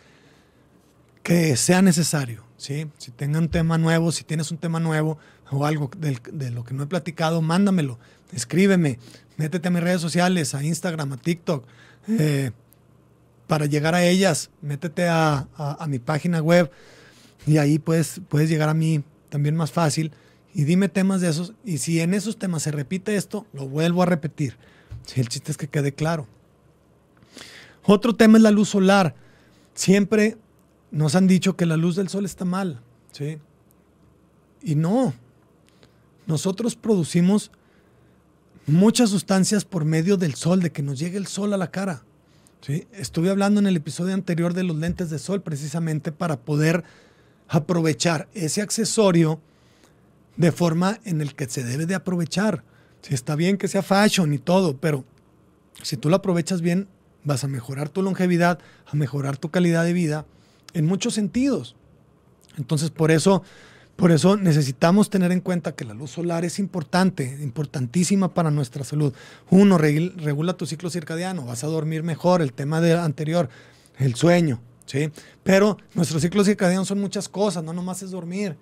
que 1.26 1.58
sea 1.58 1.82
necesario. 1.82 2.44
¿sí? 2.56 2.86
Si 3.00 3.10
tenga 3.10 3.40
un 3.40 3.50
tema 3.50 3.80
nuevo, 3.80 4.12
si 4.12 4.24
tienes 4.24 4.52
un 4.52 4.60
tema 4.60 4.80
nuevo 4.80 5.18
o 5.50 5.66
algo 5.66 5.90
de, 5.98 6.52
lo 6.52 6.64
que 6.64 6.76
no 6.76 6.84
he 6.84 6.88
platicado, 6.88 7.42
mándamelo, 7.42 7.98
escríbeme, 8.32 9.00
métete 9.36 9.68
a 9.68 9.72
mis 9.72 9.82
redes 9.82 10.02
sociales, 10.02 10.54
a 10.54 10.64
Instagram, 10.64 11.14
a 11.14 11.18
TikTok. 11.18 11.66
Eh, 12.08 12.52
para 13.48 13.66
llegar 13.66 13.96
a 13.96 14.06
ellas, 14.06 14.52
métete 14.62 15.08
a 15.08 15.48
mi 15.90 15.98
página 15.98 16.42
web 16.42 16.72
y 17.48 17.58
ahí 17.58 17.80
puedes, 17.80 18.22
puedes 18.30 18.48
llegar 18.48 18.70
a 18.70 18.76
mí 18.76 19.04
también 19.30 19.56
más 19.56 19.72
fácil 19.72 20.12
y 20.54 20.64
dime 20.64 20.90
temas 20.90 21.22
de 21.22 21.30
esos. 21.30 21.54
Y 21.66 21.80
si 21.80 22.02
en 22.02 22.14
esos 22.14 22.38
temas 22.38 22.62
se 22.62 22.72
repite 22.72 23.16
esto, 23.16 23.48
lo 23.52 23.68
vuelvo 23.68 24.04
a 24.04 24.06
repetir. 24.06 24.58
El 25.16 25.28
chiste 25.28 25.52
es 25.52 25.58
que 25.58 25.68
quede 25.68 25.92
claro. 25.92 26.28
Otro 27.84 28.16
tema 28.16 28.38
es 28.38 28.44
la 28.44 28.52
luz 28.52 28.70
solar. 28.70 29.16
Siempre 29.74 30.38
nos 30.92 31.16
han 31.16 31.28
dicho 31.28 31.56
que 31.56 31.66
la 31.66 31.78
luz 31.78 31.96
del 31.96 32.10
sol 32.10 32.26
está 32.26 32.46
mal. 32.46 32.82
¿sí? 33.12 33.38
Y 34.62 34.76
no. 34.76 35.14
Nosotros 36.28 36.76
producimos 36.76 37.52
muchas 38.66 39.10
sustancias 39.10 39.66
por 39.66 39.86
medio 39.86 40.18
del 40.18 40.36
sol, 40.36 40.62
de 40.62 40.72
que 40.72 40.82
nos 40.82 41.00
llegue 41.00 41.18
el 41.18 41.28
sol 41.28 41.54
a 41.54 41.58
la 41.58 41.72
cara. 41.72 42.04
¿sí? 42.62 42.88
Estuve 42.94 43.30
hablando 43.30 43.60
en 43.60 43.68
el 43.68 43.76
episodio 43.76 44.14
anterior 44.14 44.54
de 44.54 44.64
los 44.64 44.76
lentes 44.76 45.10
de 45.10 45.20
sol 45.20 45.42
precisamente 45.42 46.12
para 46.12 46.38
poder 46.38 46.84
aprovechar 47.48 48.28
ese 48.34 48.62
accesorio 48.62 49.40
de 50.36 50.52
forma 50.52 51.00
en 51.06 51.22
el 51.22 51.36
que 51.36 51.48
se 51.48 51.64
debe 51.64 51.86
de 51.86 51.96
aprovechar. 51.96 52.64
Si 53.02 53.14
está 53.14 53.36
bien 53.36 53.58
que 53.58 53.68
sea 53.68 53.84
fashion 53.84 54.34
y 54.34 54.40
todo, 54.40 54.78
pero 54.78 55.06
si 55.84 55.96
tú 55.96 56.10
lo 56.10 56.16
aprovechas 56.16 56.62
bien, 56.62 56.88
vas 57.24 57.44
a 57.44 57.48
mejorar 57.48 57.90
tu 57.90 58.02
longevidad, 58.02 58.60
a 58.88 58.96
mejorar 58.96 59.38
tu 59.38 59.52
calidad 59.52 59.84
de 59.84 59.94
vida 59.94 60.26
en 60.76 60.86
muchos 60.86 61.16
sentidos. 61.16 61.76
Entonces, 62.58 62.92
por 62.92 63.10
eso, 63.10 63.42
por 63.96 64.12
eso 64.12 64.38
necesitamos 64.38 65.10
tener 65.10 65.32
en 65.32 65.40
cuenta 65.40 65.74
que 65.74 65.86
la 65.86 65.94
luz 65.94 66.12
solar 66.12 66.46
es 66.46 66.60
importante, 66.60 67.40
importantísima 67.42 68.34
para 68.34 68.52
nuestra 68.52 68.84
salud. 68.84 69.14
Uno, 69.50 69.78
regula 69.80 70.54
tu 70.54 70.68
ciclo 70.68 70.90
circadiano, 70.90 71.46
vas 71.46 71.64
a 71.64 71.68
dormir 71.68 72.04
mejor, 72.04 72.42
el 72.42 72.54
tema 72.54 72.82
de 72.82 72.94
anterior, 72.94 73.50
el 73.98 74.16
sueño, 74.16 74.60
¿sí? 74.86 75.10
Pero 75.44 75.78
nuestros 75.96 76.22
ciclos 76.22 76.46
circadianos 76.46 76.88
son 76.88 77.00
muchas 77.00 77.28
cosas, 77.30 77.64
no 77.64 77.74
nomás 77.74 78.04
es 78.04 78.12
dormir. 78.12 78.56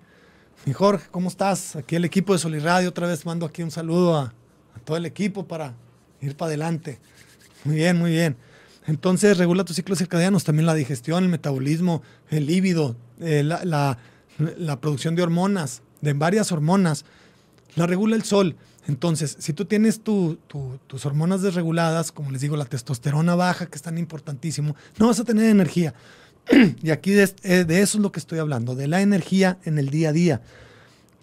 Mi 0.64 0.72
Jorge, 0.72 1.08
¿cómo 1.10 1.28
estás? 1.28 1.76
Aquí 1.76 1.96
el 1.96 2.04
equipo 2.04 2.32
de 2.32 2.38
Solirradio, 2.38 2.88
otra 2.88 3.06
vez 3.06 3.26
mando 3.26 3.44
aquí 3.44 3.62
un 3.62 3.70
saludo 3.70 4.16
a, 4.16 4.32
todo 4.84 4.96
el 4.96 5.06
equipo 5.06 5.46
para 5.46 5.74
ir 6.20 6.36
para 6.36 6.48
adelante. 6.48 7.00
Muy 7.64 7.76
bien, 7.76 7.98
muy 7.98 8.12
bien. 8.12 8.36
Entonces 8.86 9.38
regula 9.38 9.64
tus 9.64 9.76
ciclos 9.76 9.98
circadianos, 9.98 10.44
también 10.44 10.66
la 10.66 10.74
digestión, 10.74 11.24
el 11.24 11.30
metabolismo, 11.30 12.02
el 12.30 12.46
líbido, 12.46 12.96
eh, 13.20 13.42
la, 13.42 13.98
producción 14.80 15.14
de 15.14 15.22
hormonas, 15.22 15.82
de 16.00 16.12
varias 16.12 16.52
hormonas. 16.52 17.04
La 17.76 17.86
regula 17.86 18.14
el 18.14 18.24
sol. 18.24 18.56
Entonces, 18.86 19.36
si 19.38 19.54
tú 19.54 19.64
tienes 19.64 20.02
tus 20.02 21.06
hormonas 21.06 21.40
desreguladas, 21.40 22.12
como 22.12 22.30
les 22.30 22.42
digo, 22.42 22.56
la 22.56 22.66
testosterona 22.66 23.34
baja, 23.34 23.66
que 23.66 23.76
es 23.76 23.82
tan 23.82 23.96
importantísimo, 23.96 24.76
no 24.98 25.06
vas 25.06 25.18
a 25.18 25.24
tener 25.24 25.46
energía. 25.46 25.94
y 26.82 26.90
aquí 26.90 27.12
de, 27.12 27.34
eh, 27.42 27.64
de, 27.64 27.80
eso 27.80 27.98
es 27.98 28.02
lo 28.02 28.12
que 28.12 28.20
estoy 28.20 28.38
hablando, 28.38 28.74
de 28.74 28.86
la 28.86 29.00
energía 29.00 29.58
en 29.64 29.78
el 29.78 29.88
día 29.88 30.10
a 30.10 30.12
día. 30.12 30.42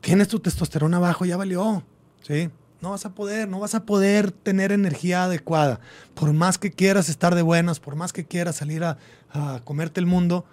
Tienes 0.01 0.29
tu 0.29 0.39
testosterona 0.39 0.97
bajo, 0.97 1.25
ya 1.25 1.37
valió. 1.37 1.83
¿sí? 2.21 2.49
No 2.81 2.89
vas 2.89 3.05
a 3.05 3.13
poder, 3.13 3.47
no 3.47 3.59
vas 3.59 3.75
a 3.75 3.85
poder 3.85 4.31
tener 4.31 4.71
energía 4.71 5.25
adecuada. 5.25 5.79
Por 6.15 6.33
más 6.33 6.57
que 6.57 6.71
quieras 6.71 7.09
estar 7.09 7.35
de 7.35 7.43
buenas, 7.43 7.79
por 7.79 7.95
más 7.95 8.11
que 8.11 8.25
quieras 8.25 8.55
salir 8.55 8.83
a, 8.83 8.97
comerte 9.63 9.99
el 9.99 10.07
mundo, 10.07 10.45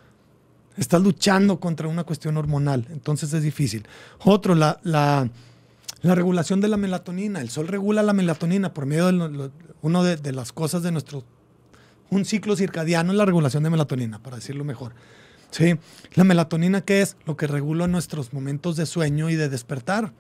estás 0.77 1.01
luchando 1.03 1.59
contra 1.59 1.89
una 1.89 2.05
cuestión 2.05 2.37
hormonal. 2.37 2.87
Entonces 2.91 3.33
es 3.33 3.43
difícil. 3.43 3.87
Otro, 4.25 4.55
la, 4.55 4.79
la, 4.83 5.31
regulación 6.03 6.61
de 6.61 6.69
la 6.69 6.77
melatonina. 6.77 7.41
El 7.41 7.49
sol 7.49 7.67
regula 7.67 8.03
la 8.03 8.13
melatonina 8.13 8.75
por 8.75 8.85
medio 8.85 9.11
de 9.11 9.51
una 9.81 10.03
de, 10.03 10.33
las 10.33 10.53
cosas 10.53 10.83
de 10.83 10.93
nuestro... 10.93 11.25
Un 12.11 12.27
ciclo 12.27 12.57
circadiano 12.57 13.13
es 13.13 13.19
la 13.19 13.25
regulación 13.25 13.63
de 13.63 13.71
melatonina, 13.71 14.23
para 14.23 14.37
decirlo 14.37 14.65
mejor. 14.65 14.93
¿Sí? 15.51 15.79
La 16.13 16.25
melatonina, 16.25 16.83
¿qué 16.83 17.01
es? 17.01 17.17
Lo 17.25 17.39
que 17.39 17.47
regula 17.47 17.87
nuestros 17.87 18.35
momentos 18.35 18.77
de 18.77 18.85
sueño 18.85 19.31
y 19.31 19.37
de 19.37 19.49
despertar. 19.49 20.13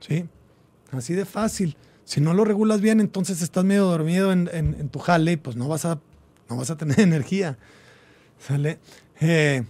¿Sí? 0.00 0.26
Así 0.92 1.14
de 1.14 1.24
fácil. 1.24 1.76
Si 2.04 2.20
no 2.20 2.34
lo 2.34 2.44
regulas 2.44 2.80
bien, 2.80 3.00
entonces 3.00 3.42
estás 3.42 3.64
medio 3.64 3.86
dormido 3.86 4.32
en, 4.32 4.88
tu 4.90 4.98
jale 5.00 5.32
y 5.32 5.36
pues 5.36 5.56
no 5.56 5.68
vas 5.68 5.84
a, 5.84 5.98
no 6.48 6.56
vas 6.56 6.70
a 6.70 6.76
tener 6.76 7.00
energía. 7.00 7.58
¿Sale? 8.38 8.78
Eh, 9.20 9.64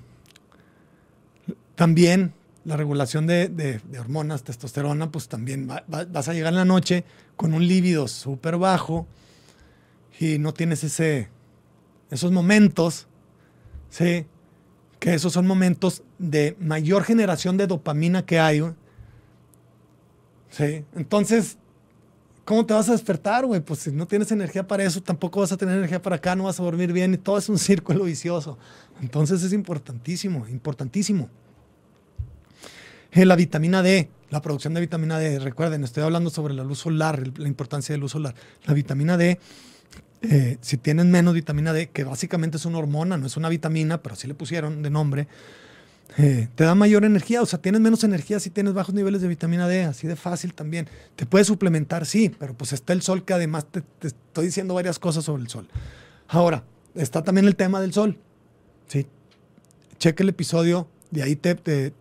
también 1.74 2.34
la 2.64 2.76
regulación 2.76 3.26
de, 3.26 3.80
hormonas, 3.98 4.42
testosterona, 4.42 5.10
pues 5.12 5.28
también 5.28 5.68
vas 5.68 6.28
a 6.28 6.34
llegar 6.34 6.52
en 6.52 6.58
la 6.58 6.64
noche 6.64 7.04
con 7.36 7.54
un 7.54 7.66
líbido 7.66 8.08
súper 8.08 8.56
bajo 8.56 9.06
y 10.18 10.38
no 10.38 10.52
tienes 10.52 10.82
ese, 10.82 11.28
esos 12.10 12.32
momentos, 12.32 13.06
¿sí? 13.88 14.26
Que 14.98 15.14
esos 15.14 15.32
son 15.32 15.46
momentos 15.46 16.02
de 16.18 16.56
mayor 16.58 17.04
generación 17.04 17.56
de 17.56 17.66
dopamina 17.66 18.26
que 18.26 18.40
hay, 18.40 18.62
Sí, 20.56 20.86
entonces, 20.94 21.58
¿cómo 22.46 22.64
te 22.64 22.72
vas 22.72 22.88
a 22.88 22.92
despertar, 22.92 23.44
güey? 23.44 23.60
Pues 23.60 23.80
si 23.80 23.92
no 23.92 24.06
tienes 24.06 24.32
energía 24.32 24.66
para 24.66 24.84
eso, 24.84 25.02
tampoco 25.02 25.40
vas 25.40 25.52
a 25.52 25.58
tener 25.58 25.76
energía 25.76 26.00
para 26.00 26.16
acá, 26.16 26.34
no 26.34 26.44
vas 26.44 26.58
a 26.58 26.62
dormir 26.62 26.94
bien 26.94 27.12
y 27.12 27.18
todo 27.18 27.36
es 27.36 27.50
un 27.50 27.58
círculo 27.58 28.04
vicioso. 28.04 28.56
Entonces 29.02 29.42
es 29.42 29.52
importantísimo, 29.52 30.48
importantísimo. 30.48 31.28
Eh, 33.12 33.26
la 33.26 33.36
vitamina 33.36 33.82
D, 33.82 34.08
la 34.30 34.40
producción 34.40 34.72
de 34.72 34.80
vitamina 34.80 35.18
D, 35.18 35.40
recuerden, 35.40 35.84
estoy 35.84 36.04
hablando 36.04 36.30
sobre 36.30 36.54
la 36.54 36.64
luz 36.64 36.78
solar, 36.78 37.22
la 37.36 37.48
importancia 37.48 37.94
de 37.94 37.98
luz 37.98 38.12
solar. 38.12 38.34
La 38.64 38.72
vitamina 38.72 39.18
D, 39.18 39.38
eh, 40.22 40.56
si 40.62 40.78
tienen 40.78 41.10
menos 41.10 41.34
vitamina 41.34 41.74
D, 41.74 41.90
que 41.90 42.04
básicamente 42.04 42.56
es 42.56 42.64
una 42.64 42.78
hormona, 42.78 43.18
no 43.18 43.26
es 43.26 43.36
una 43.36 43.50
vitamina, 43.50 44.02
pero 44.02 44.14
así 44.14 44.26
le 44.26 44.34
pusieron 44.34 44.82
de 44.82 44.88
nombre, 44.88 45.28
eh, 46.18 46.48
te 46.54 46.64
da 46.64 46.74
mayor 46.74 47.04
energía, 47.04 47.42
o 47.42 47.46
sea, 47.46 47.60
tienes 47.60 47.80
menos 47.80 48.04
energía 48.04 48.40
si 48.40 48.50
tienes 48.50 48.72
bajos 48.72 48.94
niveles 48.94 49.20
de 49.20 49.28
vitamina 49.28 49.68
D, 49.68 49.84
así 49.84 50.06
de 50.06 50.16
fácil 50.16 50.54
también. 50.54 50.88
Te 51.14 51.26
puedes 51.26 51.46
suplementar, 51.46 52.06
sí, 52.06 52.34
pero 52.38 52.54
pues 52.54 52.72
está 52.72 52.92
el 52.92 53.02
sol 53.02 53.24
que 53.24 53.34
además 53.34 53.66
te, 53.70 53.82
estoy 54.00 54.46
diciendo 54.46 54.74
varias 54.74 54.98
cosas 54.98 55.24
sobre 55.24 55.42
el 55.42 55.48
sol. 55.48 55.68
Ahora, 56.28 56.64
está 56.94 57.22
también 57.22 57.46
el 57.46 57.56
tema 57.56 57.80
del 57.80 57.92
sol, 57.92 58.18
¿sí? 58.86 59.06
Cheque 59.98 60.22
el 60.22 60.30
episodio, 60.30 60.88
de 61.10 61.22
ahí 61.22 61.36
te, 61.36 61.54
te, 61.54 61.92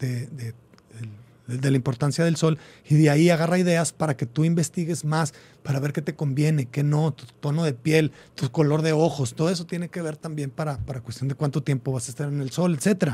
de 1.47 1.71
la 1.71 1.77
importancia 1.77 2.23
del 2.23 2.35
sol 2.35 2.57
y 2.87 2.95
de 2.95 3.09
ahí 3.09 3.29
agarra 3.29 3.59
ideas 3.59 3.93
para 3.93 4.17
que 4.17 4.25
tú 4.25 4.45
investigues 4.45 5.05
más, 5.05 5.33
para 5.63 5.79
ver 5.79 5.93
qué 5.93 6.01
te 6.01 6.15
conviene, 6.15 6.65
qué 6.65 6.83
no, 6.83 7.13
tu 7.13 7.25
tono 7.39 7.63
de 7.63 7.73
piel, 7.73 8.11
tu 8.35 8.49
color 8.51 8.81
de 8.81 8.93
ojos, 8.93 9.35
todo 9.35 9.49
eso 9.49 9.65
tiene 9.65 9.89
que 9.89 10.01
ver 10.01 10.17
también 10.17 10.49
para, 10.49 10.77
para 10.77 11.01
cuestión 11.01 11.27
de 11.27 11.35
cuánto 11.35 11.61
tiempo 11.61 11.91
vas 11.91 12.07
a 12.07 12.11
estar 12.11 12.27
en 12.27 12.41
el 12.41 12.51
sol, 12.51 12.75
etc. 12.75 13.13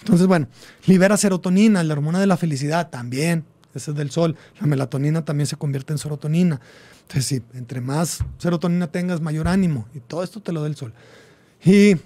Entonces, 0.00 0.26
bueno, 0.26 0.48
libera 0.86 1.16
serotonina, 1.16 1.82
la 1.82 1.94
hormona 1.94 2.20
de 2.20 2.26
la 2.26 2.36
felicidad 2.36 2.90
también, 2.90 3.44
ese 3.74 3.90
es 3.90 3.96
del 3.96 4.10
sol, 4.10 4.36
la 4.60 4.66
melatonina 4.66 5.24
también 5.24 5.46
se 5.46 5.56
convierte 5.56 5.92
en 5.92 5.98
serotonina. 5.98 6.60
Entonces, 7.02 7.26
sí, 7.26 7.42
entre 7.54 7.80
más 7.80 8.24
serotonina 8.38 8.86
tengas, 8.86 9.20
mayor 9.20 9.48
ánimo 9.48 9.86
y 9.94 10.00
todo 10.00 10.22
esto 10.24 10.40
te 10.40 10.52
lo 10.52 10.62
da 10.62 10.66
el 10.66 10.76
sol. 10.76 10.94
Y 11.62 11.96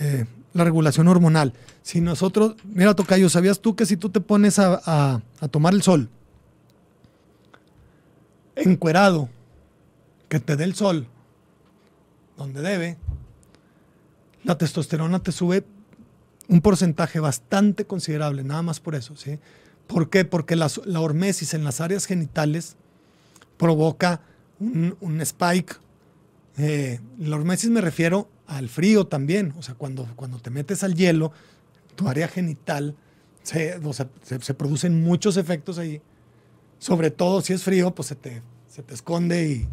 eh, 0.00 0.26
la 0.54 0.64
regulación 0.64 1.08
hormonal. 1.08 1.52
Si 1.82 2.00
nosotros, 2.00 2.54
mira 2.64 2.94
Tocayo, 2.94 3.28
¿sabías 3.28 3.60
tú 3.60 3.76
que 3.76 3.84
si 3.84 3.96
tú 3.96 4.08
te 4.08 4.20
pones 4.20 4.58
a, 4.58 5.20
tomar 5.50 5.74
el 5.74 5.82
sol 5.82 6.08
encuerado, 8.56 9.28
que 10.28 10.40
te 10.40 10.56
dé 10.56 10.64
el 10.64 10.74
sol 10.74 11.08
donde 12.36 12.62
debe, 12.62 12.96
la 14.44 14.56
testosterona 14.56 15.18
te 15.20 15.32
sube 15.32 15.64
un 16.48 16.60
porcentaje 16.60 17.18
bastante 17.18 17.84
considerable, 17.84 18.44
nada 18.44 18.62
más 18.62 18.78
por 18.78 18.94
eso, 18.94 19.16
¿sí? 19.16 19.38
¿Por 19.86 20.08
qué? 20.08 20.24
Porque 20.24 20.56
la, 20.56 20.70
hormesis 20.98 21.52
en 21.54 21.64
las 21.64 21.80
áreas 21.80 22.06
genitales 22.06 22.76
provoca 23.56 24.20
un, 24.60 25.20
spike. 25.20 25.76
Eh, 26.56 27.00
la 27.18 27.36
hormesis 27.36 27.70
me 27.70 27.80
refiero 27.80 28.28
al 28.46 28.68
frío 28.68 29.06
también. 29.06 29.54
O 29.58 29.62
sea, 29.62 29.74
cuando, 29.74 30.06
cuando 30.16 30.38
te 30.38 30.50
metes 30.50 30.84
al 30.84 30.94
hielo, 30.94 31.32
tu 31.96 32.08
área 32.08 32.28
genital, 32.28 32.96
se, 33.42 33.78
se, 34.22 34.54
producen 34.54 35.02
muchos 35.02 35.36
efectos 35.36 35.78
ahí. 35.78 36.00
Sobre 36.78 37.10
todo 37.10 37.40
si 37.40 37.52
es 37.52 37.62
frío, 37.62 37.94
pues 37.94 38.08
se 38.08 38.14
te, 38.14 38.42
se 38.68 38.82
te 38.82 38.94
esconde 38.94 39.48
y, 39.48 39.68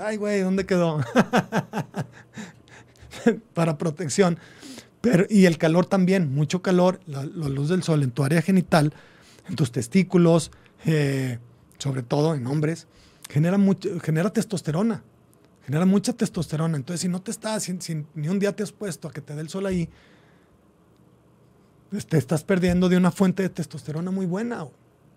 ay, 0.00 0.16
güey, 0.16 0.40
¿dónde 0.40 0.66
quedó? 0.66 1.00
Para 3.54 3.78
protección. 3.78 4.38
Pero, 5.00 5.26
y 5.28 5.46
el 5.46 5.58
calor 5.58 5.86
también, 5.86 6.32
mucho 6.32 6.62
calor, 6.62 7.00
la, 7.06 7.24
luz 7.24 7.68
del 7.68 7.82
sol 7.82 8.02
en 8.02 8.10
tu 8.10 8.24
área 8.24 8.42
genital, 8.42 8.92
en 9.48 9.56
tus 9.56 9.70
testículos, 9.70 10.50
eh, 10.86 11.38
sobre 11.78 12.02
todo 12.02 12.34
en 12.34 12.46
hombres, 12.46 12.88
genera, 13.28 13.58
mucho, 13.58 14.00
genera 14.00 14.30
testosterona 14.30 15.02
genera 15.68 15.84
mucha 15.84 16.14
testosterona. 16.14 16.78
Entonces, 16.78 17.02
si 17.02 17.08
no 17.08 17.20
te 17.20 17.30
estás, 17.30 17.64
si, 17.64 18.06
ni 18.14 18.28
un 18.28 18.38
día 18.38 18.56
te 18.56 18.62
has 18.62 18.72
puesto 18.72 19.06
a 19.06 19.12
que 19.12 19.20
te 19.20 19.34
dé 19.34 19.42
el 19.42 19.50
sol 19.50 19.66
ahí, 19.66 19.86
pues, 21.90 22.06
te 22.06 22.16
estás 22.16 22.42
perdiendo 22.42 22.88
de 22.88 22.96
una 22.96 23.10
fuente 23.10 23.42
de 23.42 23.50
testosterona 23.50 24.10
muy 24.10 24.24
buena. 24.24 24.66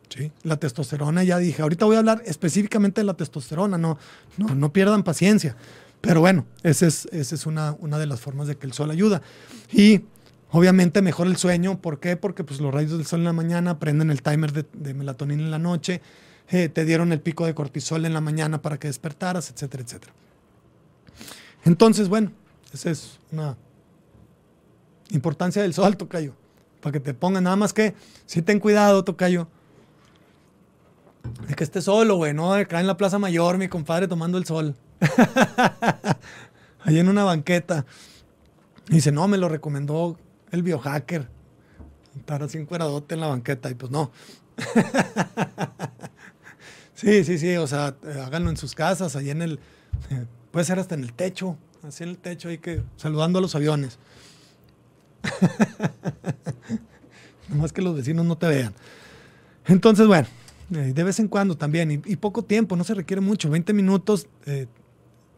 ¿sí? 0.09 0.29
La 0.43 0.57
testosterona, 0.57 1.23
ya 1.23 1.37
dije, 1.37 1.61
ahorita 1.61 1.85
voy 1.85 1.95
a 1.95 1.99
hablar 1.99 2.21
específicamente 2.25 2.99
de 2.99 3.05
la 3.05 3.13
testosterona, 3.13 3.77
no, 3.77 3.97
no, 4.35 4.53
no 4.53 4.73
pierdan 4.73 5.03
paciencia. 5.03 5.55
Pero 6.01 6.19
bueno, 6.19 6.45
esa 6.63 6.85
es, 6.85 7.05
esa 7.13 7.33
es 7.33 7.45
una, 7.45 7.77
una 7.79 7.97
de 7.97 8.07
las 8.07 8.19
formas 8.19 8.47
de 8.47 8.57
que 8.57 8.67
el 8.67 8.73
sol 8.73 8.91
ayuda. 8.91 9.21
Y 9.71 10.01
obviamente 10.49 11.01
mejor 11.01 11.27
el 11.27 11.37
sueño, 11.37 11.79
¿por 11.79 12.01
qué? 12.01 12.17
Porque 12.17 12.43
pues, 12.43 12.59
los 12.59 12.73
rayos 12.73 12.91
del 12.91 13.05
sol 13.05 13.21
en 13.21 13.25
la 13.25 13.33
mañana 13.33 13.79
prenden 13.79 14.11
el 14.11 14.21
timer 14.21 14.51
de, 14.51 14.93
melatonina 14.93 15.43
en 15.43 15.51
la 15.51 15.59
noche, 15.59 16.01
eh, 16.49 16.67
te 16.67 16.83
dieron 16.83 17.13
el 17.13 17.21
pico 17.21 17.45
de 17.45 17.55
cortisol 17.55 18.05
en 18.05 18.13
la 18.13 18.19
mañana 18.19 18.61
para 18.61 18.77
que 18.77 18.89
despertaras, 18.89 19.49
etcétera, 19.49 19.83
etcétera. 19.83 20.13
Entonces, 21.63 22.09
bueno, 22.09 22.31
esa 22.73 22.89
es 22.89 23.19
una 23.31 23.55
importancia 25.11 25.61
del 25.61 25.73
sol, 25.73 25.97
Tocayo. 25.97 26.33
Para 26.81 26.93
que 26.93 26.99
te 26.99 27.13
pongan 27.13 27.43
nada 27.43 27.55
más 27.55 27.73
que, 27.73 27.93
si 28.25 28.41
ten 28.41 28.59
cuidado, 28.59 29.03
Tocayo. 29.03 29.47
De 31.47 31.53
que 31.53 31.63
esté 31.63 31.81
solo, 31.81 32.15
güey, 32.15 32.33
¿no? 32.33 32.53
Acá 32.53 32.79
en 32.79 32.87
la 32.87 32.97
Plaza 32.97 33.19
Mayor, 33.19 33.57
mi 33.57 33.67
compadre 33.67 34.07
tomando 34.07 34.37
el 34.37 34.45
sol. 34.45 34.75
Ahí 36.83 36.97
en 36.97 37.09
una 37.09 37.23
banqueta. 37.23 37.85
dice, 38.87 39.11
no, 39.11 39.27
me 39.27 39.37
lo 39.37 39.49
recomendó 39.49 40.17
el 40.49 40.63
biohacker. 40.63 41.29
Estar 42.17 42.41
así 42.41 42.57
encueradote 42.57 43.13
en 43.13 43.21
la 43.21 43.27
banqueta. 43.27 43.69
Y 43.69 43.75
pues 43.75 43.91
no. 43.91 44.11
sí, 46.95 47.23
sí, 47.23 47.37
sí. 47.37 47.55
O 47.57 47.67
sea, 47.67 47.95
háganlo 48.25 48.49
en 48.49 48.57
sus 48.57 48.73
casas, 48.73 49.15
ahí 49.15 49.29
en 49.29 49.43
el 49.43 49.59
Puede 50.51 50.65
ser 50.65 50.79
hasta 50.79 50.95
en 50.95 51.03
el 51.03 51.13
techo, 51.13 51.57
así 51.83 52.03
en 52.03 52.09
el 52.09 52.17
techo, 52.17 52.49
ahí 52.49 52.57
que 52.57 52.83
saludando 52.97 53.39
a 53.39 53.41
los 53.41 53.55
aviones. 53.55 53.99
Nomás 57.49 57.73
que 57.73 57.81
los 57.81 57.95
vecinos 57.95 58.25
no 58.25 58.37
te 58.37 58.47
vean. 58.47 58.73
Entonces, 59.65 60.07
bueno, 60.07 60.27
eh, 60.71 60.93
de 60.93 61.03
vez 61.03 61.19
en 61.19 61.27
cuando 61.27 61.57
también, 61.57 62.01
y, 62.05 62.15
poco 62.15 62.43
tiempo, 62.43 62.75
no 62.75 62.83
se 62.83 62.93
requiere 62.93 63.21
mucho, 63.21 63.49
20 63.49 63.73
minutos, 63.73 64.27
eh, 64.45 64.67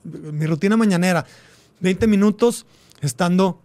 mi 0.03 0.45
rutina 0.45 0.77
mañanera, 0.77 1.25
20 1.79 2.07
minutos 2.07 2.65
estando 3.01 3.59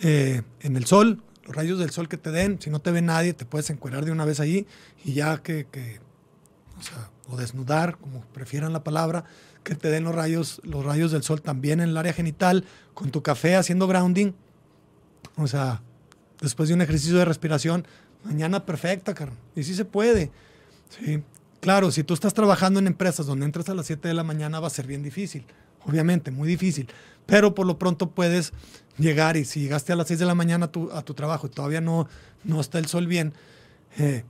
eh, 0.00 0.42
en 0.60 0.76
el 0.76 0.86
sol, 0.86 1.22
los 1.44 1.56
rayos 1.56 1.78
del 1.78 1.90
sol 1.90 2.08
que 2.08 2.18
te 2.18 2.30
den, 2.30 2.60
si 2.60 2.70
no 2.70 2.80
te 2.80 2.90
ve 2.90 3.02
nadie, 3.02 3.32
te 3.32 3.44
puedes 3.44 3.70
encuerar 3.70 4.04
de 4.04 4.12
una 4.12 4.24
vez 4.24 4.38
ahí 4.38 4.66
y 5.04 5.14
ya 5.14 5.42
que, 5.42 5.66
que 5.70 6.00
o, 7.28 7.36
desnudar, 7.36 7.98
como 7.98 8.22
prefieran 8.32 8.72
la 8.72 8.84
palabra, 8.84 9.24
que 9.62 9.74
te 9.74 9.90
den 9.90 10.04
los 10.04 10.14
rayos, 10.14 10.60
los 10.64 10.84
rayos 10.84 11.12
del 11.12 11.22
sol 11.22 11.42
también 11.42 11.80
en 11.80 11.90
el 11.90 11.96
área 11.96 12.12
genital, 12.12 12.64
con 12.94 13.10
tu 13.10 13.22
café 13.22 13.56
haciendo 13.56 13.86
grounding. 13.86 14.32
O 15.36 15.46
sea, 15.46 15.82
después 16.40 16.68
de 16.68 16.74
un 16.74 16.82
ejercicio 16.82 17.16
de 17.18 17.24
respiración, 17.24 17.86
mañana 18.24 18.64
perfecta, 18.64 19.14
carnal. 19.14 19.38
Y 19.54 19.62
sí 19.62 19.74
se 19.74 19.84
puede. 19.84 20.30
Sí. 20.90 21.22
Claro, 21.60 21.90
si 21.90 22.04
tú 22.04 22.14
estás 22.14 22.34
trabajando 22.34 22.78
en 22.78 22.86
empresas 22.86 23.26
donde 23.26 23.44
entras 23.44 23.68
a 23.68 23.74
las 23.74 23.86
7 23.86 24.06
de 24.08 24.14
la 24.14 24.22
mañana 24.22 24.60
va 24.60 24.68
a 24.68 24.70
ser 24.70 24.86
bien 24.86 25.02
difícil. 25.02 25.44
Obviamente, 25.84 26.30
muy 26.30 26.48
difícil. 26.48 26.88
Pero 27.26 27.54
por 27.54 27.66
lo 27.66 27.78
pronto 27.78 28.10
puedes 28.10 28.52
llegar 28.96 29.36
y 29.36 29.44
si 29.44 29.60
llegaste 29.60 29.92
a 29.92 29.96
las 29.96 30.08
6 30.08 30.20
de 30.20 30.26
la 30.26 30.34
mañana 30.34 30.66
a 30.66 30.72
tu, 30.72 30.90
a 30.92 31.02
tu 31.02 31.14
trabajo 31.14 31.46
y 31.46 31.50
todavía 31.50 31.80
no, 31.80 32.08
no 32.44 32.60
está 32.60 32.78
el 32.78 32.86
sol 32.86 33.06
bien, 33.06 33.32
eh, 33.98 34.24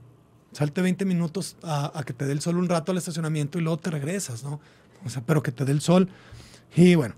salte 0.51 0.81
20 0.81 1.05
minutos 1.05 1.55
a, 1.63 1.97
a, 1.97 2.03
que 2.03 2.13
te 2.13 2.25
dé 2.25 2.33
el 2.33 2.41
sol 2.41 2.57
un 2.57 2.69
rato 2.69 2.91
al 2.91 2.97
estacionamiento 2.97 3.57
y 3.57 3.61
luego 3.61 3.77
te 3.77 3.91
regresas, 3.91 4.43
¿no? 4.43 4.59
O 5.05 5.09
sea, 5.09 5.23
pero 5.25 5.43
que 5.43 5.51
te 5.51 5.65
dé 5.65 5.71
el 5.71 5.81
sol. 5.81 6.09
Y 6.75 6.95
bueno. 6.95 7.15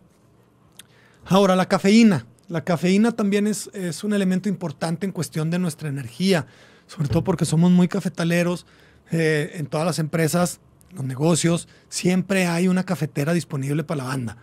Ahora, 1.25 1.55
la 1.55 1.67
cafeína. 1.67 2.25
La 2.47 2.63
cafeína 2.63 3.11
también 3.13 3.47
es, 3.47 3.69
es 3.73 4.03
un 4.03 4.13
elemento 4.13 4.49
importante 4.49 5.05
en 5.05 5.11
cuestión 5.11 5.49
de 5.49 5.59
nuestra 5.59 5.87
energía, 5.87 6.47
sobre 6.85 7.07
todo 7.07 7.23
porque 7.23 7.45
somos 7.45 7.71
muy 7.71 7.87
cafetaleros. 7.87 8.65
Eh, 9.11 9.51
en 9.55 9.65
todas 9.65 9.85
las 9.85 9.99
empresas, 9.99 10.59
los 10.91 11.03
negocios, 11.03 11.67
siempre 11.89 12.47
hay 12.47 12.67
una 12.67 12.85
cafetera 12.85 13.33
disponible 13.33 13.83
para 13.83 13.99
la 13.99 14.03
banda. 14.05 14.37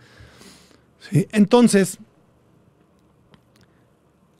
¿Sí? 0.99 1.27
Entonces, 1.31 1.97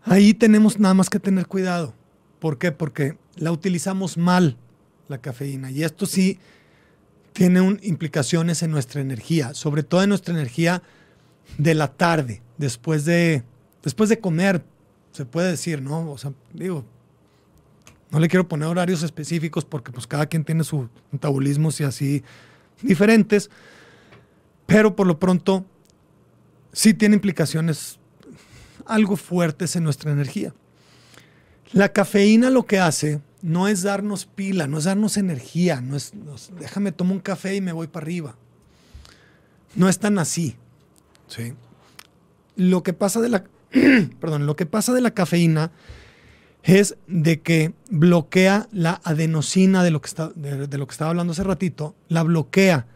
ahí 0.04 0.34
tenemos 0.34 0.80
nada 0.80 0.94
más 0.94 1.10
que 1.10 1.20
tener 1.20 1.48
cuidado. 1.48 1.94
¿Por 2.40 2.58
qué? 2.58 2.72
Porque 2.72 3.18
la 3.36 3.52
utilizamos 3.52 4.18
mal, 4.18 4.58
la 5.08 5.20
cafeína. 5.20 5.72
Y 5.72 5.84
esto 5.84 6.06
sí 6.06 6.40
tiene 7.40 7.80
implicaciones 7.84 8.64
en 8.64 8.72
nuestra 8.72 9.00
energía, 9.00 9.54
sobre 9.54 9.82
todo 9.82 10.04
en 10.04 10.10
nuestra 10.10 10.34
energía 10.34 10.84
de 11.58 11.74
la 11.74 11.88
tarde, 11.88 12.42
después 12.58 13.06
de, 13.06 13.44
después 13.82 14.10
de 14.10 14.20
comer, 14.20 14.62
se 15.14 15.24
puede 15.24 15.52
decir, 15.52 15.82
¿no? 15.82 16.12
O 16.12 16.18
sea, 16.18 16.34
digo, 16.54 16.84
no 18.12 18.20
le 18.20 18.28
quiero 18.28 18.46
poner 18.46 18.68
horarios 18.68 19.04
específicos 19.04 19.64
porque 19.64 19.90
pues 19.90 20.06
cada 20.06 20.26
quien 20.26 20.44
tiene 20.44 20.66
sus 20.66 20.90
metabolismos 21.14 21.80
y 21.80 21.86
así 21.86 22.24
diferentes, 22.82 23.50
pero 24.66 24.94
por 24.94 25.08
lo 25.08 25.18
pronto 25.18 25.66
sí 26.74 26.94
tiene 26.94 27.16
implicaciones 27.16 28.00
algo 28.86 29.16
fuertes 29.16 29.78
en 29.78 29.86
nuestra 29.86 30.12
energía. 30.12 30.54
La 31.72 31.88
cafeína 31.88 32.50
lo 32.50 32.66
que 32.66 32.80
hace 32.80 33.22
no 33.42 33.68
es 33.68 33.84
darnos 33.84 34.26
pila, 34.26 34.68
no 34.68 34.78
es 34.78 34.84
darnos 34.84 35.18
energía, 35.18 35.82
no 35.82 35.96
es, 35.96 36.12
déjame 36.60 36.92
tomo 36.92 37.14
un 37.14 37.20
café 37.20 37.56
y 37.56 37.62
me 37.62 37.72
voy 37.72 37.88
para 37.88 38.04
arriba. 38.04 38.36
No 39.76 39.88
es 39.88 40.00
tan 40.00 40.20
así. 40.20 40.56
¿sí? 41.28 41.54
Lo 42.56 42.84
que 42.84 42.94
pasa 42.94 43.22
de 43.22 43.30
la, 43.30 43.46
perdón, 44.20 44.46
lo 44.46 44.56
que 44.56 44.66
pasa 44.66 44.94
de 44.94 45.02
la 45.02 45.12
cafeína 45.12 45.72
es 46.64 46.98
de 47.08 47.42
que 47.42 47.74
bloquea 47.90 48.68
la 48.72 49.00
adenosina 49.04 49.84
de 49.84 49.92
lo 49.92 50.02
que, 50.02 50.08
está, 50.08 50.30
de 50.30 50.78
lo 50.78 50.88
que 50.88 50.92
estaba 50.92 51.12
hablando 51.12 51.32
hace 51.32 51.44
ratito, 51.44 51.96
la 52.10 52.24
bloquea, 52.24 52.88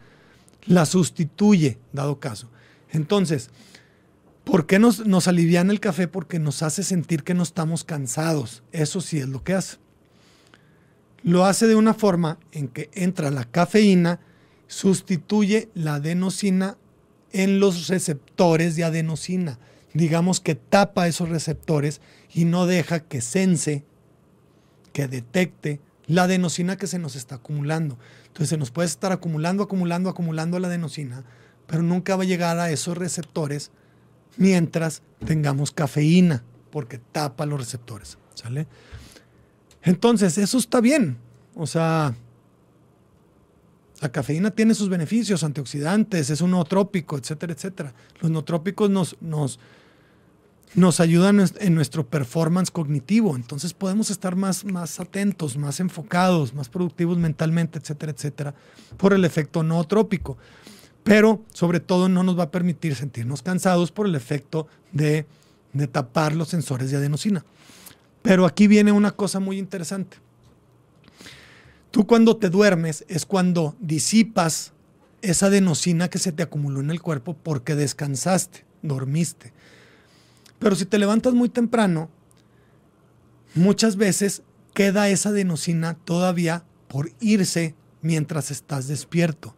la 0.66 0.84
sustituye, 0.86 1.78
dado 1.92 2.20
caso. 2.20 2.50
Entonces, 2.90 3.50
¿por 4.44 4.66
qué 4.66 4.78
nos, 4.78 5.06
nos 5.06 5.28
alivian 5.28 5.70
el 5.70 5.80
café? 5.80 6.08
Porque 6.08 6.38
nos 6.38 6.62
hace 6.62 6.82
sentir 6.82 7.24
que 7.24 7.34
no 7.34 7.42
estamos 7.42 7.84
cansados. 7.84 8.62
Eso 8.72 9.00
sí 9.00 9.18
es 9.18 9.28
lo 9.28 9.42
que 9.42 9.54
hace. 9.54 9.78
Lo 11.24 11.44
hace 11.44 11.66
de 11.66 11.74
una 11.74 11.94
forma 11.94 12.38
en 12.52 12.68
que 12.68 12.88
entra 12.92 13.32
la 13.32 13.44
cafeína, 13.44 14.20
sustituye 14.68 15.70
la 15.74 15.96
adenosina 15.96 16.76
en 17.32 17.58
los 17.58 17.88
receptores 17.88 18.76
de 18.76 18.84
adenosina 18.84 19.58
digamos 19.94 20.40
que 20.40 20.56
tapa 20.56 21.08
esos 21.08 21.30
receptores 21.30 22.02
y 22.34 22.44
no 22.44 22.66
deja 22.66 23.00
que 23.00 23.22
sense, 23.22 23.84
que 24.92 25.08
detecte 25.08 25.80
la 26.06 26.24
adenosina 26.24 26.76
que 26.76 26.88
se 26.88 26.98
nos 26.98 27.16
está 27.16 27.36
acumulando. 27.36 27.96
Entonces 28.26 28.50
se 28.50 28.58
nos 28.58 28.70
puede 28.70 28.88
estar 28.88 29.12
acumulando, 29.12 29.62
acumulando, 29.62 30.10
acumulando 30.10 30.58
la 30.58 30.68
adenosina, 30.68 31.24
pero 31.66 31.82
nunca 31.82 32.16
va 32.16 32.24
a 32.24 32.26
llegar 32.26 32.58
a 32.58 32.70
esos 32.70 32.98
receptores 32.98 33.70
mientras 34.36 35.02
tengamos 35.24 35.70
cafeína, 35.70 36.42
porque 36.70 36.98
tapa 36.98 37.46
los 37.46 37.60
receptores. 37.60 38.18
¿Sale? 38.34 38.66
Entonces, 39.84 40.38
eso 40.38 40.58
está 40.58 40.80
bien. 40.80 41.18
O 41.54 41.66
sea, 41.66 42.14
la 44.00 44.10
cafeína 44.10 44.50
tiene 44.50 44.74
sus 44.74 44.88
beneficios, 44.88 45.44
antioxidantes, 45.44 46.30
es 46.30 46.40
un 46.40 46.50
nootrópico, 46.50 47.16
etcétera, 47.16 47.52
etcétera. 47.52 47.94
Los 48.20 48.30
nootrópicos 48.30 48.90
nos, 48.90 49.16
nos, 49.20 49.60
nos 50.74 51.00
ayudan 51.00 51.44
en 51.60 51.74
nuestro 51.74 52.06
performance 52.06 52.70
cognitivo. 52.70 53.36
Entonces 53.36 53.72
podemos 53.72 54.10
estar 54.10 54.36
más, 54.36 54.64
más 54.64 55.00
atentos, 55.00 55.56
más 55.56 55.80
enfocados, 55.80 56.54
más 56.54 56.68
productivos 56.68 57.18
mentalmente, 57.18 57.78
etcétera, 57.78 58.12
etcétera, 58.12 58.54
por 58.96 59.12
el 59.12 59.24
efecto 59.24 59.62
nootrópico. 59.62 60.36
Pero 61.02 61.42
sobre 61.52 61.80
todo 61.80 62.08
no 62.08 62.22
nos 62.24 62.38
va 62.38 62.44
a 62.44 62.50
permitir 62.50 62.96
sentirnos 62.96 63.42
cansados 63.42 63.92
por 63.92 64.06
el 64.06 64.14
efecto 64.14 64.66
de, 64.92 65.26
de 65.72 65.86
tapar 65.86 66.34
los 66.34 66.48
sensores 66.48 66.90
de 66.90 66.96
adenosina. 66.96 67.44
Pero 68.24 68.46
aquí 68.46 68.68
viene 68.68 68.90
una 68.90 69.10
cosa 69.10 69.38
muy 69.38 69.58
interesante. 69.58 70.16
Tú 71.90 72.06
cuando 72.06 72.38
te 72.38 72.48
duermes 72.48 73.04
es 73.06 73.26
cuando 73.26 73.76
disipas 73.80 74.72
esa 75.20 75.46
adenosina 75.46 76.08
que 76.08 76.18
se 76.18 76.32
te 76.32 76.42
acumuló 76.42 76.80
en 76.80 76.90
el 76.90 77.02
cuerpo 77.02 77.36
porque 77.36 77.74
descansaste, 77.74 78.64
dormiste. 78.80 79.52
Pero 80.58 80.74
si 80.74 80.86
te 80.86 80.96
levantas 80.96 81.34
muy 81.34 81.50
temprano, 81.50 82.08
muchas 83.54 83.96
veces 83.96 84.40
queda 84.72 85.10
esa 85.10 85.28
adenosina 85.28 85.92
todavía 85.92 86.64
por 86.88 87.12
irse 87.20 87.74
mientras 88.00 88.50
estás 88.50 88.88
despierto. 88.88 89.54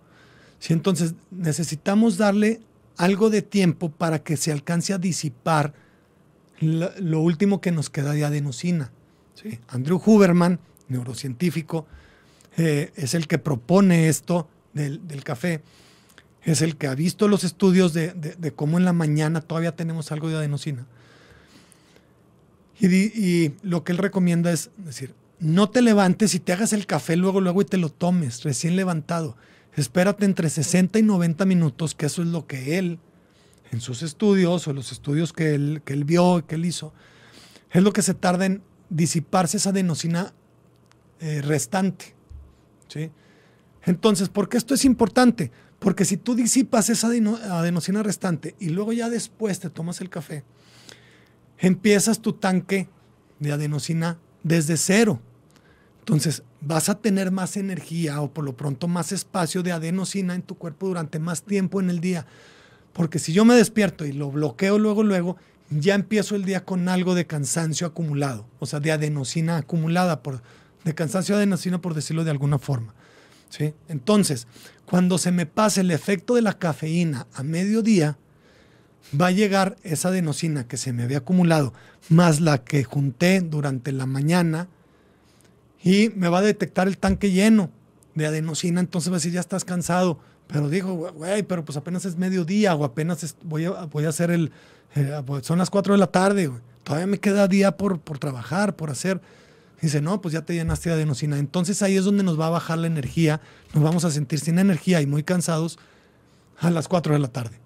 ¿Sí? 0.58 0.72
Entonces 0.72 1.14
necesitamos 1.30 2.16
darle 2.16 2.60
algo 2.96 3.30
de 3.30 3.42
tiempo 3.42 3.92
para 3.92 4.24
que 4.24 4.36
se 4.36 4.50
alcance 4.50 4.92
a 4.92 4.98
disipar 4.98 5.85
lo, 6.60 6.90
lo 6.98 7.20
último 7.20 7.60
que 7.60 7.72
nos 7.72 7.90
queda 7.90 8.12
de 8.12 8.24
adenosina. 8.24 8.90
¿sí? 9.34 9.58
Andrew 9.68 10.00
Huberman, 10.04 10.58
neurocientífico, 10.88 11.86
eh, 12.56 12.92
es 12.96 13.14
el 13.14 13.26
que 13.26 13.38
propone 13.38 14.08
esto 14.08 14.48
del, 14.72 15.06
del 15.06 15.24
café 15.24 15.62
es 16.46 16.62
el 16.62 16.76
que 16.76 16.86
ha 16.86 16.94
visto 16.94 17.26
los 17.26 17.42
estudios 17.42 17.92
de, 17.92 18.12
de, 18.12 18.36
de, 18.36 18.52
cómo 18.52 18.78
en 18.78 18.84
la 18.84 18.92
mañana 18.92 19.40
todavía 19.40 19.74
tenemos 19.74 20.12
algo 20.12 20.28
de 20.28 20.36
adenosina. 20.36 20.86
Y, 22.78 22.86
y, 22.86 23.56
lo 23.62 23.82
que 23.82 23.92
él 23.92 23.98
recomienda 23.98 24.52
es 24.52 24.70
decir, 24.76 25.12
no 25.40 25.68
te 25.68 25.82
levantes 25.82 26.34
y 26.34 26.40
te 26.40 26.52
hagas 26.52 26.72
el 26.72 26.86
café 26.86 27.16
luego, 27.16 27.40
luego 27.40 27.62
y 27.62 27.64
te 27.64 27.78
lo 27.78 27.88
tomes 27.88 28.44
recién 28.44 28.76
levantado. 28.76 29.36
Espérate 29.74 30.24
entre 30.24 30.48
60 30.48 31.00
y 31.00 31.02
90 31.02 31.44
minutos, 31.46 31.96
que 31.96 32.06
eso 32.06 32.22
es 32.22 32.28
lo 32.28 32.46
que 32.46 32.78
él, 32.78 33.00
en 33.76 33.82
sus 33.82 34.02
estudios 34.02 34.66
o 34.66 34.72
los 34.72 34.90
estudios 34.90 35.34
que 35.34 35.54
él, 35.54 35.82
que 35.84 35.92
él 35.92 36.04
vio, 36.04 36.44
que 36.46 36.54
él 36.54 36.64
hizo, 36.64 36.94
es 37.70 37.82
lo 37.82 37.92
que 37.92 38.00
se 38.00 38.14
tarda 38.14 38.46
en 38.46 38.62
disiparse 38.88 39.58
esa 39.58 39.68
adenosina 39.68 40.32
eh, 41.20 41.42
restante. 41.42 42.14
¿sí? 42.88 43.10
Entonces, 43.82 44.30
¿por 44.30 44.48
qué 44.48 44.56
esto 44.56 44.72
es 44.72 44.86
importante? 44.86 45.52
Porque 45.78 46.06
si 46.06 46.16
tú 46.16 46.34
disipas 46.34 46.88
esa 46.88 47.08
adenosina 47.08 48.02
restante 48.02 48.56
y 48.58 48.70
luego 48.70 48.94
ya 48.94 49.10
después 49.10 49.60
te 49.60 49.68
tomas 49.68 50.00
el 50.00 50.08
café, 50.08 50.42
empiezas 51.58 52.20
tu 52.20 52.32
tanque 52.32 52.88
de 53.40 53.52
adenosina 53.52 54.18
desde 54.42 54.78
cero. 54.78 55.20
Entonces 55.98 56.44
vas 56.62 56.88
a 56.88 56.98
tener 56.98 57.30
más 57.30 57.58
energía 57.58 58.22
o 58.22 58.32
por 58.32 58.42
lo 58.42 58.56
pronto 58.56 58.88
más 58.88 59.12
espacio 59.12 59.62
de 59.62 59.72
adenosina 59.72 60.34
en 60.34 60.42
tu 60.42 60.56
cuerpo 60.56 60.88
durante 60.88 61.18
más 61.18 61.42
tiempo 61.42 61.78
en 61.78 61.90
el 61.90 62.00
día. 62.00 62.26
Porque 62.96 63.18
si 63.18 63.34
yo 63.34 63.44
me 63.44 63.54
despierto 63.54 64.06
y 64.06 64.12
lo 64.12 64.30
bloqueo 64.30 64.78
luego, 64.78 65.02
luego, 65.02 65.36
ya 65.68 65.94
empiezo 65.94 66.34
el 66.34 66.46
día 66.46 66.64
con 66.64 66.88
algo 66.88 67.14
de 67.14 67.26
cansancio 67.26 67.86
acumulado, 67.86 68.46
o 68.58 68.64
sea, 68.64 68.80
de 68.80 68.90
adenosina 68.90 69.58
acumulada, 69.58 70.22
por, 70.22 70.40
de 70.82 70.94
cansancio 70.94 71.34
de 71.34 71.42
adenosina 71.42 71.78
por 71.82 71.92
decirlo 71.92 72.24
de 72.24 72.30
alguna 72.30 72.58
forma. 72.58 72.94
¿sí? 73.50 73.74
Entonces, 73.88 74.46
cuando 74.86 75.18
se 75.18 75.30
me 75.30 75.44
pase 75.44 75.82
el 75.82 75.90
efecto 75.90 76.36
de 76.36 76.40
la 76.40 76.58
cafeína 76.58 77.26
a 77.34 77.42
mediodía, 77.42 78.16
va 79.20 79.26
a 79.26 79.32
llegar 79.32 79.76
esa 79.82 80.08
adenosina 80.08 80.66
que 80.66 80.78
se 80.78 80.94
me 80.94 81.02
había 81.02 81.18
acumulado, 81.18 81.74
más 82.08 82.40
la 82.40 82.64
que 82.64 82.82
junté 82.82 83.42
durante 83.42 83.92
la 83.92 84.06
mañana, 84.06 84.68
y 85.84 86.12
me 86.16 86.30
va 86.30 86.38
a 86.38 86.42
detectar 86.42 86.88
el 86.88 86.96
tanque 86.96 87.30
lleno 87.30 87.70
de 88.14 88.24
adenosina, 88.24 88.80
entonces 88.80 89.12
va 89.12 89.16
a 89.16 89.18
decir, 89.18 89.32
ya 89.32 89.40
estás 89.40 89.66
cansado. 89.66 90.18
Pero 90.46 90.68
digo, 90.68 91.12
güey, 91.12 91.42
pero 91.42 91.64
pues 91.64 91.76
apenas 91.76 92.04
es 92.04 92.16
mediodía 92.16 92.74
o 92.74 92.84
apenas 92.84 93.36
voy, 93.42 93.64
a, 93.64 93.86
voy 93.86 94.04
a 94.04 94.10
hacer 94.10 94.30
el, 94.30 94.52
eh, 94.94 95.22
son 95.42 95.58
las 95.58 95.70
4 95.70 95.94
de 95.94 95.98
la 95.98 96.06
tarde, 96.06 96.46
güey. 96.46 96.60
todavía 96.84 97.06
me 97.06 97.18
queda 97.18 97.48
día 97.48 97.76
por, 97.76 98.00
por 98.00 98.18
trabajar, 98.18 98.76
por 98.76 98.90
hacer. 98.90 99.20
Dice, 99.80 100.00
no, 100.00 100.20
pues 100.20 100.32
ya 100.32 100.42
te 100.42 100.54
llenaste 100.54 100.88
de 100.88 100.94
adenosina. 100.94 101.38
Entonces 101.38 101.82
ahí 101.82 101.96
es 101.96 102.04
donde 102.04 102.22
nos 102.22 102.40
va 102.40 102.46
a 102.46 102.50
bajar 102.50 102.78
la 102.78 102.86
energía, 102.86 103.40
nos 103.74 103.84
vamos 103.84 104.04
a 104.04 104.10
sentir 104.10 104.40
sin 104.40 104.58
energía 104.58 105.02
y 105.02 105.06
muy 105.06 105.22
cansados 105.22 105.78
a 106.58 106.70
las 106.70 106.88
4 106.88 107.12
de 107.12 107.18
la 107.18 107.28
tarde. 107.28 107.58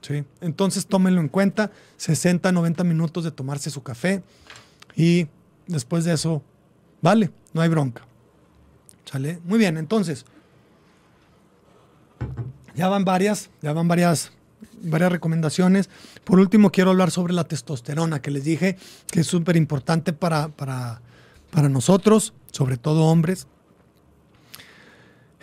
¿sí? 0.00 0.24
Entonces 0.40 0.86
tómenlo 0.86 1.20
en 1.20 1.28
cuenta, 1.28 1.72
60, 1.96 2.52
90 2.52 2.84
minutos 2.84 3.24
de 3.24 3.32
tomarse 3.32 3.70
su 3.70 3.82
café 3.82 4.22
y 4.94 5.26
después 5.66 6.04
de 6.04 6.14
eso, 6.14 6.42
vale, 7.02 7.30
no 7.52 7.62
hay 7.62 7.68
bronca. 7.68 8.02
¿Sale? 9.04 9.40
Muy 9.44 9.58
bien, 9.58 9.76
entonces, 9.76 10.24
ya 12.74 12.88
van 12.88 13.04
varias, 13.04 13.50
ya 13.62 13.72
van 13.72 13.88
varias, 13.88 14.32
varias 14.82 15.10
recomendaciones. 15.12 15.90
Por 16.24 16.38
último, 16.38 16.70
quiero 16.70 16.90
hablar 16.90 17.10
sobre 17.10 17.32
la 17.32 17.44
testosterona, 17.44 18.20
que 18.20 18.30
les 18.30 18.44
dije 18.44 18.76
que 19.10 19.20
es 19.20 19.26
súper 19.26 19.56
importante 19.56 20.12
para, 20.12 20.48
para, 20.48 21.00
para 21.50 21.68
nosotros, 21.68 22.34
sobre 22.52 22.76
todo 22.76 23.04
hombres. 23.06 23.46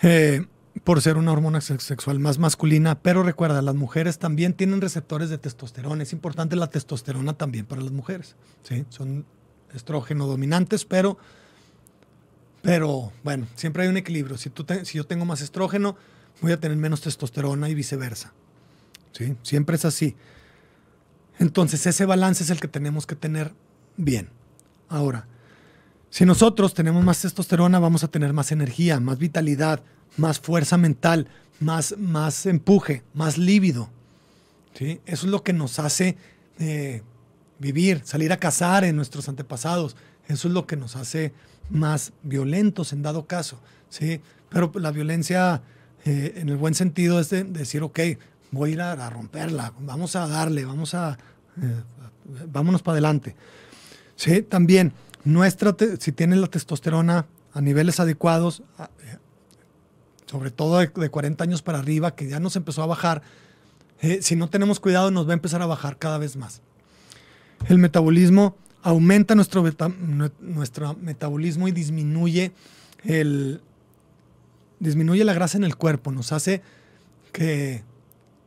Eh, 0.02 0.46
por 0.84 1.02
ser 1.02 1.18
una 1.18 1.32
hormona 1.32 1.62
sexual 1.62 2.20
más 2.20 2.40
masculina, 2.40 3.00
pero 3.00 3.24
recuerda, 3.24 3.62
las 3.62 3.76
mujeres 3.76 4.20
también 4.20 4.54
tienen 4.54 4.82
receptores 4.82 5.30
de 5.30 5.38
testosterona. 5.38 6.04
Es 6.04 6.14
importante 6.14 6.56
la 6.56 6.68
testosterona 6.68 7.34
también 7.34 7.66
para 7.66 7.82
las 7.82 7.92
mujeres. 7.92 8.36
¿sí? 8.64 8.86
Son 8.90 9.26
estrógeno 9.74 10.28
dominantes, 10.28 10.84
pero, 10.84 11.18
pero 12.62 13.12
bueno, 13.24 13.48
siempre 13.56 13.84
hay 13.84 13.90
un 13.90 13.98
equilibrio. 13.98 14.38
Si, 14.38 14.50
tú 14.50 14.66
si 14.84 14.98
yo 14.98 15.06
tengo 15.06 15.26
más 15.26 15.42
estrógeno, 15.42 15.96
voy 16.42 16.52
a 16.52 16.60
tener 16.60 16.78
menos 16.78 17.02
testosterona 17.02 17.70
y 17.70 17.76
viceversa. 17.76 18.34
¿sí? 19.12 19.36
Siempre 19.44 19.76
es 19.76 19.86
así. 19.86 20.16
Entonces, 21.40 21.86
ese 21.86 22.06
balance 22.06 22.44
es 22.44 22.50
el 22.50 22.60
que 22.60 22.68
tenemos 22.68 23.06
que 23.06 23.16
tener 23.16 23.54
bien. 23.98 24.30
Ahora, 24.90 25.28
si 26.10 26.26
nosotros 26.26 26.74
tenemos 26.74 27.04
más 27.04 27.22
testosterona, 27.22 27.80
vamos 27.80 28.04
a 28.04 28.08
tener 28.08 28.34
más 28.34 28.52
energía, 28.52 29.00
más 29.00 29.18
vitalidad, 29.18 29.82
más 30.18 30.40
fuerza 30.40 30.78
mental, 30.78 31.28
más, 31.60 31.96
más 31.98 32.46
empuje, 32.46 33.04
más 33.14 33.38
lívido. 33.38 33.90
¿sí? 34.76 35.02
Eso 35.06 35.26
es 35.26 35.32
lo 35.32 35.44
que 35.44 35.54
nos 35.54 35.80
hace 35.80 36.18
eh, 36.60 37.02
vivir, 37.58 38.02
salir 38.06 38.32
a 38.32 38.38
cazar 38.38 38.84
en 38.84 38.96
nuestros 38.96 39.28
antepasados. 39.28 39.96
Eso 40.28 40.48
es 40.48 40.54
lo 40.54 40.68
que 40.68 40.76
nos 40.76 40.96
hace 40.96 41.34
más 41.70 42.14
violentos 42.22 42.94
en 42.94 43.02
dado 43.02 43.26
caso. 43.26 43.60
¿sí? 43.90 44.22
Pero 44.50 44.72
la 44.76 44.92
violencia 44.92 45.64
eh, 46.06 46.34
en 46.38 46.50
el 46.50 46.58
buen 46.58 46.74
sentido 46.74 47.20
es 47.20 47.30
de, 47.30 47.44
decir, 47.44 47.82
ok, 47.84 48.00
voy 48.52 48.72
a 48.72 48.74
ir 48.74 48.82
a, 48.82 49.10
romperla, 49.10 49.74
vamos 49.80 50.16
a 50.16 50.28
darle, 50.28 50.66
vamos 50.66 50.94
a, 50.94 51.18
eh, 51.62 51.82
vámonos 52.52 52.82
para 52.82 52.94
adelante. 52.94 53.36
¿sí? 54.16 54.42
También, 54.42 54.94
nuestra 55.24 55.76
si 56.00 56.12
tienes 56.12 56.40
la 56.40 56.48
testosterona 56.48 57.26
a 57.54 57.62
niveles 57.62 58.00
adecuados, 58.00 58.64
sobre 60.26 60.52
todo 60.52 60.80
de, 60.80 60.90
40 60.90 61.44
años 61.44 61.62
para 61.62 61.80
arriba, 61.80 62.16
que 62.16 62.28
ya 62.28 62.40
nos 62.40 62.56
empezó 62.56 62.84
a 62.84 62.88
bajar, 62.88 63.22
eh, 64.02 64.20
si 64.22 64.36
no 64.36 64.50
tenemos 64.50 64.80
cuidado 64.80 65.12
nos 65.12 65.28
va 65.28 65.32
a 65.32 65.36
empezar 65.36 65.62
a 65.62 65.68
bajar 65.68 65.98
cada 65.98 66.18
vez 66.18 66.36
más. 66.36 66.62
El 67.70 67.78
metabolismo 67.78 68.58
aumenta 68.82 69.36
nuestro, 69.36 69.64
nuestro 70.42 70.96
metabolismo 70.96 71.68
y 71.68 71.72
disminuye, 71.72 72.52
el, 73.06 73.62
disminuye 74.80 75.24
la 75.24 75.34
grasa 75.34 75.58
en 75.58 75.64
el 75.64 75.76
cuerpo, 75.76 76.12
nos 76.12 76.32
hace 76.32 76.62
que, 77.32 77.84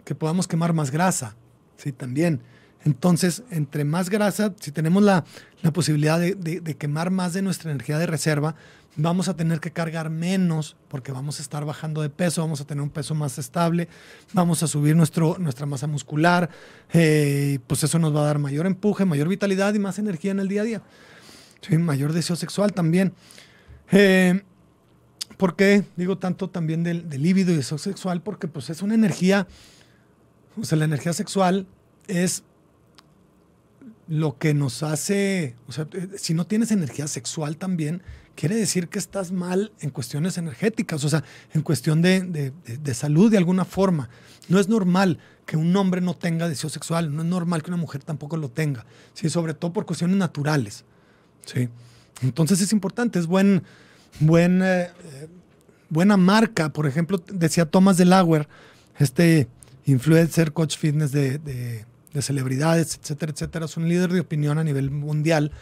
que 0.05 0.15
podamos 0.15 0.49
quemar 0.49 0.73
más 0.73 0.91
grasa, 0.91 1.37
¿sí? 1.77 1.93
También. 1.93 2.41
Entonces, 2.85 3.43
entre 3.51 3.85
más 3.85 4.11
grasa, 4.11 4.55
si 4.61 4.71
tenemos 4.71 5.03
la, 5.03 5.25
la 5.63 5.73
posibilidad 5.73 6.21
de, 6.21 6.35
de, 6.37 6.77
quemar 6.77 7.11
más 7.11 7.33
de 7.33 7.43
nuestra 7.43 7.73
energía 7.73 7.99
de 7.99 8.07
reserva, 8.07 8.55
vamos 8.95 9.29
a 9.29 9.35
tener 9.35 9.59
que 9.59 9.73
cargar 9.73 10.09
menos 10.09 10.77
porque 10.87 11.11
vamos 11.11 11.41
a 11.41 11.43
estar 11.43 11.65
bajando 11.65 12.01
de 12.01 12.11
peso, 12.11 12.43
vamos 12.43 12.61
a 12.61 12.65
tener 12.65 12.83
un 12.83 12.91
peso 12.91 13.17
más 13.17 13.39
estable, 13.39 13.89
vamos 14.33 14.63
a 14.63 14.69
subir 14.69 14.95
nuestro, 14.95 15.37
nuestra 15.41 15.67
masa 15.67 15.89
muscular, 15.89 16.49
eh, 16.93 17.59
pues 17.67 17.83
eso 17.83 17.99
nos 17.99 18.15
va 18.15 18.21
a 18.21 18.27
dar 18.27 18.39
mayor 18.39 18.67
empuje, 18.67 19.05
mayor 19.05 19.27
vitalidad 19.27 19.75
y 19.75 19.81
más 19.81 19.99
energía 19.99 20.31
en 20.31 20.39
el 20.39 20.49
día 20.49 20.63
a 20.63 20.65
día. 20.65 20.83
Mayor 21.71 22.13
deseo 22.13 22.37
sexual 22.37 22.73
también. 22.73 23.13
Eh, 23.91 24.45
¿Por 25.37 25.57
qué 25.57 25.85
digo 25.97 26.19
tanto 26.19 26.49
también 26.49 26.83
del, 26.83 27.09
del 27.09 27.23
líbido 27.23 27.53
y 27.53 27.57
deseo 27.57 27.79
sexual? 27.79 28.23
Porque 28.23 28.49
pues 28.49 28.71
es 28.71 28.83
una 28.83 28.95
energía, 28.95 29.47
o 30.61 30.65
sea, 30.65 30.79
la 30.79 30.85
energía 30.85 31.13
sexual 31.13 31.67
es 32.09 32.43
lo 34.09 34.39
que 34.39 34.55
nos 34.55 34.83
hace, 34.83 35.57
o 35.67 35.73
sea, 35.73 35.89
eh, 35.93 36.09
si 36.17 36.35
no 36.35 36.47
tienes 36.47 36.71
energía 36.71 37.09
sexual 37.09 37.57
también, 37.57 38.03
quiere 38.37 38.55
decir 38.55 38.89
que 38.89 38.99
estás 38.99 39.33
mal 39.33 39.73
en 39.81 39.91
cuestiones 39.91 40.39
energéticas, 40.39 41.03
o 41.05 41.09
sea, 41.09 41.25
en 41.53 41.63
cuestión 41.63 42.03
de, 42.03 42.53
salud 42.95 43.31
de 43.31 43.39
alguna 43.39 43.65
forma. 43.65 44.09
No 44.49 44.61
es 44.61 44.69
normal 44.69 45.19
que 45.45 45.57
un 45.57 45.75
hombre 45.75 46.01
no 46.01 46.15
tenga 46.15 46.49
deseo 46.49 46.71
sexual, 46.71 47.15
no 47.15 47.23
es 47.23 47.29
normal 47.29 47.63
que 47.63 47.71
una 47.71 47.79
mujer 47.79 48.05
tampoco 48.05 48.37
lo 48.37 48.49
tenga, 48.49 48.85
¿sí? 49.15 49.29
sobre 49.31 49.55
todo 49.55 49.73
por 49.73 49.87
cuestiones 49.87 50.17
naturales. 50.17 50.85
¿sí? 51.47 51.69
Entonces 52.23 52.61
es 52.61 52.73
importante, 52.73 53.19
es 53.19 53.27
buen, 53.27 53.65
buen, 54.21 54.63
eh, 54.63 54.91
buena 55.89 56.17
marca. 56.17 56.71
Por 56.71 56.87
ejemplo, 56.87 57.23
decía 57.33 57.67
Thomas 57.67 57.97
Delaware, 57.97 58.49
este 58.99 59.49
influencer, 59.85 60.53
coach 60.53 60.77
fitness 60.77 61.13
de, 61.13 61.39
de 62.17 62.23
celebridades, 62.23 62.99
etcétera, 63.01 63.33
etcétera, 63.33 63.67
es 63.67 63.77
un 63.77 63.89
líder 63.89 64.11
de 64.11 64.21
opinión 64.21 64.59
a 64.59 64.65
nivel 64.65 64.91
mundial 64.91 65.53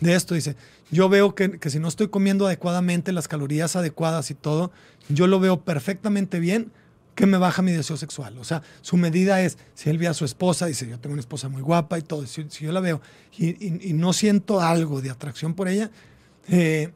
de 0.00 0.14
esto. 0.14 0.34
Dice, 0.34 0.56
yo 0.90 1.08
veo 1.08 1.34
que, 1.34 1.58
si 1.68 1.80
no 1.80 1.88
estoy 1.88 2.08
comiendo 2.08 2.46
adecuadamente 2.46 3.12
las 3.12 3.28
calorías 3.28 3.74
adecuadas 3.74 4.30
y 4.30 4.34
todo, 4.34 4.70
yo 5.08 5.26
lo 5.26 5.40
veo 5.40 5.60
perfectamente 5.60 6.38
bien 6.38 6.70
que 7.16 7.26
me 7.26 7.38
baja 7.38 7.62
mi 7.62 7.72
deseo 7.72 7.96
sexual. 7.96 8.38
O 8.38 8.44
sea, 8.44 8.62
su 8.82 8.96
medida 8.96 9.42
es, 9.42 9.58
si 9.74 9.90
él 9.90 9.98
ve 9.98 10.06
a 10.06 10.14
su 10.14 10.24
esposa, 10.24 10.66
dice, 10.66 10.88
yo 10.88 11.00
tengo 11.00 11.14
una 11.14 11.20
esposa 11.20 11.48
muy 11.48 11.62
guapa 11.62 11.98
y 11.98 12.02
todo, 12.02 12.24
si, 12.26 12.46
yo 12.48 12.72
la 12.72 12.80
veo 12.80 13.00
y, 13.36 13.92
no 13.94 14.12
siento 14.12 14.60
algo 14.60 15.00
de 15.00 15.10
atracción 15.10 15.54
por 15.54 15.68
ella, 15.68 15.90
eh, 16.48 16.92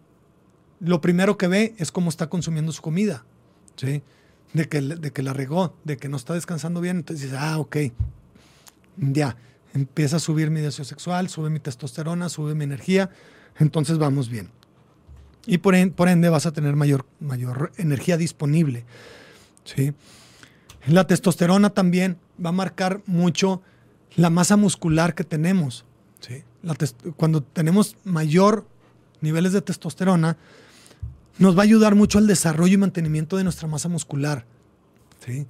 lo 0.80 1.00
primero 1.00 1.36
que 1.38 1.46
ve 1.46 1.74
es 1.78 1.92
cómo 1.92 2.08
está 2.08 2.28
consumiendo 2.28 2.72
su 2.72 2.82
comida, 2.82 3.24
¿sí? 3.76 4.02
De 4.52 4.68
que, 4.68 4.80
de 4.80 5.12
que 5.12 5.22
la 5.22 5.32
regó, 5.32 5.76
de 5.84 5.96
que 5.96 6.08
no 6.08 6.16
está 6.16 6.34
descansando 6.34 6.80
bien. 6.80 6.98
Entonces 6.98 7.30
dice, 7.30 7.36
ah, 7.38 7.58
ok, 7.58 7.76
ya, 8.96 9.36
empieza 9.74 10.16
a 10.16 10.20
subir 10.20 10.50
mi 10.50 10.60
deseo 10.60 10.84
sexual, 10.84 11.28
sube 11.28 11.50
mi 11.50 11.60
testosterona, 11.60 12.28
sube 12.28 12.54
mi 12.54 12.64
energía, 12.64 13.10
entonces 13.58 13.98
vamos 13.98 14.28
bien. 14.28 14.50
Y 15.46 15.58
por, 15.58 15.74
ende 15.74 16.28
vas 16.28 16.46
a 16.46 16.52
tener 16.52 16.76
mayor, 16.76 17.06
mayor 17.18 17.72
energía 17.76 18.16
disponible. 18.16 18.84
¿sí? 19.64 19.92
La 20.86 21.06
testosterona 21.06 21.70
también 21.70 22.18
va 22.44 22.50
a 22.50 22.52
marcar 22.52 23.02
mucho 23.06 23.62
la 24.16 24.30
masa 24.30 24.56
muscular 24.56 25.14
que 25.14 25.24
tenemos. 25.24 25.84
¿sí? 26.20 26.44
cuando 27.16 27.42
tenemos 27.42 27.96
mayor 28.04 28.66
niveles 29.22 29.52
de 29.52 29.62
testosterona, 29.62 30.36
nos 31.40 31.56
va 31.56 31.62
a 31.62 31.64
ayudar 31.64 31.94
mucho 31.94 32.18
al 32.18 32.26
desarrollo 32.26 32.74
y 32.74 32.76
mantenimiento 32.76 33.38
de 33.38 33.44
nuestra 33.44 33.66
masa 33.66 33.88
muscular. 33.88 34.44
¿sí? 35.24 35.46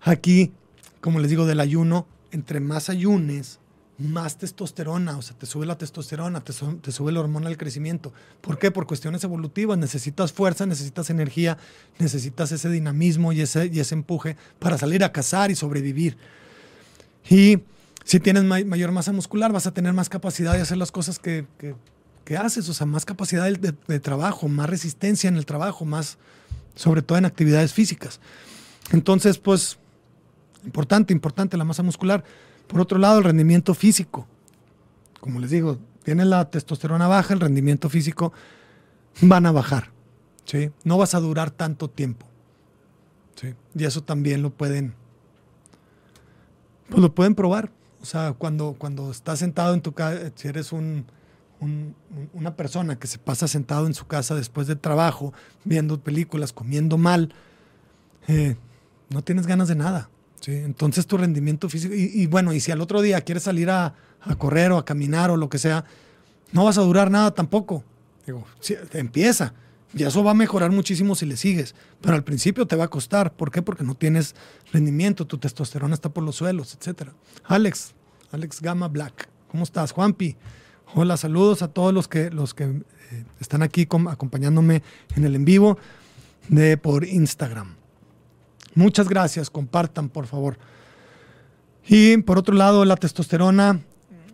Aquí, 0.00 0.52
como 1.00 1.18
les 1.18 1.28
digo, 1.28 1.44
del 1.44 1.58
ayuno, 1.58 2.06
entre 2.30 2.60
más 2.60 2.88
ayunes, 2.88 3.58
más 3.98 4.38
testosterona, 4.38 5.18
o 5.18 5.22
sea, 5.22 5.36
te 5.36 5.46
sube 5.46 5.66
la 5.66 5.76
testosterona, 5.76 6.40
te, 6.42 6.52
sube 6.52 7.10
la 7.10 7.18
hormona 7.18 7.48
del 7.48 7.58
crecimiento. 7.58 8.12
¿Por 8.40 8.58
qué? 8.58 8.70
Por 8.70 8.86
cuestiones 8.86 9.24
evolutivas. 9.24 9.76
Necesitas 9.76 10.32
fuerza, 10.32 10.66
necesitas 10.66 11.10
energía, 11.10 11.58
necesitas 11.98 12.52
ese 12.52 12.70
dinamismo 12.70 13.32
y 13.32 13.40
ese, 13.40 13.70
empuje 13.90 14.36
para 14.60 14.78
salir 14.78 15.02
a 15.02 15.10
cazar 15.10 15.50
y 15.50 15.56
sobrevivir. 15.56 16.16
Y 17.28 17.58
si 18.04 18.20
tienes 18.20 18.44
mayor 18.44 18.92
masa 18.92 19.10
muscular, 19.10 19.52
vas 19.52 19.66
a 19.66 19.74
tener 19.74 19.94
más 19.94 20.08
capacidad 20.08 20.52
de 20.52 20.60
hacer 20.60 20.76
las 20.76 20.92
cosas 20.92 21.18
que, 21.18 21.44
haces, 22.36 22.68
o 22.68 22.74
sea, 22.74 22.86
más 22.86 23.04
capacidad 23.04 23.50
de, 23.50 24.00
trabajo, 24.00 24.48
más 24.48 24.68
resistencia 24.68 25.28
en 25.28 25.36
el 25.36 25.46
trabajo, 25.46 25.84
más, 25.84 26.18
sobre 26.74 27.02
todo 27.02 27.18
en 27.18 27.26
actividades 27.26 27.72
físicas. 27.72 28.20
Entonces, 28.92 29.38
pues, 29.38 29.78
Importante, 30.64 31.12
importante 31.12 31.56
la 31.56 31.64
masa 31.64 31.82
muscular. 31.82 32.24
Por 32.66 32.80
otro 32.80 32.98
lado, 32.98 33.18
el 33.18 33.24
rendimiento 33.24 33.74
físico. 33.74 34.26
Como 35.20 35.40
les 35.40 35.50
digo, 35.50 35.78
tiene 36.02 36.24
la 36.24 36.50
testosterona 36.50 37.06
baja, 37.06 37.34
el 37.34 37.40
rendimiento 37.40 37.88
físico 37.88 38.32
van 39.20 39.46
a 39.46 39.52
bajar. 39.52 39.90
¿sí? 40.44 40.70
No 40.84 40.98
vas 40.98 41.14
a 41.14 41.20
durar 41.20 41.50
tanto 41.50 41.88
tiempo. 41.88 42.26
¿sí? 43.36 43.54
Y 43.74 43.84
eso 43.84 44.02
también 44.02 44.42
lo 44.42 44.50
pueden, 44.50 44.94
pues 46.88 47.00
lo 47.00 47.14
pueden 47.14 47.34
probar. 47.34 47.70
O 48.00 48.06
sea, 48.06 48.32
cuando, 48.32 48.74
cuando 48.78 49.10
estás 49.10 49.38
sentado 49.38 49.74
en 49.74 49.80
tu 49.80 49.92
casa, 49.92 50.30
si 50.34 50.48
eres 50.48 50.72
un, 50.72 51.06
una 51.60 52.56
persona 52.56 52.98
que 52.98 53.06
se 53.06 53.18
pasa 53.18 53.48
sentado 53.48 53.86
en 53.86 53.94
su 53.94 54.06
casa 54.06 54.34
después 54.34 54.66
de 54.66 54.76
trabajo, 54.76 55.32
viendo 55.64 55.98
películas, 56.00 56.52
comiendo 56.52 56.98
mal, 56.98 57.34
eh, 58.28 58.56
no 59.08 59.22
tienes 59.22 59.46
ganas 59.46 59.68
de 59.68 59.76
nada. 59.76 60.10
Entonces 60.46 61.06
tu 61.06 61.16
rendimiento 61.16 61.68
físico, 61.68 61.94
y, 61.94 62.26
bueno, 62.26 62.52
y 62.52 62.60
si 62.60 62.70
al 62.70 62.80
otro 62.80 63.00
día 63.00 63.20
quieres 63.22 63.44
salir 63.44 63.70
a, 63.70 63.94
correr 64.38 64.72
o 64.72 64.78
a 64.78 64.84
caminar 64.84 65.30
o 65.30 65.36
lo 65.36 65.48
que 65.48 65.58
sea, 65.58 65.84
no 66.52 66.64
vas 66.64 66.78
a 66.78 66.82
durar 66.82 67.10
nada 67.10 67.30
tampoco. 67.32 67.84
Digo, 68.26 68.44
empieza. 68.92 69.54
Y 69.94 70.02
eso 70.02 70.24
va 70.24 70.32
a 70.32 70.34
mejorar 70.34 70.70
muchísimo 70.70 71.14
si 71.14 71.24
le 71.24 71.36
sigues. 71.36 71.74
Pero 72.00 72.14
al 72.14 72.24
principio 72.24 72.66
te 72.66 72.76
va 72.76 72.84
a 72.84 72.88
costar. 72.88 73.32
¿Por 73.32 73.50
qué? 73.50 73.62
Porque 73.62 73.84
no 73.84 73.94
tienes 73.94 74.34
rendimiento, 74.72 75.26
tu 75.26 75.38
testosterona 75.38 75.94
está 75.94 76.08
por 76.08 76.24
los 76.24 76.36
suelos, 76.36 76.76
etc. 76.76 77.10
Alex, 77.44 77.94
Alex 78.32 78.60
Gama 78.60 78.88
Black. 78.88 79.28
¿Cómo 79.48 79.62
estás? 79.62 79.92
Juanpi. 79.92 80.36
Hola, 80.92 81.16
saludos 81.16 81.62
a 81.62 81.68
todos 81.68 81.92
los 81.92 82.06
que, 82.06 82.30
los 82.30 82.54
que 82.54 82.64
eh, 82.64 83.24
están 83.40 83.62
aquí 83.62 83.88
acompañándome 84.08 84.82
en 85.16 85.24
el 85.24 85.34
en 85.34 85.44
vivo 85.44 85.78
de, 86.48 86.76
por 86.76 87.04
Instagram. 87.04 87.74
Muchas 88.74 89.08
gracias, 89.08 89.50
compartan 89.50 90.08
por 90.08 90.26
favor. 90.26 90.58
Y 91.86 92.18
por 92.18 92.38
otro 92.38 92.54
lado, 92.54 92.84
la 92.84 92.96
testosterona 92.96 93.80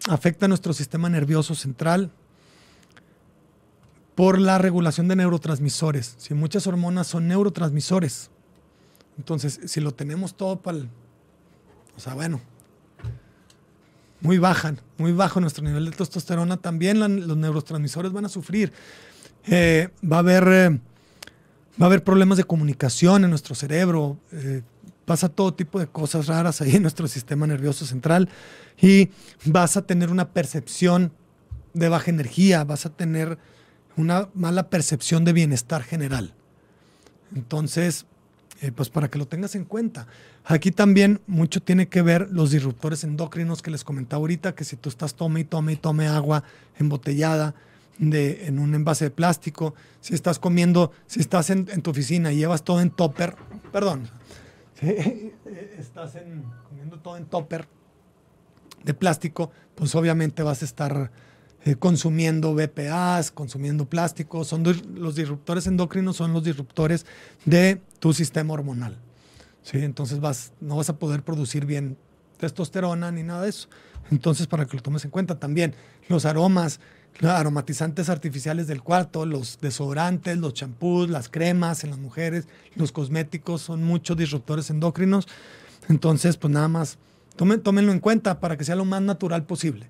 afecta 0.09 0.49
nuestro 0.49 0.73
sistema 0.73 1.09
nervioso 1.09 1.55
central 1.55 2.11
por 4.15 4.39
la 4.39 4.59
regulación 4.59 5.09
de 5.09 5.17
neurotransmisores. 5.17 6.15
Si 6.19 6.35
muchas 6.35 6.67
hormonas 6.67 7.07
son 7.07 7.27
neurotransmisores, 7.29 8.31
entonces 9.17 9.61
si 9.65 9.81
lo 9.81 9.93
tenemos 9.93 10.35
todo 10.35 10.61
para 10.61 10.79
el... 10.79 10.89
O 11.97 12.01
sea, 12.01 12.15
bueno, 12.15 12.41
muy 14.21 14.39
baja, 14.39 14.75
muy 14.99 15.13
bajo 15.13 15.41
nuestro 15.41 15.65
nivel 15.65 15.87
de 15.87 15.93
testosterona, 15.93 16.57
también 16.57 17.01
los 17.01 17.37
neurotransmisores 17.37 18.13
van 18.13 18.27
a 18.27 18.29
sufrir. 18.29 18.73
Eh, 19.47 19.89
va, 20.05 20.17
a 20.17 20.21
haber, 20.21 20.49
eh, 20.49 20.69
va 21.81 21.85
a 21.85 21.87
haber 21.87 22.05
problemas 22.05 22.37
de 22.37 22.45
comunicación 22.45 23.25
en 23.25 23.31
nuestro 23.31 23.55
cerebro. 23.55 24.19
Eh, 24.33 24.63
pasa 25.05 25.29
todo 25.29 25.55
tipo 25.55 25.81
de 25.81 25.87
cosas 25.87 26.27
raras 26.27 26.61
ahí 26.61 26.77
en 26.77 26.83
nuestro 26.83 27.09
sistema 27.09 27.47
nervioso 27.47 27.85
central 27.87 28.29
y 28.81 29.11
vas 29.45 29.77
a 29.77 29.83
tener 29.83 30.11
una 30.11 30.29
percepción 30.29 31.13
de 31.73 31.89
baja 31.89 32.11
energía, 32.11 32.65
vas 32.65 32.87
a 32.87 32.91
tener 32.91 33.39
una 33.97 34.29
mala 34.35 34.69
percepción 34.69 35.25
de 35.25 35.33
bienestar 35.33 35.83
general. 35.83 36.35
Entonces, 37.35 38.07
pues 38.75 38.89
para 38.89 39.09
que 39.09 39.19
lo 39.19 39.27
tengas 39.27 39.55
en 39.55 39.65
cuenta. 39.65 40.07
Aquí 40.45 40.71
también 40.71 41.21
mucho 41.27 41.63
tiene 41.63 41.89
que 41.89 42.03
ver 42.03 42.29
los 42.31 42.51
disruptores 42.51 43.05
endocrinos 43.05 43.63
que 43.63 43.71
les 43.71 43.85
comentaba 43.85 44.21
ahorita, 44.21 44.55
que 44.55 44.65
si 44.65 44.77
tú 44.77 44.89
estás 44.89 45.15
tome 45.15 45.41
y 45.41 45.45
tome 45.45 45.75
y 45.75 45.77
tome 45.77 46.09
agua 46.09 46.43
embotellada 46.79 47.55
de, 47.99 48.47
en 48.47 48.59
un 48.59 48.75
envase 48.75 49.07
de 49.07 49.11
plástico, 49.11 49.75
si 50.01 50.15
estás 50.15 50.39
comiendo, 50.39 50.93
si 51.07 51.21
estás 51.21 51.51
en, 51.51 51.67
tu 51.83 51.91
oficina 51.91 52.33
y 52.33 52.37
llevas 52.37 52.65
todo 52.65 52.81
en 52.81 52.91
topper, 52.91 53.37
perdón, 53.71 54.09
estás 55.79 56.17
comiendo 56.69 56.99
todo 56.99 57.17
en 57.19 57.27
topper 57.27 57.69
de 58.83 58.95
plástico, 58.95 59.51
pues 59.75 59.95
obviamente 59.95 60.43
vas 60.43 60.63
a 60.63 60.65
estar 60.65 61.11
eh, 61.65 61.77
consumiendo 61.77 62.55
BPAs, 62.55 63.31
consumiendo 63.31 63.85
plástico. 63.85 64.45
Son 64.45 64.65
los 64.95 65.15
disruptores 65.15 65.67
endocrinos 65.67 66.17
son 66.17 66.33
los 66.33 66.43
disruptores 66.43 67.05
de 67.45 67.83
tu 67.99 68.15
sistema 68.15 68.55
hormonal. 68.55 68.97
¿Sí? 69.63 69.79
Entonces 69.79 70.21
vas, 70.21 70.53
no 70.61 70.77
vas 70.77 70.89
a 70.89 70.99
poder 70.99 71.23
producir 71.23 71.67
bien 71.67 71.97
testosterona 72.39 73.11
ni 73.13 73.23
nada 73.23 73.43
de 73.43 73.51
eso. 73.51 73.69
Entonces, 74.11 74.47
para 74.47 74.67
que 74.67 74.77
lo 74.77 74.83
tomes 74.83 75.05
en 75.05 75.11
cuenta 75.11 75.39
también, 75.39 75.75
los 76.09 76.25
aromas, 76.25 76.81
los 77.19 77.31
aromatizantes 77.31 78.09
artificiales 78.09 78.67
del 78.67 78.83
cuarto, 78.83 79.27
los 79.27 79.59
desodorantes, 79.61 80.39
los 80.39 80.55
champús, 80.55 81.09
las 81.09 81.29
cremas 81.29 81.85
en 81.85 81.91
las 81.91 81.99
mujeres, 81.99 82.49
los 82.75 82.93
cosméticos, 82.93 83.63
son 83.63 83.85
muchos 83.85 84.17
disruptores 84.17 84.71
endocrinos. 84.71 85.29
Entonces, 85.89 86.37
pues 86.37 86.53
nada 86.53 86.69
más, 86.69 86.99
tómenlo 87.63 87.93
en 87.93 88.01
cuenta 88.01 88.41
para 88.41 88.57
que 88.57 88.65
sea 88.65 88.77
lo 88.77 88.85
más 88.85 89.03
natural 89.03 89.45
posible. 89.45 89.87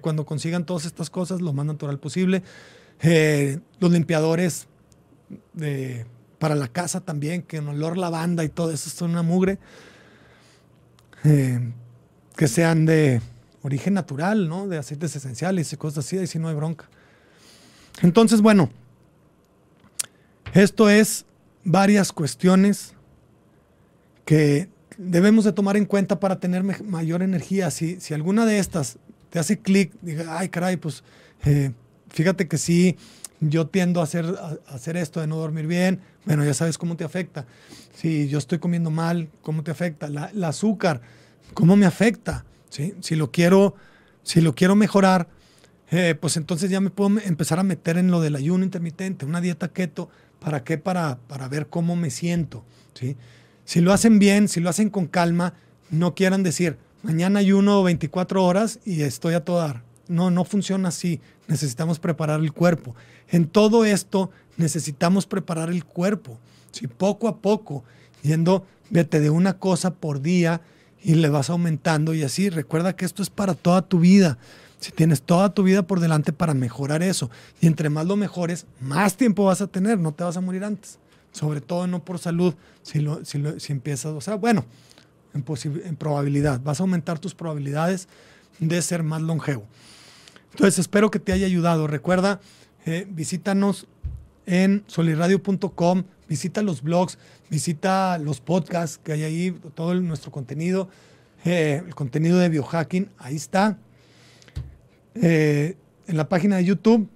Cuando 0.00 0.24
consigan 0.24 0.64
todas 0.64 0.84
estas 0.84 1.10
cosas, 1.10 1.40
lo 1.40 1.52
más 1.52 1.66
natural 1.66 1.98
posible. 1.98 2.42
Eh, 3.00 3.58
los 3.80 3.90
limpiadores 3.90 4.68
para 6.42 6.56
la 6.56 6.66
casa 6.66 7.00
también, 7.00 7.42
que 7.42 7.58
en 7.58 7.68
olor 7.68 7.96
lavanda 7.96 8.42
y 8.42 8.48
todo 8.48 8.72
eso 8.72 8.90
son 8.90 9.12
una 9.12 9.22
mugre. 9.22 9.60
Eh, 11.22 11.70
que 12.34 12.48
sean 12.48 12.84
de 12.84 13.22
origen 13.62 13.94
natural, 13.94 14.48
¿no? 14.48 14.66
De 14.66 14.76
aceites 14.76 15.14
esenciales 15.14 15.72
y 15.72 15.76
cosas 15.76 16.04
así, 16.04 16.18
y 16.18 16.26
si 16.26 16.40
no 16.40 16.48
hay 16.48 16.56
bronca. 16.56 16.88
Entonces, 18.02 18.40
bueno, 18.40 18.70
esto 20.52 20.90
es 20.90 21.26
varias 21.62 22.10
cuestiones 22.10 22.94
que 24.24 24.68
debemos 24.98 25.44
de 25.44 25.52
tomar 25.52 25.76
en 25.76 25.84
cuenta 25.84 26.18
para 26.18 26.40
tener 26.40 26.64
mayor 26.82 27.22
energía. 27.22 27.70
Si, 27.70 28.00
si 28.00 28.14
alguna 28.14 28.46
de 28.46 28.58
estas 28.58 28.98
te 29.30 29.38
hace 29.38 29.60
clic, 29.60 29.92
diga, 30.02 30.40
ay, 30.40 30.48
caray, 30.48 30.76
pues 30.76 31.04
eh, 31.44 31.70
fíjate 32.08 32.48
que 32.48 32.58
sí, 32.58 32.96
yo 33.38 33.68
tiendo 33.68 34.00
a 34.00 34.04
hacer, 34.04 34.26
hacer 34.66 34.96
esto 34.96 35.20
de 35.20 35.28
no 35.28 35.36
dormir 35.36 35.68
bien, 35.68 36.00
bueno, 36.24 36.44
ya 36.44 36.54
sabes 36.54 36.78
cómo 36.78 36.96
te 36.96 37.04
afecta. 37.04 37.46
Si 37.94 38.28
yo 38.28 38.38
estoy 38.38 38.58
comiendo 38.58 38.90
mal, 38.90 39.28
¿cómo 39.42 39.62
te 39.62 39.70
afecta? 39.70 40.08
La, 40.08 40.26
el 40.26 40.42
azúcar, 40.44 41.00
¿cómo 41.54 41.76
me 41.76 41.86
afecta? 41.86 42.44
¿Sí? 42.68 42.94
Si, 43.00 43.16
lo 43.16 43.30
quiero, 43.30 43.74
si 44.22 44.40
lo 44.40 44.54
quiero 44.54 44.76
mejorar, 44.76 45.28
eh, 45.90 46.14
pues 46.18 46.36
entonces 46.36 46.70
ya 46.70 46.80
me 46.80 46.90
puedo 46.90 47.20
empezar 47.20 47.58
a 47.58 47.62
meter 47.62 47.98
en 47.98 48.10
lo 48.10 48.20
del 48.20 48.36
ayuno 48.36 48.64
intermitente, 48.64 49.26
una 49.26 49.40
dieta 49.40 49.68
keto. 49.68 50.08
¿Para 50.38 50.64
qué? 50.64 50.78
Para, 50.78 51.18
para 51.28 51.48
ver 51.48 51.68
cómo 51.68 51.96
me 51.96 52.10
siento. 52.10 52.64
¿sí? 52.94 53.16
Si 53.64 53.80
lo 53.80 53.92
hacen 53.92 54.18
bien, 54.18 54.48
si 54.48 54.60
lo 54.60 54.70
hacen 54.70 54.90
con 54.90 55.06
calma, 55.06 55.54
no 55.90 56.14
quieran 56.14 56.42
decir, 56.42 56.78
mañana 57.02 57.40
ayuno 57.40 57.82
24 57.82 58.44
horas 58.44 58.80
y 58.84 59.02
estoy 59.02 59.34
a 59.34 59.44
todo 59.44 59.58
dar. 59.58 59.82
No, 60.08 60.30
no 60.30 60.44
funciona 60.44 60.88
así. 60.88 61.20
Necesitamos 61.46 61.98
preparar 61.98 62.40
el 62.40 62.52
cuerpo. 62.52 62.94
En 63.28 63.46
todo 63.46 63.84
esto 63.84 64.30
necesitamos 64.56 65.26
preparar 65.26 65.70
el 65.70 65.84
cuerpo. 65.84 66.38
Si 66.72 66.86
poco 66.86 67.28
a 67.28 67.38
poco, 67.38 67.84
yendo, 68.22 68.66
vete 68.90 69.20
de 69.20 69.30
una 69.30 69.58
cosa 69.58 69.94
por 69.94 70.20
día 70.20 70.60
y 71.02 71.14
le 71.14 71.28
vas 71.28 71.50
aumentando 71.50 72.14
y 72.14 72.22
así. 72.22 72.50
Recuerda 72.50 72.94
que 72.94 73.04
esto 73.04 73.22
es 73.22 73.30
para 73.30 73.54
toda 73.54 73.82
tu 73.82 74.00
vida. 74.00 74.38
Si 74.80 74.90
tienes 74.90 75.22
toda 75.22 75.54
tu 75.54 75.62
vida 75.62 75.82
por 75.82 76.00
delante 76.00 76.32
para 76.32 76.54
mejorar 76.54 77.02
eso, 77.02 77.30
y 77.60 77.68
entre 77.68 77.88
más 77.88 78.04
lo 78.06 78.16
mejores, 78.16 78.66
más 78.80 79.16
tiempo 79.16 79.44
vas 79.44 79.60
a 79.60 79.68
tener, 79.68 79.98
no 79.98 80.12
te 80.12 80.24
vas 80.24 80.36
a 80.36 80.40
morir 80.40 80.64
antes. 80.64 80.98
Sobre 81.30 81.60
todo 81.60 81.86
no 81.86 82.04
por 82.04 82.18
salud, 82.18 82.54
si, 82.82 82.98
lo, 82.98 83.24
si, 83.24 83.40
si 83.58 83.72
empiezas, 83.72 84.12
o 84.12 84.20
sea, 84.20 84.34
bueno, 84.34 84.64
en, 85.34 85.96
probabilidad. 85.96 86.60
Vas 86.60 86.80
a 86.80 86.82
aumentar 86.82 87.18
tus 87.18 87.34
probabilidades 87.34 88.08
de 88.58 88.82
ser 88.82 89.02
más 89.02 89.22
longevo. 89.22 89.66
Entonces, 90.52 90.78
espero 90.78 91.10
que 91.10 91.18
te 91.18 91.32
haya 91.32 91.46
ayudado. 91.46 91.86
Recuerda, 91.86 92.40
eh, 92.84 93.06
visítanos 93.08 93.86
en 94.46 94.84
solirradio.com, 94.86 96.04
visita 96.28 96.62
los 96.62 96.82
blogs, 96.82 97.18
visita 97.50 98.18
los 98.18 98.40
podcasts 98.40 98.98
que 98.98 99.12
hay 99.12 99.22
ahí, 99.22 99.60
todo 99.74 99.94
nuestro 99.94 100.30
contenido, 100.30 100.88
eh, 101.44 101.82
el 101.86 101.94
contenido 101.94 102.38
de 102.38 102.48
biohacking, 102.48 103.10
ahí 103.18 103.36
está. 103.36 103.78
Eh, 105.14 105.76
en 106.06 106.16
la 106.16 106.28
página 106.28 106.56
de 106.56 106.64
YouTube, 106.64 107.08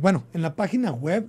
bueno, 0.00 0.24
en 0.32 0.42
la 0.42 0.54
página 0.54 0.92
web 0.92 1.28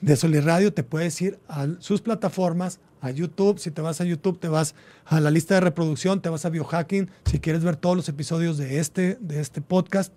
de 0.00 0.16
Solirradio 0.16 0.72
te 0.72 0.82
puedes 0.82 1.20
ir 1.22 1.38
a 1.48 1.66
sus 1.78 2.00
plataformas, 2.00 2.80
a 3.04 3.10
YouTube. 3.10 3.58
Si 3.58 3.70
te 3.70 3.82
vas 3.82 4.00
a 4.00 4.04
YouTube, 4.04 4.40
te 4.40 4.48
vas 4.48 4.74
a 5.04 5.20
la 5.20 5.30
lista 5.30 5.54
de 5.54 5.60
reproducción, 5.60 6.20
te 6.22 6.30
vas 6.30 6.44
a 6.44 6.48
Biohacking. 6.48 7.10
Si 7.26 7.38
quieres 7.38 7.62
ver 7.62 7.76
todos 7.76 7.96
los 7.96 8.08
episodios 8.08 8.56
de 8.56 8.80
este, 8.80 9.18
de 9.20 9.40
este 9.40 9.60
podcast. 9.60 10.12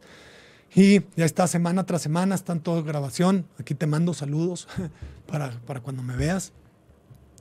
Y 0.76 1.01
ya 1.15 1.26
está 1.26 1.47
semana 1.47 1.86
tras 1.86 2.01
semana, 2.01 2.36
están 2.36 2.59
todos 2.59 2.84
grabación. 2.86 3.45
Aquí 3.59 3.74
te 3.74 3.88
mando 3.88 4.13
saludos 4.13 4.68
para, 5.28 5.51
para 5.65 5.82
cuando 5.82 6.03
me 6.03 6.15
veas 6.15 6.51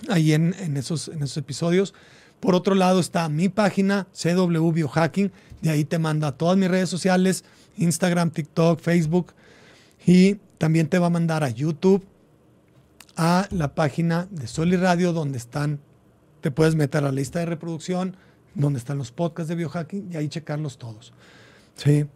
ahí 0.08 0.32
en, 0.32 0.54
en, 0.58 0.76
esos, 0.76 1.08
en 1.08 1.22
esos 1.22 1.36
episodios. 1.36 1.94
Por 2.40 2.54
otro 2.54 2.74
lado 2.74 3.00
está 3.00 3.28
mi 3.28 3.48
página, 3.48 4.06
CW 4.12 4.70
Biohacking. 4.72 5.32
De 5.62 5.70
ahí 5.70 5.84
te 5.84 5.98
manda 5.98 6.28
a 6.28 6.32
todas 6.32 6.56
mis 6.56 6.68
redes 6.68 6.88
sociales, 6.88 7.44
Instagram, 7.76 8.30
TikTok, 8.30 8.80
Facebook. 8.80 9.32
Y 10.06 10.36
también 10.58 10.88
te 10.88 10.98
va 10.98 11.06
a 11.06 11.10
mandar 11.10 11.44
a 11.44 11.50
YouTube 11.50 12.04
a 13.16 13.48
la 13.50 13.74
página 13.74 14.28
de 14.30 14.46
Sol 14.46 14.72
y 14.72 14.76
Radio 14.76 15.12
donde 15.12 15.38
están, 15.38 15.80
te 16.42 16.50
puedes 16.50 16.74
meter 16.74 17.02
a 17.02 17.06
la 17.06 17.12
lista 17.12 17.38
de 17.38 17.46
reproducción, 17.46 18.16
donde 18.54 18.78
están 18.78 18.98
los 18.98 19.10
podcasts 19.10 19.48
de 19.48 19.54
biohacking 19.54 20.12
y 20.12 20.16
ahí 20.16 20.28
checarlos 20.28 20.78
todos. 20.78 21.12
¿Sí? 21.76 22.06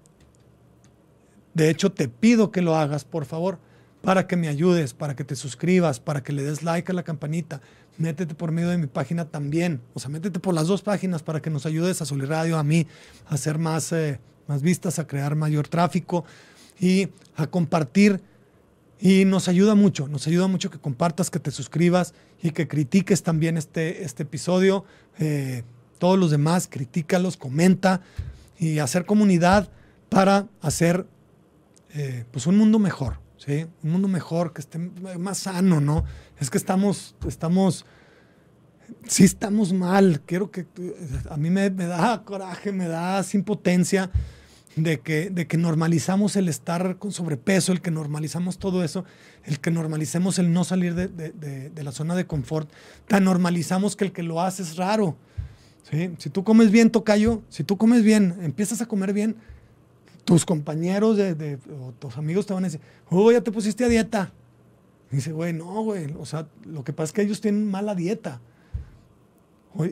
De 1.55 1.71
hecho, 1.71 1.91
te 1.91 2.09
pido 2.09 2.51
que 2.51 2.63
lo 2.63 2.77
hagas, 2.77 3.05
por 3.05 3.25
favor, 3.25 3.59
para 4.03 4.27
que 4.27 4.37
me 4.37 4.49
ayudes, 4.49 4.95
para 4.95 5.15
que 5.17 5.25
te 5.25 5.37
suscribas, 5.37 6.01
para 6.01 6.23
que 6.23 6.33
le 6.33 6.43
des 6.43 6.63
like 6.63 6.91
a 6.91 6.95
la 6.95 7.03
campanita. 7.03 7.61
Métete 7.99 8.35
por 8.35 8.53
medio 8.53 8.71
de 8.71 8.79
mi 8.79 8.87
página 8.87 9.27
también. 9.27 9.81
O 9.95 10.01
sea, 10.01 10.11
métete 10.11 10.41
por 10.41 10.55
las 10.55 10.69
dos 10.69 10.83
páginas 10.83 11.23
para 11.23 11.41
que 11.41 11.51
nos 11.51 11.67
ayudes 11.67 12.01
a 12.01 12.07
Sol 12.07 12.27
Radio, 12.27 12.59
a 12.59 12.63
mí, 12.63 12.87
a 13.29 13.35
hacer 13.35 13.59
más, 13.59 13.93
eh, 13.93 14.21
más 14.47 14.63
vistas, 14.63 14.99
a 14.99 15.07
crear 15.07 15.35
mayor 15.35 15.69
tráfico 15.69 16.25
y 16.79 17.09
a 17.37 17.47
compartir 17.47 18.23
y 19.01 19.25
nos 19.25 19.49
ayuda 19.49 19.75
mucho, 19.75 20.09
nos 20.09 20.27
ayuda 20.27 20.47
mucho 20.47 20.71
que 20.71 20.79
compartas, 20.79 21.31
que 21.31 21.39
te 21.39 21.51
suscribas 21.51 22.13
y 22.43 22.51
que 22.51 22.69
critiques 22.69 23.23
también 23.23 23.57
este, 23.57 24.05
este 24.05 24.25
episodio. 24.25 24.85
Eh, 25.19 25.63
todos 25.99 26.19
los 26.19 26.31
demás, 26.31 26.69
critícalos, 26.71 27.37
comenta 27.37 28.03
y 28.59 28.79
hacer 28.79 29.07
comunidad 29.07 29.71
para 30.11 30.49
hacer 30.61 31.07
eh, 31.95 32.25
pues 32.31 32.47
un 32.47 32.57
mundo 32.57 32.79
mejor. 32.79 33.19
¿sí? 33.37 33.67
Un 33.83 33.93
mundo 33.93 34.09
mejor, 34.09 34.53
que 34.53 34.61
esté 34.61 34.79
más 34.79 35.39
sano, 35.39 35.81
¿no? 35.81 36.05
Es 36.39 36.51
que 36.51 36.59
estamos, 36.59 37.15
estamos, 37.27 37.87
sí 39.07 39.25
estamos 39.25 39.73
mal. 39.73 40.21
Quiero 40.27 40.51
que, 40.51 40.67
a 41.29 41.37
mí 41.37 41.51
me, 41.51 41.71
da 41.71 42.23
coraje, 42.25 42.73
me 42.73 42.87
da 42.87 43.25
impotencia 43.33 44.11
de 44.77 45.01
que, 45.01 45.31
de 45.31 45.47
que 45.47 45.57
normalizamos 45.57 46.37
el 46.37 46.49
estar 46.49 46.97
con 46.99 47.13
sobrepeso, 47.13 47.73
el 47.73 47.81
que 47.81 47.91
normalizamos 47.91 48.59
todo 48.59 48.85
eso, 48.85 49.05
el 49.45 49.59
que 49.61 49.71
normalicemos 49.71 50.39
el 50.39 50.53
no 50.53 50.65
salir 50.65 50.95
de 50.95 51.83
la 51.83 51.93
zona 51.93 52.15
de 52.15 52.27
confort, 52.27 52.71
tan 53.09 53.25
normalizamos 53.25 53.97
que 53.97 54.05
el 54.05 54.13
que 54.13 54.23
lo 54.23 54.41
hace 54.41 54.63
es 54.63 54.77
raro. 54.77 55.17
¿sí? 55.91 56.13
Si 56.19 56.31
tú 56.31 56.45
comes 56.45 56.71
bien, 56.71 56.91
tocayo, 56.91 57.43
si 57.49 57.65
tú 57.65 57.77
comes 57.77 58.03
bien, 58.03 58.37
empiezas 58.43 58.81
a 58.81 58.87
comer 58.87 59.13
bien, 59.13 59.37
tus 60.25 60.45
compañeros 60.45 61.17
de, 61.17 61.59
o 61.81 61.93
tus 61.93 62.17
amigos 62.17 62.47
te 62.47 62.55
van 62.55 62.65
a 62.65 62.69
decir, 62.69 62.81
oh, 63.09 63.31
ya 63.33 63.41
te 63.41 63.53
pusiste 63.53 63.85
a 63.85 63.89
dieta. 63.89 64.33
Dice, 65.11 65.33
güey, 65.33 65.53
no, 65.53 65.83
güey, 65.83 66.15
o 66.19 66.25
sea, 66.25 66.47
lo 66.65 66.85
que 66.85 66.93
pasa 66.93 67.07
es 67.07 67.13
que 67.13 67.23
ellos 67.23 67.41
tienen 67.41 67.69
mala 67.69 67.95
dieta. 67.95 68.41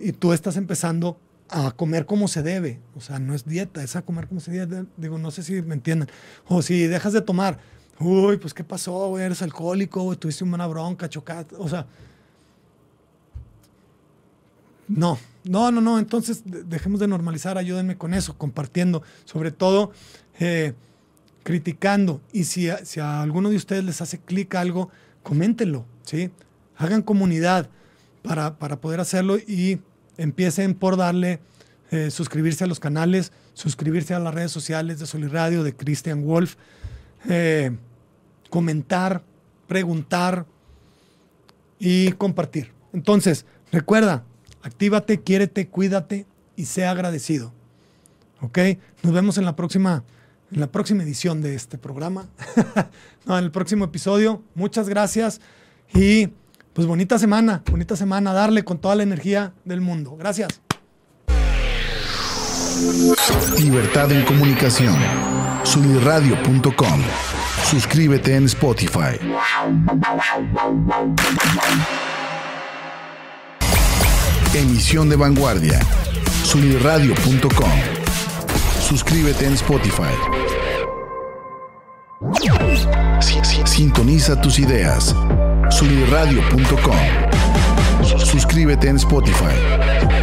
Y 0.02 0.12
tú 0.12 0.32
estás 0.32 0.56
empezando 0.56 1.18
a 1.48 1.70
comer 1.72 2.06
como 2.06 2.28
se 2.28 2.42
debe. 2.42 2.80
O 2.94 3.00
sea, 3.00 3.18
no 3.18 3.34
es 3.34 3.44
dieta, 3.44 3.82
es 3.82 3.96
a 3.96 4.02
comer 4.02 4.28
como 4.28 4.40
se 4.40 4.52
debe. 4.52 4.86
Digo, 4.96 5.18
no 5.18 5.30
sé 5.30 5.42
si 5.42 5.62
me 5.62 5.74
entienden. 5.74 6.08
O 6.46 6.62
si 6.62 6.86
dejas 6.86 7.12
de 7.12 7.20
tomar, 7.20 7.58
uy, 8.00 8.36
pues 8.36 8.54
¿qué 8.54 8.64
pasó, 8.64 9.08
güey? 9.08 9.24
Eres 9.24 9.42
alcohólico, 9.42 10.16
tuviste 10.16 10.44
una 10.44 10.66
bronca, 10.66 11.08
chocaste. 11.08 11.56
O 11.58 11.68
sea, 11.68 11.86
no, 14.88 15.18
no, 15.48 15.72
no, 15.72 15.80
no. 15.80 15.98
Entonces, 15.98 16.42
dejemos 16.44 17.00
de 17.00 17.08
normalizar, 17.08 17.56
ayúdenme 17.56 17.96
con 17.96 18.12
eso, 18.12 18.36
compartiendo. 18.36 19.02
Sobre 19.24 19.50
todo, 19.50 19.92
eh, 20.38 20.74
criticando. 21.42 22.20
Y 22.32 22.44
si 22.44 22.68
a, 22.68 23.22
alguno 23.22 23.48
de 23.48 23.56
ustedes 23.56 23.82
les 23.82 24.02
hace 24.02 24.18
clic 24.18 24.54
algo, 24.54 24.90
coméntenlo, 25.22 25.86
¿sí? 26.02 26.30
Hagan 26.76 27.00
comunidad 27.00 27.70
para, 28.22 28.58
para 28.58 28.76
poder 28.76 29.00
hacerlo 29.00 29.38
y 29.38 29.80
empiecen 30.18 30.74
por 30.74 30.98
darle, 30.98 31.40
eh, 31.90 32.10
suscribirse 32.10 32.64
a 32.64 32.66
los 32.66 32.80
canales, 32.80 33.32
suscribirse 33.54 34.12
a 34.12 34.18
las 34.18 34.34
redes 34.34 34.52
sociales 34.52 34.98
de 34.98 35.06
Soliradio, 35.06 35.62
de 35.64 35.74
Christian 35.74 36.26
Wolf, 36.26 36.56
eh, 37.30 37.74
comentar, 38.50 39.22
preguntar 39.66 40.44
y 41.78 42.12
compartir. 42.12 42.72
Entonces, 42.92 43.46
recuerda, 43.72 44.24
actívate, 44.62 45.20
quiérete, 45.20 45.68
cuídate 45.68 46.26
y 46.56 46.66
sea 46.66 46.90
agradecido. 46.90 47.52
¿Ok? 48.40 48.58
Nos 49.02 49.12
vemos 49.12 49.38
en 49.38 49.44
la 49.44 49.56
próxima, 49.56 50.04
en 50.52 50.60
la 50.60 50.68
próxima 50.68 51.02
edición 51.02 51.42
de 51.42 51.54
este 51.54 51.78
programa. 51.78 52.28
en 53.26 53.34
el 53.34 53.50
próximo 53.50 53.84
episodio. 53.84 54.42
Muchas 54.54 54.88
gracias 54.88 55.40
y 55.94 56.28
pues 56.72 56.86
bonita 56.86 57.18
semana, 57.18 57.62
bonita 57.70 57.96
semana, 57.96 58.32
darle 58.32 58.64
con 58.64 58.78
toda 58.78 58.94
la 58.94 59.02
energía 59.02 59.52
del 59.64 59.80
mundo. 59.80 60.16
Gracias. 60.16 60.60
Libertad 63.58 64.12
en 64.12 64.24
comunicación. 64.24 64.94
Sunirradio.com. 65.64 67.02
Suscríbete 67.64 68.36
en 68.36 68.44
Spotify. 68.44 69.18
Emisión 74.54 75.08
de 75.10 75.16
vanguardia. 75.16 75.78
Sunirradio.com. 76.42 77.70
Suscríbete 78.80 79.46
en 79.46 79.52
Spotify. 79.52 80.14
Sintoniza 83.66 84.40
tus 84.40 84.58
ideas. 84.58 85.14
Sunirradio.com. 85.70 86.96
Suscríbete 88.24 88.88
en 88.88 88.96
Spotify. 88.96 90.17